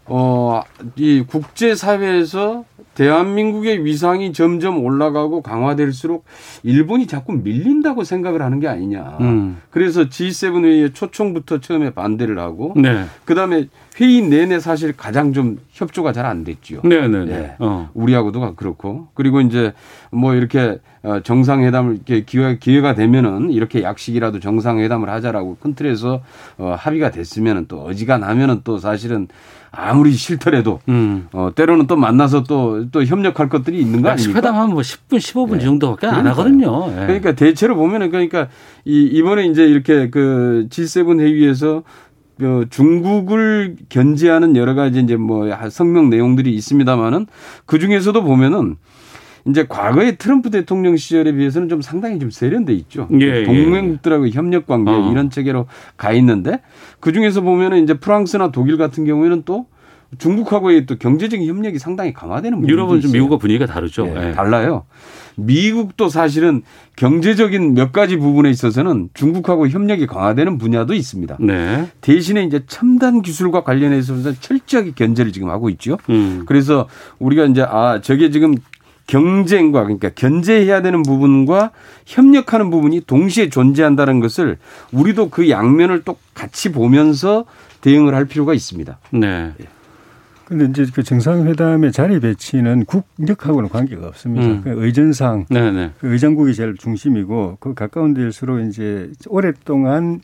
어, 0.05 0.61
이 0.95 1.23
국제사회에서 1.27 2.63
대한민국의 3.01 3.83
위상이 3.83 4.31
점점 4.31 4.83
올라가고 4.83 5.41
강화될수록 5.41 6.23
일본이 6.61 7.07
자꾸 7.07 7.33
밀린다고 7.33 8.03
생각을 8.03 8.43
하는 8.43 8.59
게 8.59 8.67
아니냐. 8.67 9.17
음. 9.21 9.57
그래서 9.71 10.03
G7 10.03 10.63
회의에 10.63 10.93
초청부터 10.93 11.61
처음에 11.61 11.95
반대를 11.95 12.37
하고, 12.37 12.73
네. 12.75 13.05
그 13.25 13.33
다음에 13.33 13.69
회의 13.99 14.21
내내 14.21 14.59
사실 14.59 14.93
가장 14.95 15.33
좀 15.33 15.57
협조가 15.71 16.13
잘 16.13 16.21
안 16.21 16.43
됐죠. 16.43 16.81
네네네. 16.83 17.07
네, 17.07 17.25
네. 17.25 17.37
네. 17.39 17.55
어. 17.57 17.89
우리하고도 17.95 18.53
그렇고, 18.55 19.07
그리고 19.15 19.41
이제 19.41 19.73
뭐 20.11 20.35
이렇게 20.35 20.77
어, 21.01 21.21
정상회담을 21.21 21.95
이렇게 21.95 22.23
기회, 22.23 22.59
기회가 22.59 22.93
되면은 22.93 23.49
이렇게 23.49 23.81
약식이라도 23.81 24.39
정상회담을 24.39 25.09
하자라고 25.09 25.57
큰 25.59 25.73
틀에서 25.73 26.21
어, 26.59 26.75
합의가 26.77 27.09
됐으면은 27.09 27.65
또 27.67 27.81
어지가 27.81 28.19
나면은 28.19 28.61
또 28.63 28.77
사실은 28.77 29.27
아무리 29.71 30.11
싫더라도 30.11 30.81
음. 30.89 31.27
어, 31.31 31.51
때로는 31.55 31.87
또 31.87 31.95
만나서 31.95 32.43
또, 32.43 32.89
또 32.91 33.05
협력할 33.05 33.47
것들이 33.47 33.79
있는 33.79 34.01
거 34.01 34.09
아닙니까? 34.09 34.37
회담하면 34.37 34.71
뭐 34.71 34.81
10분, 34.81 35.17
15분 35.17 35.53
네. 35.53 35.59
정도밖에 35.59 36.07
안 36.07 36.27
하거든요. 36.27 36.87
네. 36.87 37.05
그러니까 37.07 37.33
대체로 37.33 37.75
보면은 37.75 38.11
그러니까 38.11 38.49
이, 38.83 39.03
이번에 39.03 39.45
이제 39.45 39.63
이렇게 39.65 40.09
그 40.09 40.67
G7 40.69 41.21
회의에서 41.21 41.83
그 42.37 42.65
중국을 42.69 43.77
견제하는 43.87 44.55
여러 44.57 44.73
가지 44.73 44.99
이제 44.99 45.15
뭐 45.15 45.47
성명 45.69 46.09
내용들이 46.09 46.53
있습니다만은 46.53 47.27
그 47.65 47.79
중에서도 47.79 48.23
보면은 48.23 48.75
이제 49.47 49.65
과거의 49.67 50.17
트럼프 50.17 50.49
대통령 50.49 50.97
시절에 50.97 51.31
비해서는 51.33 51.69
좀 51.69 51.81
상당히 51.81 52.19
좀 52.19 52.29
세련돼 52.29 52.73
있죠. 52.73 53.07
예, 53.19 53.41
예. 53.41 53.43
동맹국들하고 53.43 54.27
예. 54.27 54.31
협력 54.31 54.67
관계 54.67 54.91
어. 54.91 55.11
이런 55.11 55.29
체계로 55.29 55.67
가 55.97 56.11
있는데 56.13 56.61
그 56.99 57.11
중에서 57.11 57.41
보면은 57.41 57.83
이제 57.83 57.95
프랑스나 57.95 58.51
독일 58.51 58.77
같은 58.77 59.05
경우에는 59.05 59.43
또 59.45 59.65
중국하고의 60.17 60.85
또 60.85 60.97
경제적인 60.97 61.47
협력이 61.47 61.79
상당히 61.79 62.11
강화되는 62.13 62.67
유럽은 62.67 62.99
좀 63.01 63.11
미국과 63.13 63.37
분위기가 63.37 63.65
다르죠. 63.65 64.05
네, 64.05 64.13
네. 64.13 64.31
달라요. 64.33 64.83
미국도 65.35 66.09
사실은 66.09 66.63
경제적인 66.97 67.73
몇 67.73 67.93
가지 67.93 68.17
부분에 68.17 68.49
있어서는 68.49 69.09
중국하고 69.13 69.69
협력이 69.69 70.07
강화되는 70.07 70.57
분야도 70.57 70.93
있습니다. 70.93 71.37
네. 71.39 71.87
대신에 72.01 72.43
이제 72.43 72.63
첨단 72.67 73.21
기술과 73.21 73.63
관련해서 73.63 74.33
철저하게 74.33 74.91
견제를 74.95 75.31
지금 75.31 75.49
하고 75.49 75.69
있죠. 75.69 75.97
음. 76.09 76.43
그래서 76.45 76.89
우리가 77.19 77.45
이제 77.45 77.61
아 77.61 78.01
저게 78.01 78.29
지금 78.29 78.55
경쟁과 79.07 79.83
그러니까 79.83 80.09
견제해야 80.09 80.81
되는 80.81 81.03
부분과 81.03 81.71
협력하는 82.05 82.69
부분이 82.69 83.01
동시에 83.01 83.49
존재한다는 83.49 84.19
것을 84.19 84.57
우리도 84.91 85.29
그 85.29 85.49
양면을 85.49 86.03
또 86.03 86.17
같이 86.33 86.71
보면서 86.71 87.45
대응을 87.81 88.13
할 88.15 88.25
필요가 88.25 88.53
있습니다. 88.53 88.97
네. 89.11 89.53
그런데 90.45 90.81
이제 90.81 90.91
그 90.93 91.01
정상회담의 91.01 91.93
자리 91.93 92.19
배치는 92.19 92.85
국력하고는 92.85 93.69
관계가 93.69 94.05
없습니다. 94.07 94.45
음. 94.45 94.61
그 94.63 94.83
의전상 94.83 95.45
네네. 95.49 95.91
그 95.99 96.11
의장국이 96.11 96.53
제일 96.53 96.75
중심이고 96.75 97.57
그 97.61 97.73
가까운 97.73 98.13
데일수록 98.13 98.59
이제 98.67 99.09
오랫동안 99.27 100.21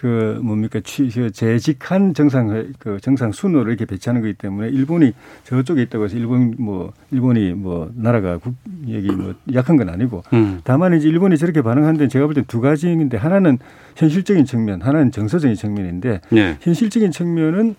그 0.00 0.40
뭡니까 0.42 0.80
취그 0.82 1.30
재직한 1.30 2.14
정상 2.14 2.72
그 2.78 2.98
정상 3.02 3.32
순으로 3.32 3.68
이렇게 3.68 3.84
배치하는 3.84 4.22
거기 4.22 4.32
때문에 4.32 4.70
일본이 4.70 5.12
저쪽에 5.44 5.82
있다고 5.82 6.06
해서 6.06 6.16
일본 6.16 6.54
뭐 6.58 6.94
일본이 7.10 7.52
뭐 7.52 7.90
나라가 7.94 8.38
국 8.38 8.54
얘기 8.86 9.10
뭐 9.10 9.34
약한 9.52 9.76
건 9.76 9.90
아니고 9.90 10.22
음. 10.32 10.60
다만 10.64 10.94
이제 10.96 11.06
일본이 11.06 11.36
저렇게 11.36 11.60
반응한 11.60 11.98
데는 11.98 12.08
제가 12.08 12.24
볼 12.26 12.32
때 12.34 12.40
두 12.48 12.62
가지인데 12.62 13.18
하나는 13.18 13.58
현실적인 13.96 14.46
측면, 14.46 14.80
하나는 14.80 15.10
정서적인 15.12 15.54
측면인데 15.54 16.22
네. 16.30 16.56
현실적인 16.62 17.10
측면은 17.10 17.74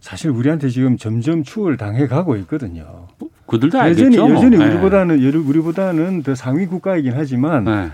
사실 0.00 0.30
우리한테 0.30 0.70
지금 0.70 0.96
점점 0.96 1.42
추월 1.42 1.76
당해 1.76 2.06
가고 2.06 2.36
있거든요. 2.36 3.08
그들도 3.46 3.78
알겠죠. 3.78 4.06
여전히 4.06 4.32
여전히 4.34 4.56
뭐. 4.56 4.66
우리보다는 4.66 5.20
네. 5.20 5.36
우리보다는 5.36 6.22
더 6.22 6.34
상위 6.34 6.64
국가이긴 6.64 7.12
하지만 7.14 7.64
네. 7.64 7.88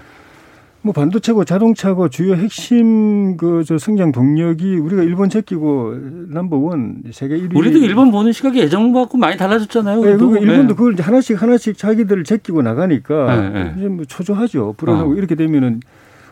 뭐 0.85 0.93
반도체고 0.93 1.45
자동차고 1.47 2.11
주요 2.11 2.35
핵심 2.35 3.37
그 3.39 3.64
저 3.64 3.78
성장 3.78 4.12
동력이 4.12 4.76
우리가 4.76 5.03
일본 5.03 5.30
제끼고 5.30 5.95
넘버 6.28 6.57
원 6.59 7.03
세계 7.12 7.39
1위. 7.39 7.57
우리도 7.57 7.78
일본 7.78 8.11
보는 8.11 8.32
시각이 8.32 8.59
예전하고 8.61 9.16
많이 9.16 9.37
달라졌잖아요. 9.37 10.01
네, 10.03 10.16
그러니까 10.16 10.41
일본도 10.41 10.74
네. 10.74 10.76
그걸 10.76 10.95
하나씩 10.99 11.41
하나씩 11.41 11.78
자기들을 11.78 12.24
제끼고 12.24 12.62
나가니까 12.62 13.41
네, 13.41 13.51
네. 13.64 13.74
이제 13.78 13.89
뭐 13.89 14.05
초조하죠. 14.05 14.74
불안하고 14.76 15.12
어. 15.12 15.14
이렇게 15.14 15.35
되면은 15.35 15.80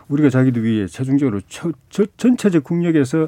우리가 0.09 0.29
자기들 0.29 0.63
위해 0.63 0.85
최종적으로 0.85 1.41
저, 1.47 1.71
저, 1.89 2.05
전체적 2.17 2.63
국력에서 2.63 3.27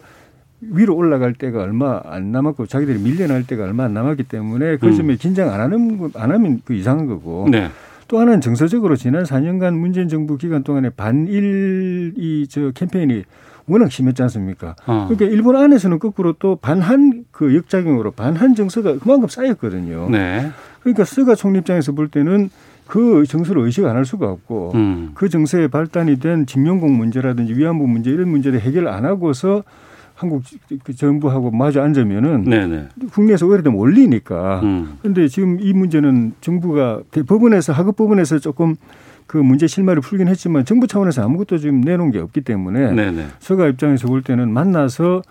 위로 0.61 0.95
올라갈 0.95 1.33
때가 1.33 1.61
얼마 1.61 2.01
안 2.05 2.31
남았고 2.31 2.67
자기들이 2.67 2.99
밀려날 2.99 3.47
때가 3.47 3.63
얼마 3.63 3.85
안 3.85 3.93
남았기 3.93 4.23
때문에 4.23 4.77
그 4.77 4.95
점에 4.95 5.13
음. 5.13 5.17
긴장 5.19 5.51
안 5.51 5.61
하는 5.61 6.11
안 6.15 6.31
하면 6.31 6.61
그 6.63 6.73
이상한 6.73 7.07
거고. 7.07 7.47
네. 7.49 7.69
또 8.07 8.19
하나는 8.19 8.41
정서적으로 8.41 8.95
지난 8.95 9.23
4년간 9.23 9.75
문재인 9.77 10.07
정부 10.07 10.37
기간 10.37 10.63
동안에 10.63 10.89
반일 10.91 12.13
이 12.17 12.45
저 12.49 12.71
캠페인이 12.71 13.23
워낙 13.67 13.91
심했지 13.91 14.21
않습니까? 14.23 14.75
어. 14.85 15.07
그러니까 15.09 15.25
일본 15.25 15.55
안에서는 15.55 15.97
거꾸로 15.97 16.33
또 16.33 16.55
반한 16.55 17.25
그 17.31 17.55
역작용으로 17.55 18.11
반한 18.11 18.53
정서가 18.53 18.99
그만큼 18.99 19.27
쌓였거든요. 19.27 20.07
네. 20.11 20.51
그러니까 20.81 21.03
스가 21.03 21.33
총리 21.33 21.59
입장에서 21.59 21.91
볼 21.93 22.07
때는 22.07 22.51
그 22.85 23.23
정서를 23.27 23.63
의식 23.63 23.83
안 23.85 23.95
할 23.95 24.05
수가 24.05 24.29
없고 24.29 24.73
음. 24.75 25.11
그 25.15 25.29
정서에 25.29 25.67
발단이 25.69 26.19
된 26.19 26.45
징용공 26.45 26.95
문제라든지 26.95 27.53
위안부 27.53 27.87
문제 27.87 28.11
이런 28.11 28.29
문제를 28.29 28.61
해결 28.61 28.87
안 28.87 29.03
하고서 29.05 29.63
한국 30.15 30.43
그 30.83 30.95
정부하고 30.95 31.51
마주 31.51 31.81
앉으면은 31.81 32.45
네네. 32.45 32.87
국내에서 33.11 33.45
오히려 33.45 33.61
좀 33.63 33.75
올리니까. 33.75 34.61
그런데 35.01 35.23
음. 35.23 35.27
지금 35.27 35.57
이 35.59 35.73
문제는 35.73 36.33
정부가 36.41 37.01
법원에서 37.27 37.73
하급 37.73 37.97
법원에서 37.97 38.39
조금 38.39 38.75
그 39.27 39.37
문제 39.37 39.67
실마리를 39.67 40.01
풀긴 40.01 40.27
했지만 40.27 40.63
정부 40.65 40.87
차원에서 40.87 41.23
아무것도 41.23 41.57
지금 41.57 41.81
내놓은 41.81 42.11
게 42.11 42.19
없기 42.19 42.41
때문에 42.41 42.91
네네. 42.93 43.25
서가 43.39 43.67
입장에서 43.67 44.07
볼 44.07 44.21
때는 44.21 44.49
만나서 44.51 45.21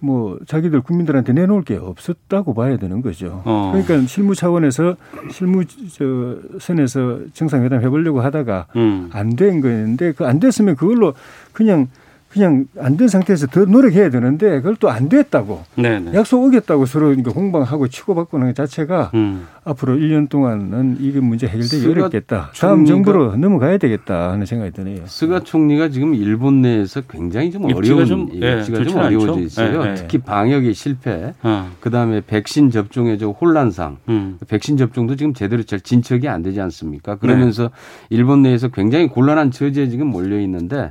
뭐 0.00 0.36
자기들 0.46 0.80
국민들한테 0.80 1.32
내놓을 1.32 1.62
게 1.62 1.76
없었다고 1.76 2.54
봐야 2.54 2.76
되는 2.76 3.00
거죠. 3.02 3.40
어. 3.44 3.70
그러니까 3.72 4.06
실무 4.08 4.34
차원에서 4.34 4.96
실무 5.30 5.64
저 5.64 6.36
선에서 6.58 7.20
정상회담 7.32 7.80
해보려고 7.82 8.20
하다가 8.20 8.66
음. 8.76 9.08
안된 9.12 9.60
거였는데 9.60 10.12
그 10.12 10.24
안 10.24 10.40
됐으면 10.40 10.74
그걸로 10.76 11.14
그냥 11.52 11.86
그냥 12.32 12.66
안 12.78 12.96
된 12.96 13.08
상태에서 13.08 13.46
더 13.48 13.64
노력해야 13.64 14.10
되는데 14.10 14.56
그걸 14.56 14.76
또 14.76 14.88
안 14.92 15.08
됐다고 15.08 15.62
네네. 15.76 16.12
약속 16.14 16.44
어겼다고 16.44 16.84
서로 16.86 17.06
그러니까 17.06 17.32
공방하고 17.32 17.88
치고받고 17.88 18.36
하는 18.38 18.48
것 18.48 18.56
자체가 18.56 19.10
음. 19.14 19.46
앞으로 19.64 19.94
1년 19.96 20.28
동안은 20.28 20.98
이게 21.00 21.20
문제 21.20 21.46
해결되기 21.46 21.86
어렵겠다. 21.88 22.50
다음 22.58 22.84
정부로 22.84 23.36
넘어가야 23.36 23.78
되겠다 23.78 24.32
하는 24.32 24.44
생각이 24.44 24.72
드네요. 24.72 25.02
스가 25.06 25.40
총리가 25.40 25.88
지금 25.88 26.14
일본 26.14 26.62
내에서 26.62 27.00
굉장히 27.02 27.50
좀 27.50 27.64
어려운 27.64 28.06
좀, 28.06 28.28
예, 28.42 28.58
입지가 28.58 28.84
좀 28.84 28.96
어려워져 28.98 29.40
있어요. 29.40 29.82
네, 29.84 29.88
네. 29.90 29.94
특히 29.94 30.18
방역의 30.18 30.74
실패, 30.74 31.32
어. 31.42 31.70
그다음에 31.80 32.20
백신 32.26 32.70
접종의 32.70 33.18
저 33.18 33.28
혼란상, 33.28 33.98
음. 34.08 34.38
백신 34.48 34.76
접종도 34.76 35.16
지금 35.16 35.32
제대로 35.32 35.62
잘 35.62 35.80
진척이 35.80 36.28
안 36.28 36.42
되지 36.42 36.60
않습니까? 36.60 37.16
그러면서 37.16 37.64
네. 37.64 37.68
일본 38.10 38.42
내에서 38.42 38.68
굉장히 38.68 39.06
곤란한 39.08 39.50
처지에 39.52 39.88
지금 39.88 40.08
몰려 40.08 40.40
있는데 40.40 40.90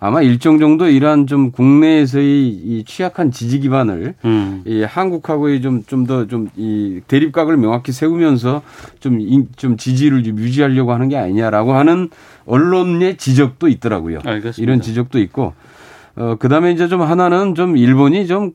아마 0.00 0.22
일정 0.22 0.58
정도 0.60 0.86
이러한 0.88 1.26
좀 1.26 1.50
국내에서의 1.50 2.48
이 2.48 2.84
취약한 2.86 3.32
지지 3.32 3.58
기반을 3.58 4.14
음. 4.24 4.62
이 4.64 4.82
한국하고의 4.82 5.60
좀 5.60 5.82
좀 5.86 6.06
더 6.06 6.26
좀 6.28 6.48
이 6.56 7.00
대립각을 7.08 7.56
명확히 7.56 7.90
세우면서 7.90 8.62
좀, 9.00 9.18
좀 9.56 9.76
지지를 9.76 10.22
좀 10.22 10.38
유지하려고 10.38 10.92
하는 10.92 11.08
게 11.08 11.16
아니냐라고 11.16 11.74
하는 11.74 12.10
언론의 12.46 13.16
지적도 13.16 13.66
있더라고요. 13.68 14.20
알겠습니다. 14.24 14.62
이런 14.62 14.80
지적도 14.80 15.18
있고 15.18 15.54
어, 16.18 16.34
그 16.36 16.48
다음에 16.48 16.72
이제 16.72 16.88
좀 16.88 17.00
하나는 17.02 17.54
좀 17.54 17.76
일본이 17.76 18.26
좀, 18.26 18.50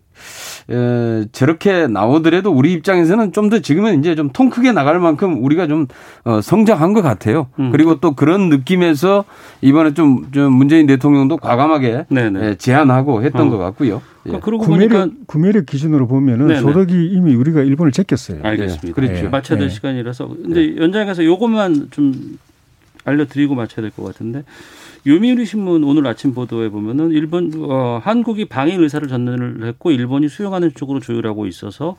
에, 0.70 1.26
저렇게 1.32 1.88
나오더라도 1.88 2.52
우리 2.52 2.74
입장에서는 2.74 3.32
좀 3.32 3.50
더 3.50 3.60
지금은 3.60 4.00
이제 4.00 4.16
좀 4.16 4.30
통 4.34 4.50
크게 4.50 4.74
나갈 4.74 5.00
만큼 5.00 5.44
우리가 5.44 5.68
좀, 5.68 5.88
어, 6.26 6.42
성장한 6.42 6.92
것 6.94 7.02
같아요. 7.02 7.48
음. 7.60 7.72
그리고 7.72 8.00
또 8.02 8.16
그런 8.16 8.50
느낌에서 8.50 9.24
이번에 9.62 9.94
좀, 9.94 10.30
좀 10.32 10.52
문재인 10.54 10.88
대통령도 10.88 11.38
과감하게 11.38 12.06
에, 12.14 12.56
제안하고 12.56 13.24
했던 13.24 13.48
어. 13.48 13.50
것 13.50 13.58
같고요. 13.58 14.02
예. 14.28 14.40
그러고 14.40 14.64
구매력, 14.66 15.12
구매력 15.28 15.66
기준으로 15.66 16.08
보면은 16.08 16.48
네네. 16.48 16.60
소득이 16.62 16.94
이미 17.14 17.34
우리가 17.36 17.62
일본을 17.62 17.92
제꼈어요. 17.94 18.40
알겠습니다. 18.44 18.88
네. 18.88 18.92
그렇죠. 18.94 19.26
예. 19.26 19.30
맞춰야 19.30 19.58
될 19.58 19.70
네. 19.70 19.74
시간이라서. 19.74 20.28
근데 20.28 20.68
네. 20.68 20.76
연장해서 20.78 21.24
요것만 21.26 21.88
좀 21.92 22.38
알려드리고 23.06 23.56
마쳐야 23.56 23.82
될 23.84 23.92
것 23.92 24.04
같은데 24.04 24.44
요미우리 25.06 25.46
신문 25.46 25.84
오늘 25.84 26.08
아침 26.08 26.34
보도에 26.34 26.70
보면은 26.70 27.12
일본 27.12 27.52
어, 27.58 28.00
한국이 28.02 28.46
방해 28.46 28.76
의사를 28.76 29.06
전달을 29.08 29.66
했고 29.68 29.92
일본이 29.92 30.30
수용하는 30.30 30.72
쪽으로 30.74 31.00
조율하고 31.02 31.46
있어서 31.48 31.98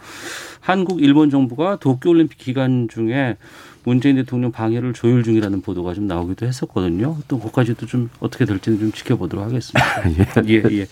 한국 0.61 1.03
일본 1.03 1.29
정부가 1.29 1.77
도쿄 1.77 2.11
올림픽 2.11 2.39
기간 2.39 2.89
중에 2.89 3.37
문재인 3.85 4.17
대통령 4.17 4.51
방해를 4.51 4.95
조율 4.95 5.23
중이라는 5.23 5.61
보도가 5.61 5.93
좀 5.93 6.07
나오기도 6.07 6.47
했었거든요. 6.47 7.19
또 7.29 7.39
그까지도 7.39 7.85
좀 7.85 8.09
어떻게 8.21 8.47
될지는 8.47 8.79
좀 8.79 8.93
지켜보도록 8.93 9.45
하겠습니다. 9.45 9.85
예, 10.49 10.55
예. 10.55 10.79
예. 10.79 10.87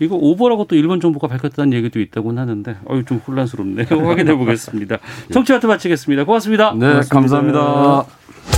이거 0.00 0.14
오버라고 0.14 0.66
또 0.66 0.76
일본 0.76 1.00
정부가 1.00 1.26
밝혔다는 1.26 1.72
얘기도 1.72 2.00
있다고는 2.00 2.40
하는데 2.40 2.76
어유 2.88 3.04
좀 3.04 3.18
혼란스럽네요. 3.26 3.86
확인해 4.06 4.36
보겠습니다. 4.36 4.98
정치와트 5.32 5.66
마치겠습니다. 5.66 6.24
고맙습니다. 6.24 6.72
네, 6.74 6.78
고맙습니다. 6.78 7.14
감사합니다. 7.14 8.57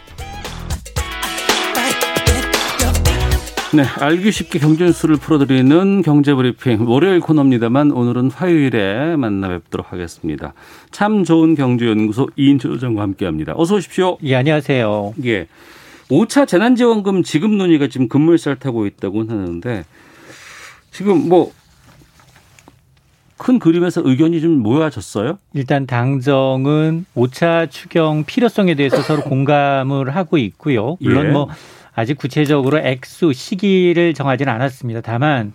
네, 3.73 3.83
알기 3.83 4.33
쉽게 4.33 4.59
경제 4.59 4.83
뉴스를 4.83 5.15
풀어드리는 5.15 6.01
경제브리핑 6.01 6.89
월요일 6.89 7.21
코너입니다만 7.21 7.91
오늘은 7.91 8.29
화요일에 8.31 9.15
만나 9.15 9.47
뵙도록 9.47 9.93
하겠습니다. 9.93 10.53
참 10.91 11.23
좋은 11.23 11.55
경제연구소 11.55 12.31
이인철 12.35 12.73
소장과 12.73 13.01
함께합니다. 13.01 13.53
어서 13.55 13.75
오십시오. 13.75 14.17
예, 14.23 14.35
안녕하세요. 14.35 15.13
예, 15.23 15.47
5차 16.09 16.49
재난지원금 16.49 17.23
지급 17.23 17.51
논의가 17.51 17.87
지금 17.87 18.09
급물살 18.09 18.57
타고 18.57 18.85
있다고 18.85 19.21
하는데 19.21 19.85
지금 20.91 21.29
뭐 21.29 21.53
큰 23.41 23.57
그림에서 23.57 24.03
의견이 24.05 24.39
좀 24.39 24.59
모여졌어요? 24.59 25.39
일단 25.55 25.87
당정은 25.87 27.07
5차 27.15 27.71
추경 27.71 28.23
필요성에 28.23 28.75
대해서 28.75 29.01
서로 29.01 29.23
공감을 29.23 30.15
하고 30.15 30.37
있고요. 30.37 30.95
물론 30.99 31.25
예. 31.25 31.29
뭐 31.31 31.47
아직 32.01 32.17
구체적으로 32.17 32.79
액수 32.79 33.31
시기를 33.31 34.15
정하지는 34.15 34.51
않았습니다. 34.51 35.01
다만 35.01 35.53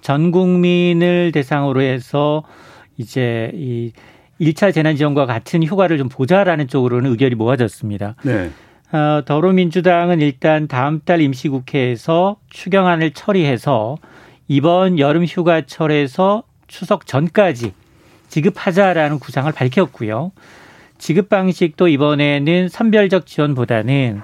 전 0.00 0.30
국민을 0.30 1.32
대상으로 1.32 1.82
해서 1.82 2.42
이제 2.96 3.50
이 3.54 3.92
1차 4.40 4.72
재난지원과 4.72 5.26
같은 5.26 5.64
효과를 5.66 5.98
좀 5.98 6.08
보자라는 6.08 6.66
쪽으로는 6.66 7.10
의견이 7.10 7.34
모아졌습니다. 7.34 8.16
네. 8.24 8.50
어, 8.90 9.22
더불어민주당은 9.24 10.20
일단 10.20 10.66
다음 10.66 11.00
달 11.04 11.20
임시국회에서 11.20 12.36
추경안을 12.48 13.12
처리해서 13.12 13.96
이번 14.48 14.98
여름 14.98 15.24
휴가철에서 15.24 16.42
추석 16.68 17.06
전까지 17.06 17.72
지급하자라는 18.28 19.18
구상을 19.18 19.52
밝혔고요. 19.52 20.32
지급 20.96 21.28
방식도 21.28 21.88
이번에는 21.88 22.68
선별적 22.68 23.26
지원보다는 23.26 24.22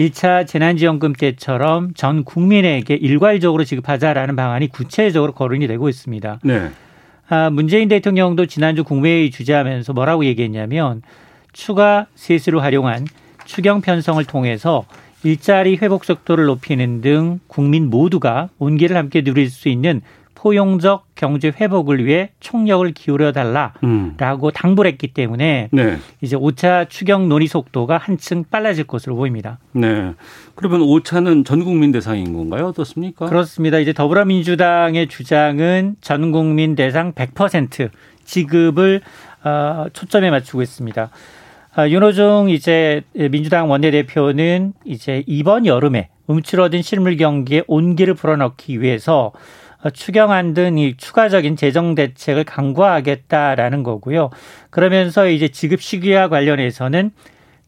1차 0.00 0.46
재난지원금 0.46 1.12
때처럼 1.12 1.92
전 1.94 2.24
국민에게 2.24 2.94
일괄적으로 2.94 3.64
지급하자라는 3.64 4.34
방안이 4.34 4.68
구체적으로 4.68 5.32
거론이 5.32 5.66
되고 5.66 5.88
있습니다. 5.90 6.40
네. 6.42 6.70
아, 7.28 7.50
문재인 7.50 7.88
대통령도 7.88 8.46
지난주 8.46 8.82
국무회의 8.82 9.30
주재하면서 9.30 9.92
뭐라고 9.92 10.24
얘기했냐면 10.24 11.02
추가 11.52 12.06
세수를 12.14 12.62
활용한 12.62 13.06
추경 13.44 13.82
편성을 13.82 14.24
통해서 14.24 14.86
일자리 15.22 15.76
회복 15.76 16.04
속도를 16.06 16.46
높이는 16.46 17.02
등 17.02 17.40
국민 17.46 17.90
모두가 17.90 18.48
온기를 18.58 18.96
함께 18.96 19.22
누릴 19.22 19.50
수 19.50 19.68
있는 19.68 20.00
포용적 20.40 21.04
경제 21.14 21.48
회복을 21.48 22.06
위해 22.06 22.30
총력을 22.40 22.90
기울여 22.92 23.32
달라라고 23.32 23.76
음. 23.84 24.16
당부를 24.54 24.90
했기 24.90 25.08
때문에 25.08 25.68
네. 25.70 25.98
이제 26.22 26.34
5차 26.34 26.88
추경 26.88 27.28
논의 27.28 27.46
속도가 27.46 27.98
한층 27.98 28.44
빨라질 28.50 28.84
것으로 28.84 29.16
보입니다. 29.16 29.58
네. 29.72 30.14
그러면 30.54 30.80
5차는 30.80 31.44
전 31.44 31.62
국민 31.62 31.92
대상인 31.92 32.32
건가요? 32.32 32.68
어떻습니까? 32.68 33.26
그렇습니다. 33.26 33.78
이제 33.80 33.92
더불어민주당의 33.92 35.08
주장은 35.08 35.96
전 36.00 36.32
국민 36.32 36.74
대상 36.74 37.12
100% 37.12 37.90
지급을 38.24 39.02
어, 39.44 39.86
초점에 39.92 40.30
맞추고 40.30 40.62
있습니다. 40.62 41.10
아, 41.74 41.88
윤호중 41.88 42.48
이제 42.48 43.02
민주당 43.12 43.70
원내대표는 43.70 44.72
이제 44.86 45.22
이번 45.26 45.66
여름에 45.66 46.08
움츠러든 46.28 46.80
실물 46.80 47.18
경기에 47.18 47.64
온기를 47.66 48.14
불어넣기 48.14 48.80
위해서 48.80 49.32
추경안 49.88 50.52
등 50.52 50.76
이 50.76 50.94
추가적인 50.96 51.56
재정 51.56 51.94
대책을 51.94 52.44
강구하겠다라는 52.44 53.82
거고요. 53.82 54.30
그러면서 54.68 55.28
이제 55.28 55.48
지급 55.48 55.80
시기와 55.80 56.28
관련해서는 56.28 57.10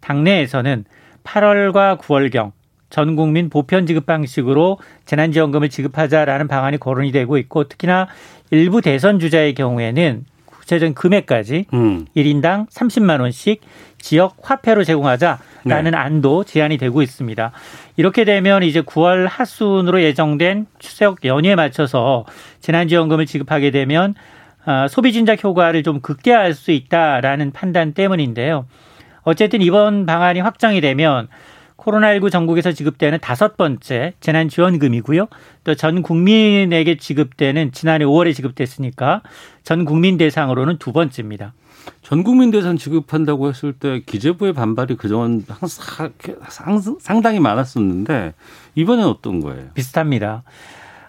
당내에서는 0.01 0.85
8월과 1.25 1.99
9월경 1.99 2.53
전 2.91 3.17
국민 3.17 3.49
보편 3.49 3.87
지급 3.87 4.05
방식으로 4.05 4.79
재난지원금을 5.07 5.71
지급하자라는 5.71 6.49
방안이 6.49 6.79
거론이 6.79 7.13
되고 7.13 7.39
있고 7.39 7.65
특히나 7.65 8.09
일부 8.51 8.83
대선 8.83 9.19
주자의 9.19 9.55
경우에는 9.55 10.27
구체적인 10.63 10.95
금액까지 10.95 11.67
음. 11.75 12.07
1인당 12.17 12.69
30만 12.71 13.21
원씩 13.21 13.61
지역 13.99 14.37
화폐로 14.43 14.85
제공하자라는 14.85 15.91
네. 15.91 15.97
안도 15.97 16.45
제안이 16.45 16.79
되고 16.79 17.03
있습니다. 17.03 17.53
이렇게 17.97 18.25
되면 18.25 18.63
이제 18.63 18.81
9월 18.81 19.27
하순으로 19.29 20.03
예정된 20.03 20.67
추석 20.79 21.25
연휴에 21.25 21.57
맞춰서 21.57 22.25
재난지원금을 22.61 23.27
지급하게 23.27 23.71
되면 23.73 24.15
아, 24.65 24.87
소비 24.87 25.13
진작 25.13 25.43
효과를 25.43 25.83
좀 25.83 26.01
극대화할 26.01 26.55
수 26.55 26.71
있다라는 26.71 27.51
판단 27.51 27.93
때문인데요. 27.93 28.67
어쨌든 29.23 29.63
이번 29.63 30.07
방안이 30.07 30.41
확정이 30.41 30.81
되면 30.81 31.29
코로나19 31.83 32.31
전국에서 32.31 32.73
지급되는 32.73 33.19
다섯 33.21 33.57
번째 33.57 34.15
재난지원금이고요. 34.21 35.27
또 35.65 35.75
전 35.75 36.03
국민에게 36.03 36.97
지급되는 36.97 37.73
지난해 37.73 38.05
5월에 38.05 38.35
지급됐으니까 38.35 39.23
전 39.65 39.85
국민 39.85 40.17
대상으로는 40.17 40.79
두 40.79 40.93
번째입니다. 40.93 41.55
전 42.03 42.23
국민 42.23 42.53
대상 42.53 42.77
지급한다고 42.77 43.49
했을 43.49 43.73
때 43.73 44.03
기재부의 44.07 44.53
반발이 44.53 44.97
그동안 44.97 45.45
상당히 47.01 47.41
많았었는데 47.41 48.35
이번엔 48.77 49.05
어떤 49.05 49.41
거예요? 49.41 49.71
비슷합니다. 49.75 50.45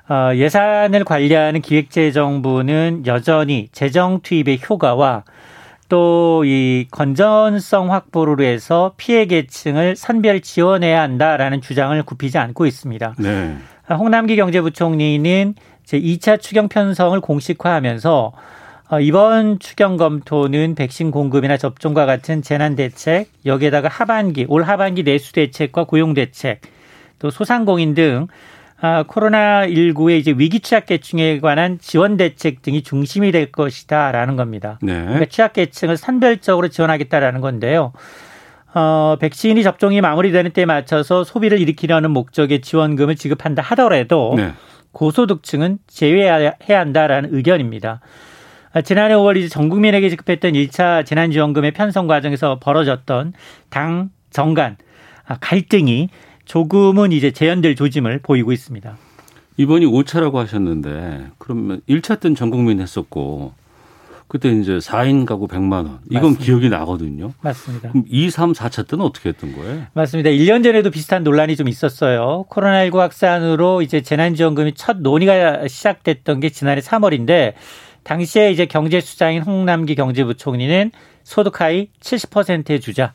어, 0.10 0.32
예산을 0.36 1.04
관리하는 1.06 1.62
기획재정부는 1.62 3.04
여전히 3.06 3.70
재정 3.72 4.20
투입의 4.22 4.62
효과와 4.68 5.24
또 5.90 6.24
이 6.46 6.88
건전성 6.92 7.92
확보를 7.92 8.44
위해서 8.44 8.94
피해 8.98 9.26
계층을 9.26 9.96
선별 9.96 10.42
지원해야 10.42 11.02
한다라는 11.02 11.62
주장을 11.62 12.02
굽히지 12.04 12.38
않고 12.38 12.66
있습니다. 12.66 13.16
네. 13.20 13.58
홍남기 13.90 14.36
경제부총리는 14.36 15.56
제 15.86 16.00
2차 16.00 16.40
추경 16.40 16.70
편성을 16.70 17.20
공식화하면서 17.20 18.32
어, 18.90 19.00
이번 19.00 19.60
추경 19.60 19.98
검토는 19.98 20.76
백신 20.76 21.12
공급이나 21.12 21.58
접종과 21.58 22.06
같은 22.06 22.42
재난 22.42 22.76
대책, 22.76 23.30
여기에다가 23.46 23.88
하반기, 23.88 24.46
올 24.48 24.64
하반기 24.64 25.04
내수 25.04 25.34
대책과 25.34 25.86
고용 25.86 26.14
대책, 26.14 26.62
또 27.18 27.30
소상공인 27.30 27.94
등 27.96 28.28
아, 28.86 29.04
코로나19의 29.04 30.20
이제 30.20 30.36
위기 30.36 30.60
취약계층에 30.60 31.40
관한 31.40 31.80
지원 31.80 32.18
대책 32.18 32.62
등이 32.62 32.84
중심이 32.84 33.32
될 33.32 33.50
것이다라는 33.50 34.36
겁니다. 34.36 34.78
네. 34.82 35.02
그러니까 35.02 35.26
취약계층을 35.28 35.96
선별적으로 35.96 36.68
지원하겠다라는 36.68 37.40
건데요. 37.40 37.94
어, 38.74 39.16
백신이 39.22 39.64
접종이 39.64 40.02
마무리되는 40.02 40.52
때에 40.52 40.66
맞춰서 40.66 41.24
소비를 41.24 41.62
일으키려는 41.62 42.12
목적의 42.12 42.60
지원금을 42.60 43.16
지급한다 43.16 43.62
하더라도 43.62 44.34
네. 44.36 44.52
고소득층은 44.92 45.78
제외해야 45.88 46.52
한다라는 46.68 47.30
의견입니다. 47.34 48.02
아, 48.74 48.82
지난해 48.82 49.14
5월 49.14 49.38
이제 49.38 49.48
전 49.48 49.70
국민에게 49.70 50.10
지급했던 50.10 50.52
1차 50.52 51.06
재난지원금의 51.06 51.72
편성 51.72 52.08
과정에서 52.08 52.60
벌어졌던 52.60 53.32
당 53.70 54.10
정간 54.30 54.76
아, 55.26 55.38
갈등이 55.40 56.10
조금은 56.46 57.12
이제 57.12 57.32
재현될 57.32 57.76
조짐을 57.76 58.20
보이고 58.20 58.52
있습니다. 58.52 58.98
이번이 59.58 59.86
5차라고 59.86 60.36
하셨는데 60.36 61.28
그러면 61.38 61.82
1차 61.88 62.20
때는 62.20 62.36
전 62.36 62.50
국민 62.50 62.80
했었고 62.82 63.54
그때 64.28 64.50
이제 64.50 64.78
4인 64.80 65.26
가구 65.28 65.48
100만 65.48 65.74
원. 65.74 66.00
이건 66.10 66.22
맞습니다. 66.24 66.44
기억이 66.44 66.70
나거든요. 66.70 67.34
맞습니다. 67.42 67.90
그럼 67.90 68.06
2, 68.10 68.32
3, 68.32 68.54
4차 68.54 68.88
때는 68.88 69.06
어떻게 69.06 69.30
했던 69.30 69.56
거예요? 69.56 69.84
맞습니다. 69.94 70.32
1년 70.32 70.64
전에도 70.64 70.90
비슷한 70.90 71.24
논란이 71.24 71.56
좀 71.56 71.68
있었어요. 71.68 72.46
코로나19 72.50 72.98
확산으로 72.98 73.84
이제 73.84 74.02
재난지원금이 74.02 74.74
첫 74.74 74.98
논의가 75.02 75.68
시작됐던 75.68 76.40
게 76.40 76.50
지난해 76.50 76.82
3월인데 76.82 77.54
당시에 78.02 78.52
이제 78.52 78.66
경제수장인 78.66 79.44
홍남기 79.44 79.94
경제부총리는 79.94 80.92
소득 81.24 81.62
하위 81.62 81.90
70%의 82.00 82.82
주자, 82.82 83.14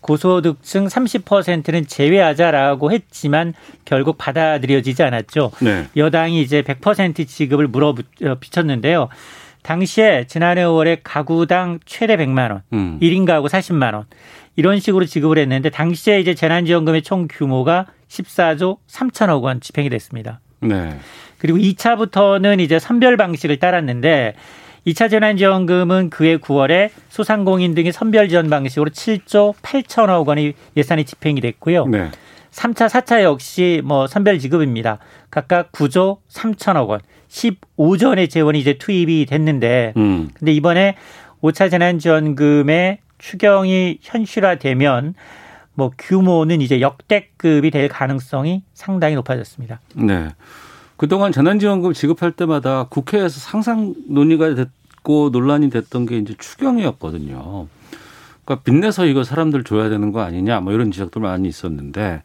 고소득층 0.00 0.86
30%는 0.86 1.86
제외하자라고 1.86 2.92
했지만 2.92 3.54
결국 3.84 4.18
받아들여지지 4.18 5.02
않았죠. 5.02 5.52
네. 5.60 5.86
여당이 5.96 6.40
이제 6.40 6.62
100% 6.62 7.26
지급을 7.26 7.68
물어 7.68 7.94
비쳤는데요. 8.40 9.08
당시에 9.62 10.24
지난해 10.26 10.62
5월에 10.62 11.00
가구당 11.02 11.80
최대 11.84 12.16
100만 12.16 12.50
원, 12.50 12.62
음. 12.72 12.98
1인 13.00 13.26
가구 13.26 13.48
40만 13.48 13.94
원 13.94 14.04
이런 14.56 14.80
식으로 14.80 15.04
지급을 15.04 15.38
했는데 15.38 15.70
당시에 15.70 16.20
이제 16.20 16.34
재난지원금의 16.34 17.02
총 17.02 17.28
규모가 17.28 17.86
14조 18.08 18.78
3천억 18.88 19.42
원 19.42 19.60
집행이 19.60 19.90
됐습니다. 19.90 20.40
네. 20.60 20.98
그리고 21.38 21.58
2차부터는 21.58 22.60
이제 22.60 22.78
선별 22.78 23.16
방식을 23.16 23.58
따랐는데 23.58 24.34
2차 24.86 25.10
재난지원금은 25.10 26.10
그해 26.10 26.38
9월에 26.38 26.90
소상공인 27.08 27.74
등의 27.74 27.92
선별 27.92 28.28
지원 28.28 28.48
방식으로 28.48 28.90
7조 28.90 29.54
8천억 29.56 30.26
원이 30.26 30.54
예산이 30.76 31.04
집행이 31.04 31.40
됐고요. 31.40 31.86
네. 31.86 32.10
3차, 32.50 32.88
4차 32.88 33.22
역시 33.22 33.80
뭐 33.84 34.06
선별 34.06 34.38
지급입니다. 34.38 34.98
각각 35.30 35.70
9조 35.72 36.18
3천억 36.28 36.88
원, 36.88 37.00
15조 37.28 38.18
의 38.18 38.28
재원이 38.28 38.58
이제 38.58 38.74
투입이 38.74 39.26
됐는데, 39.26 39.92
음. 39.96 40.30
근데 40.34 40.52
이번에 40.52 40.96
5차 41.42 41.70
재난지원금의 41.70 42.98
추경이 43.18 43.98
현실화되면 44.02 45.14
뭐 45.74 45.92
규모는 45.96 46.60
이제 46.60 46.80
역대급이 46.80 47.70
될 47.70 47.88
가능성이 47.88 48.62
상당히 48.74 49.14
높아졌습니다. 49.14 49.80
네. 49.94 50.30
그동안 51.00 51.32
재난지원금 51.32 51.94
지급할 51.94 52.32
때마다 52.32 52.84
국회에서 52.90 53.40
상상 53.40 53.94
논의가 54.06 54.54
됐고 54.54 55.30
논란이 55.32 55.70
됐던 55.70 56.04
게 56.04 56.18
이제 56.18 56.34
추경이었거든요. 56.38 57.68
그러니까 58.44 58.62
빚내서 58.62 59.06
이거 59.06 59.24
사람들 59.24 59.64
줘야 59.64 59.88
되는 59.88 60.12
거 60.12 60.20
아니냐 60.20 60.60
뭐 60.60 60.74
이런 60.74 60.90
지적도 60.90 61.18
많이 61.18 61.48
있었는데 61.48 62.22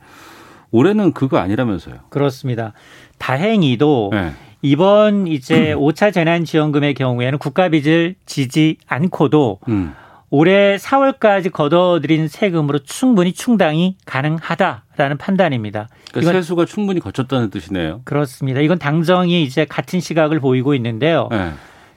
올해는 0.71 1.13
그거 1.13 1.37
아니라면서요. 1.37 1.99
그렇습니다. 2.09 2.73
다행히도 3.17 4.09
네. 4.11 4.33
이번 4.61 5.27
이제 5.27 5.71
음. 5.71 5.79
5차 5.79 6.11
재난지원금의 6.11 6.95
경우에는 6.95 7.39
국가 7.39 7.69
빚을 7.69 8.15
지지 8.25 8.75
않고도 8.87 9.59
음. 9.69 9.93
올해 10.29 10.77
4월까지 10.77 11.51
걷어들인 11.51 12.27
세금으로 12.27 12.79
충분히 12.79 13.31
충당이 13.31 13.97
가능하다라는 14.05 15.17
판단입니다. 15.17 15.87
그러니까 16.11 16.33
세수가 16.33 16.65
충분히 16.65 16.99
거쳤다는 16.99 17.49
뜻이네요. 17.51 18.01
그렇습니다. 18.05 18.59
이건 18.61 18.79
당정이 18.79 19.43
이제 19.43 19.65
같은 19.65 19.99
시각을 19.99 20.39
보이고 20.39 20.73
있는데요. 20.75 21.29
네. 21.31 21.51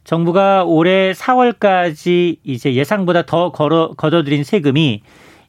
정부가 0.04 0.64
올해 0.64 1.12
4월까지 1.12 2.38
이제 2.44 2.74
예상보다 2.74 3.22
더 3.22 3.50
걸어, 3.52 3.92
걷어들인 3.96 4.44
세금이 4.44 5.02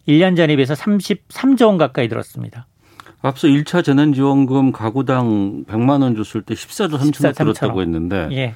1년 0.07 0.35
전에 0.35 0.55
비해서 0.55 0.73
33조 0.73 1.67
원 1.67 1.77
가까이 1.77 2.07
들었습니다. 2.07 2.65
앞서 3.21 3.47
1차 3.47 3.83
재난지원금 3.83 4.71
가구당 4.71 5.65
100만 5.65 6.01
원 6.01 6.15
줬을 6.15 6.41
때 6.41 6.53
14조 6.55 6.97
3천억 6.97 7.35
들었다고 7.35 7.81
했는데 7.81 8.29
예. 8.31 8.53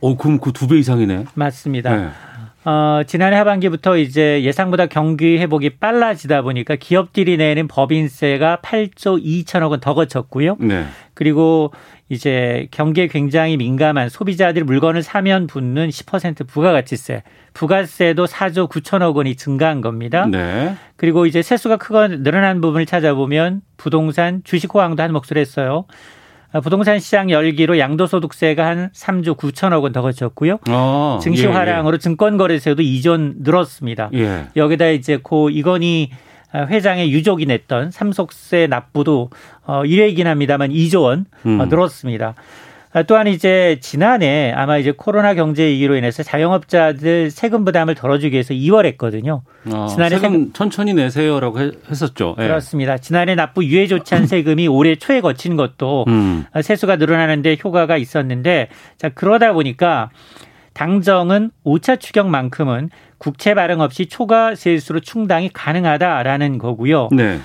어, 0.00 0.16
그럼 0.16 0.38
그 0.38 0.52
두 0.52 0.68
배 0.68 0.76
이상이네. 0.78 1.24
맞습니다. 1.34 1.96
네. 1.96 2.10
어, 2.68 3.02
지난해 3.06 3.36
하반기부터 3.36 3.96
이제 3.96 4.42
예상보다 4.42 4.86
경기 4.86 5.38
회복이 5.38 5.78
빨라지다 5.78 6.42
보니까 6.42 6.74
기업들이 6.74 7.36
내는 7.36 7.68
법인세가 7.68 8.58
8조 8.60 9.24
2천억 9.24 9.70
원 9.70 9.78
더 9.78 9.94
거쳤고요. 9.94 10.56
네. 10.58 10.84
그리고 11.14 11.72
이제 12.08 12.66
경기에 12.72 13.06
굉장히 13.06 13.56
민감한 13.56 14.08
소비자들이 14.08 14.64
물건을 14.64 15.04
사면 15.04 15.46
붙는 15.46 15.90
10% 15.90 16.48
부가가치세, 16.48 17.22
부가세도 17.54 18.24
4조 18.26 18.68
9천억 18.68 19.14
원이 19.14 19.36
증가한 19.36 19.80
겁니다. 19.80 20.26
네. 20.26 20.74
그리고 20.96 21.26
이제 21.26 21.42
세수가 21.42 21.76
크고 21.76 22.08
늘어난 22.24 22.60
부분을 22.60 22.84
찾아보면 22.84 23.60
부동산, 23.76 24.42
주식 24.42 24.74
호황도 24.74 25.02
한 25.04 25.12
몫을 25.12 25.36
했어요. 25.36 25.84
아, 26.56 26.60
부동산 26.60 26.98
시장 26.98 27.30
열기로 27.30 27.78
양도소득세가 27.78 28.66
한 28.66 28.90
3조 28.94 29.36
9천억 29.36 29.82
원 29.82 29.92
더 29.92 30.00
거쳤고요. 30.00 30.58
어, 30.70 31.18
증시 31.22 31.44
예, 31.44 31.48
화랑으로 31.48 31.94
예. 31.96 31.98
증권거래세도 31.98 32.82
2조 32.82 33.34
늘었습니다. 33.42 34.10
예. 34.14 34.46
여기다 34.56 34.88
이제 34.88 35.18
고 35.22 35.50
이건희 35.50 36.10
회장의 36.54 37.12
유족이 37.12 37.44
냈던 37.46 37.90
삼속세 37.90 38.68
납부도 38.68 39.28
어 39.66 39.82
1회이긴 39.82 40.24
합니다만 40.24 40.70
2조 40.70 41.02
원 41.02 41.26
어, 41.44 41.48
음. 41.48 41.58
늘었습니다. 41.68 42.34
아, 42.96 43.02
또한 43.02 43.26
이제 43.26 43.76
지난해 43.82 44.54
아마 44.56 44.78
이제 44.78 44.90
코로나 44.90 45.34
경제 45.34 45.66
위기로 45.66 45.96
인해서 45.96 46.22
자영업자들 46.22 47.30
세금 47.30 47.66
부담을 47.66 47.94
덜어주기 47.94 48.32
위해서 48.32 48.54
2월 48.54 48.86
했거든요. 48.86 49.42
어, 49.70 49.86
지난해 49.86 50.16
세금, 50.16 50.22
세금 50.22 50.52
천천히 50.54 50.94
내세요라고 50.94 51.58
했었죠. 51.90 52.34
네. 52.38 52.46
그렇습니다. 52.46 52.96
지난해 52.96 53.34
납부 53.34 53.62
유예 53.62 53.86
조치 53.86 54.14
한 54.14 54.24
세금이 54.26 54.66
올해 54.68 54.94
초에 54.94 55.20
거친 55.20 55.56
것도 55.56 56.06
음. 56.08 56.46
세수가 56.58 56.96
늘어나는데 56.96 57.58
효과가 57.62 57.98
있었는데 57.98 58.68
자 58.96 59.10
그러다 59.10 59.52
보니까 59.52 60.08
당정은 60.72 61.50
5차 61.66 62.00
추경만큼은 62.00 62.88
국채 63.18 63.52
발행 63.52 63.82
없이 63.82 64.06
초과 64.06 64.54
세수로 64.54 65.00
충당이 65.00 65.50
가능하다라는 65.52 66.56
거고요. 66.56 67.10
네. 67.12 67.40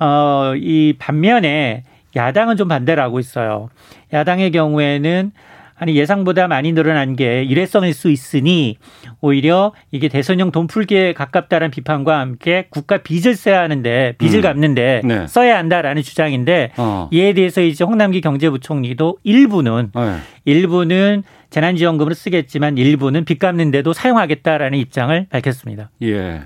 어, 0.00 0.54
이 0.56 0.96
반면에 0.98 1.84
야당은 2.18 2.56
좀 2.56 2.68
반대를 2.68 3.02
하고 3.02 3.18
있어요. 3.20 3.68
야당의 4.12 4.50
경우에는 4.50 5.32
아니 5.80 5.94
예상보다 5.94 6.48
많이 6.48 6.72
늘어난 6.72 7.14
게 7.14 7.44
일회성일 7.44 7.94
수 7.94 8.10
있으니 8.10 8.78
오히려 9.20 9.72
이게 9.92 10.08
대선용 10.08 10.50
돈 10.50 10.66
풀기에 10.66 11.12
가깝다는 11.12 11.70
비판과 11.70 12.18
함께 12.18 12.66
국가 12.70 12.98
빚을 12.98 13.36
써야 13.36 13.60
하는데 13.60 14.14
빚을 14.18 14.36
음. 14.36 14.42
갚는데 14.42 15.02
네. 15.04 15.26
써야 15.28 15.56
한다라는 15.56 16.02
주장인데 16.02 16.72
어. 16.76 17.08
이에 17.12 17.32
대해서 17.32 17.60
이제 17.60 17.84
홍남기 17.84 18.20
경제부총리도 18.20 19.18
일부는 19.22 19.92
네. 19.94 20.16
일부는 20.44 21.22
재난지원금을 21.50 22.14
쓰겠지만 22.14 22.76
일부는 22.76 23.24
빚 23.24 23.38
갚는데도 23.38 23.92
사용하겠다라는 23.92 24.78
입장을 24.78 25.26
밝혔습니다. 25.30 25.90
예. 26.02 26.42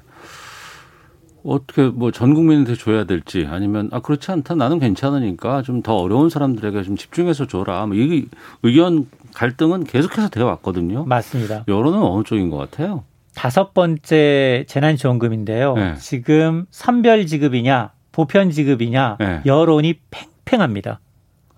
어떻게 1.44 1.84
뭐 1.88 2.10
전 2.12 2.34
국민한테 2.34 2.74
줘야 2.76 3.04
될지 3.04 3.46
아니면 3.50 3.88
아 3.92 4.00
그렇지 4.00 4.30
않다 4.30 4.54
나는 4.54 4.78
괜찮으니까 4.78 5.62
좀 5.62 5.82
더 5.82 5.96
어려운 5.96 6.30
사람들에게 6.30 6.82
좀 6.82 6.96
집중해서 6.96 7.46
줘라. 7.46 7.86
뭐 7.86 7.96
이 7.96 8.26
의견 8.62 9.06
갈등은 9.34 9.84
계속해서 9.84 10.28
되어 10.28 10.46
왔거든요. 10.46 11.04
맞습니다. 11.04 11.64
여론은 11.68 11.98
어느 12.02 12.22
쪽인 12.24 12.50
것 12.50 12.56
같아요? 12.58 13.04
다섯 13.34 13.72
번째 13.74 14.64
재난지원금인데요. 14.68 15.74
네. 15.74 15.94
지금 15.96 16.66
선별 16.70 17.26
지급이냐 17.26 17.90
보편 18.12 18.50
지급이냐 18.50 19.16
네. 19.18 19.40
여론이 19.46 19.94
팽팽합니다. 20.10 21.00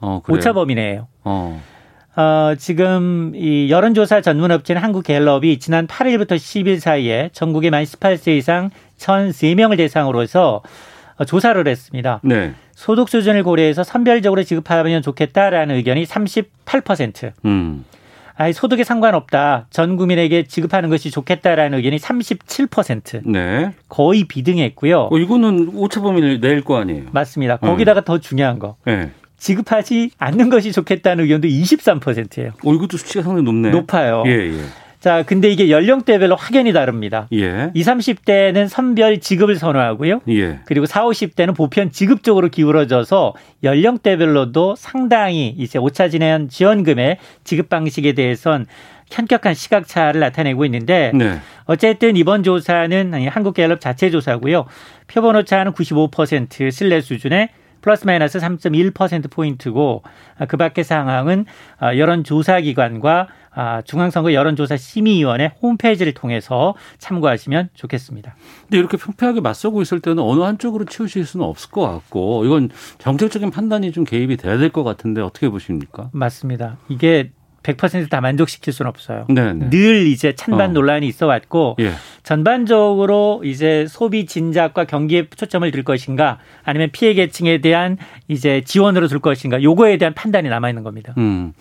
어, 0.01 0.22
오차 0.28 0.53
범위네요. 0.53 1.09
어. 1.24 1.61
어, 2.16 2.54
지금 2.56 3.32
이 3.34 3.70
여론조사 3.70 4.20
전문업체인 4.20 4.78
한국갤럽이 4.78 5.58
지난 5.58 5.86
8일부터 5.86 6.32
10일 6.36 6.78
사이에 6.78 7.30
전국의 7.32 7.70
만 7.70 7.82
18세 7.82 8.36
이상 8.36 8.70
1,003명을 8.98 9.76
대상으로 9.76 10.22
해서 10.22 10.62
조사를 11.26 11.66
했습니다. 11.66 12.20
네. 12.22 12.54
소득 12.72 13.08
수준을 13.08 13.42
고려해서 13.42 13.82
선별적으로 13.84 14.42
지급하면 14.42 15.02
좋겠다라는 15.02 15.74
의견이 15.76 16.04
38%. 16.04 17.32
음. 17.44 17.84
아니 18.36 18.52
소득에 18.52 18.82
상관없다. 18.82 19.66
전 19.70 19.96
국민에게 19.96 20.42
지급하는 20.44 20.90
것이 20.90 21.10
좋겠다라는 21.12 21.78
의견이 21.78 21.98
37%. 21.98 23.22
네. 23.30 23.72
거의 23.88 24.24
비등했고요. 24.24 25.08
어, 25.10 25.18
이거는 25.18 25.70
오차 25.74 26.00
범위를 26.00 26.40
낼 26.40 26.62
거 26.62 26.78
아니에요. 26.78 27.04
맞습니다. 27.12 27.56
거기다가 27.58 28.00
음. 28.00 28.04
더 28.04 28.18
중요한 28.18 28.58
거. 28.58 28.76
네. 28.84 29.10
지급하지 29.37 30.11
않는 30.18 30.49
것이 30.49 30.72
좋겠다는 30.72 31.24
의견도 31.24 31.49
23%예요. 31.49 32.53
어, 32.64 32.74
이것도 32.74 32.97
수치가 32.97 33.22
상당히 33.22 33.45
높네. 33.45 33.70
높아요. 33.70 34.22
예, 34.26 34.30
예. 34.30 34.61
자, 35.05 35.22
근데 35.22 35.51
이게 35.51 35.68
연령대별로 35.68 36.35
확연히 36.35 36.72
다릅니다. 36.72 37.28
예. 37.35 37.70
20, 37.74 37.93
30대는 38.24 38.68
선별 38.68 39.20
지급을 39.20 39.57
선호하고요. 39.57 40.22
예. 40.30 40.61
그리고 40.64 40.87
40, 40.87 41.37
50대는 41.37 41.55
보편 41.55 41.91
지급 41.91 42.22
적으로 42.22 42.49
기울어져서 42.49 43.35
연령대별로도 43.62 44.76
상당히 44.78 45.49
이제 45.59 45.78
5차 45.78 46.11
진행 46.11 46.49
지원금의 46.49 47.18
지급 47.45 47.68
방식에 47.68 48.14
대해선 48.14 48.64
현격한 49.11 49.53
시각차를 49.53 50.20
나타내고 50.20 50.64
있는데 50.64 51.12
네. 51.14 51.39
어쨌든 51.64 52.16
이번 52.16 52.43
조사는 52.43 53.28
한국갤럽 53.28 53.80
자체 53.80 54.09
조사고요. 54.09 54.64
표본 55.07 55.37
오차는 55.37 55.72
95% 55.72 56.70
신뢰 56.70 57.03
수준의 57.03 57.51
플러스 57.85 58.07
마이너스 58.07 58.39
3.1% 58.39 59.30
포인트고 59.30 60.03
그 60.49 60.57
밖의 60.57 60.85
상황은 60.85 61.45
여론조사기관과 61.82 63.28
중앙선거 63.85 64.32
여론조사 64.32 64.78
심의위원회 64.78 65.53
홈페이지를 65.61 66.14
통해서 66.14 66.74
참고하시면 66.97 67.68
좋겠습니다. 67.74 68.37
근데 68.62 68.78
이렇게 68.78 68.97
평평하게 68.97 69.43
맞서고 69.43 69.82
있을 69.82 70.01
때는 70.01 70.22
어느 70.22 70.41
한쪽으로 70.41 70.87
치우실 70.87 71.26
수는 71.26 71.45
없을 71.45 71.70
것 71.70 71.82
같고 71.82 72.47
이건 72.47 72.70
정책적인 72.97 73.51
판단이 73.51 73.93
좀 73.93 74.05
개입이 74.05 74.39
돼야 74.39 74.57
될 74.57 74.70
것 74.70 74.82
같은데 74.82 75.20
어떻게 75.20 75.51
보십니까? 75.51 76.09
맞습니다. 76.14 76.78
이게 76.89 77.32
100%다 77.64 78.20
만족시킬 78.20 78.72
수는 78.72 78.88
없어요. 78.88 79.26
네네. 79.28 79.70
늘 79.70 80.06
이제 80.06 80.34
찬반 80.34 80.70
어. 80.70 80.72
논란이 80.74 81.06
있어 81.08 81.26
왔고 81.26 81.76
예. 81.80 81.92
전반적으로 82.22 83.40
이제 83.44 83.86
소비 83.88 84.26
진작과 84.26 84.84
경기에 84.84 85.26
초점을 85.34 85.68
둘 85.70 85.82
것인가 85.82 86.38
아니면 86.62 86.90
피해 86.92 87.14
계층에 87.14 87.58
대한 87.58 87.96
이제 88.28 88.62
지원으로 88.64 89.08
둘 89.08 89.18
것인가 89.18 89.62
요거에 89.62 89.96
대한 89.96 90.14
판단이 90.14 90.48
남아 90.48 90.68
있는 90.68 90.84
겁니다. 90.84 91.14
음. 91.18 91.52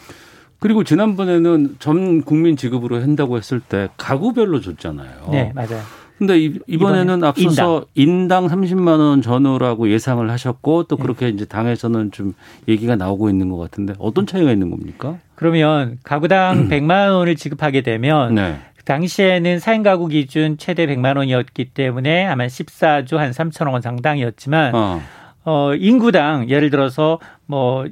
그리고 0.59 0.83
지난번에는 0.83 1.75
전 1.79 2.21
국민 2.21 2.55
지급으로 2.55 3.01
한다고 3.01 3.37
했을 3.37 3.59
때 3.59 3.89
가구별로 3.97 4.61
줬잖아요. 4.61 5.29
네, 5.31 5.51
맞아요. 5.53 5.81
근데 6.25 6.59
이번에는 6.67 7.23
앞서서 7.23 7.85
인당. 7.95 8.47
인당 8.47 8.47
30만 8.47 8.99
원 8.99 9.21
전후라고 9.21 9.89
예상을 9.89 10.29
하셨고 10.29 10.83
또 10.83 10.95
네. 10.95 11.01
그렇게 11.01 11.25
네. 11.25 11.31
이제 11.31 11.45
당에서는 11.45 12.11
좀 12.11 12.33
얘기가 12.67 12.95
나오고 12.95 13.29
있는 13.29 13.49
것 13.49 13.57
같은데 13.57 13.93
어떤 13.99 14.25
차이가 14.25 14.51
있는 14.51 14.69
겁니까? 14.69 15.17
그러면 15.35 15.99
가구당 16.03 16.69
100만 16.69 17.13
원을 17.13 17.35
지급하게 17.35 17.81
되면 17.81 18.35
네. 18.35 18.57
당시에는 18.85 19.57
4인 19.57 19.83
가구 19.83 20.07
기준 20.07 20.57
최대 20.57 20.85
100만 20.87 21.17
원이었기 21.17 21.65
때문에 21.73 22.25
아마 22.25 22.45
14조 22.47 23.17
한 23.17 23.31
3천억 23.31 23.73
원 23.73 23.81
상당이었지만 23.81 24.75
어. 24.75 25.01
어 25.45 25.75
인구당 25.75 26.49
예를 26.49 26.69
들어서 26.69 27.19
뭐 27.45 27.85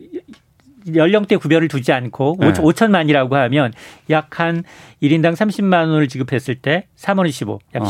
연령대 0.96 1.36
구별을 1.36 1.68
두지 1.68 1.92
않고 1.92 2.38
네. 2.40 2.54
5천만이라고 2.54 3.34
하면 3.34 3.74
약 4.10 4.40
한 4.40 4.64
1인당 5.04 5.34
30만 5.36 5.90
원을 5.90 6.08
지급했을 6.08 6.56
때 6.56 6.88
3원 6.98 7.28
25, 7.28 7.60
약 7.76 7.84
어. 7.84 7.86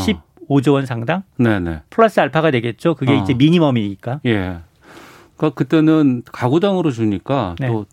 15조 0.48 0.74
원 0.74 0.86
상당? 0.86 1.22
네네. 1.36 1.82
플러스 1.90 2.20
알파가 2.20 2.50
되겠죠. 2.50 2.94
그게 2.94 3.12
어. 3.12 3.16
이제 3.16 3.34
미니멈이니까. 3.34 4.20
예. 4.26 4.58
그러니까 5.36 5.54
그때는 5.56 6.22
가구당으로 6.30 6.90
주니까 6.90 7.56
네. 7.58 7.68
또 7.68 7.86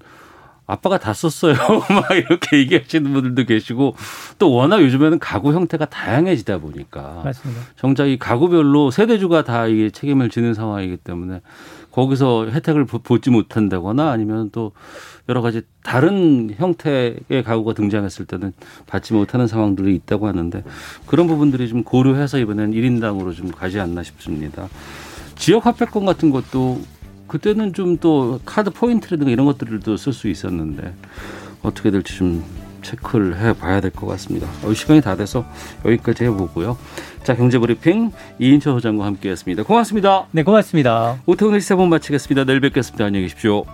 아빠가 0.69 0.99
다 0.99 1.13
썼어요. 1.13 1.55
막 1.89 2.11
이렇게 2.11 2.59
얘기하시는 2.59 3.11
분들도 3.11 3.45
계시고 3.45 3.95
또 4.37 4.53
워낙 4.53 4.83
요즘에는 4.83 5.17
가구 5.17 5.51
형태가 5.53 5.85
다양해지다 5.85 6.59
보니까 6.59 7.21
맞습니다. 7.25 7.61
정작 7.75 8.05
이 8.05 8.19
가구별로 8.19 8.91
세대주가 8.91 9.43
다 9.43 9.65
이게 9.65 9.89
책임을 9.89 10.29
지는 10.29 10.53
상황이기 10.53 10.97
때문에 10.97 11.41
거기서 11.91 12.49
혜택을 12.51 12.85
보지 12.85 13.31
못한다거나 13.31 14.11
아니면 14.11 14.51
또 14.51 14.73
여러 15.29 15.41
가지 15.41 15.61
다른 15.83 16.53
형태의 16.57 17.43
가구가 17.45 17.73
등장했을 17.73 18.25
때는 18.25 18.51
받지 18.87 19.13
못하는 19.13 19.47
상황들이 19.47 19.95
있다고 19.95 20.27
하는데 20.27 20.63
그런 21.05 21.27
부분들이 21.27 21.69
좀 21.69 21.83
고려해서 21.83 22.39
이번엔 22.39 22.71
1인당으로 22.71 23.35
좀 23.35 23.51
가지 23.51 23.79
않나 23.79 24.03
싶습니다. 24.03 24.67
지역 25.35 25.65
화폐권 25.67 26.05
같은 26.05 26.31
것도 26.31 26.81
그때는 27.27 27.73
좀 27.73 27.97
또 28.01 28.39
카드 28.45 28.71
포인트라든가 28.71 29.31
이런 29.31 29.45
것들을 29.45 29.81
쓸수 29.97 30.29
있었는데 30.29 30.93
어떻게 31.61 31.91
될지 31.91 32.15
좀 32.17 32.43
체크를 32.81 33.37
해봐야 33.37 33.81
될 33.81 33.91
것 33.91 34.07
같습니다. 34.07 34.47
어, 34.63 34.73
시간이 34.73 35.01
다 35.01 35.15
돼서 35.15 35.45
여기까지 35.85 36.23
해보고요. 36.23 36.77
자 37.23 37.35
경제브리핑 37.35 38.11
이인철 38.39 38.73
소장과 38.73 39.05
함께했습니다. 39.05 39.63
고맙습니다. 39.63 40.27
네 40.31 40.43
고맙습니다. 40.43 41.17
오태훈의 41.25 41.61
시사본 41.61 41.89
마치겠습니다. 41.89 42.45
내일 42.45 42.61
뵙겠습니다. 42.61 43.05
안녕히 43.05 43.25
계십시오. 43.25 43.65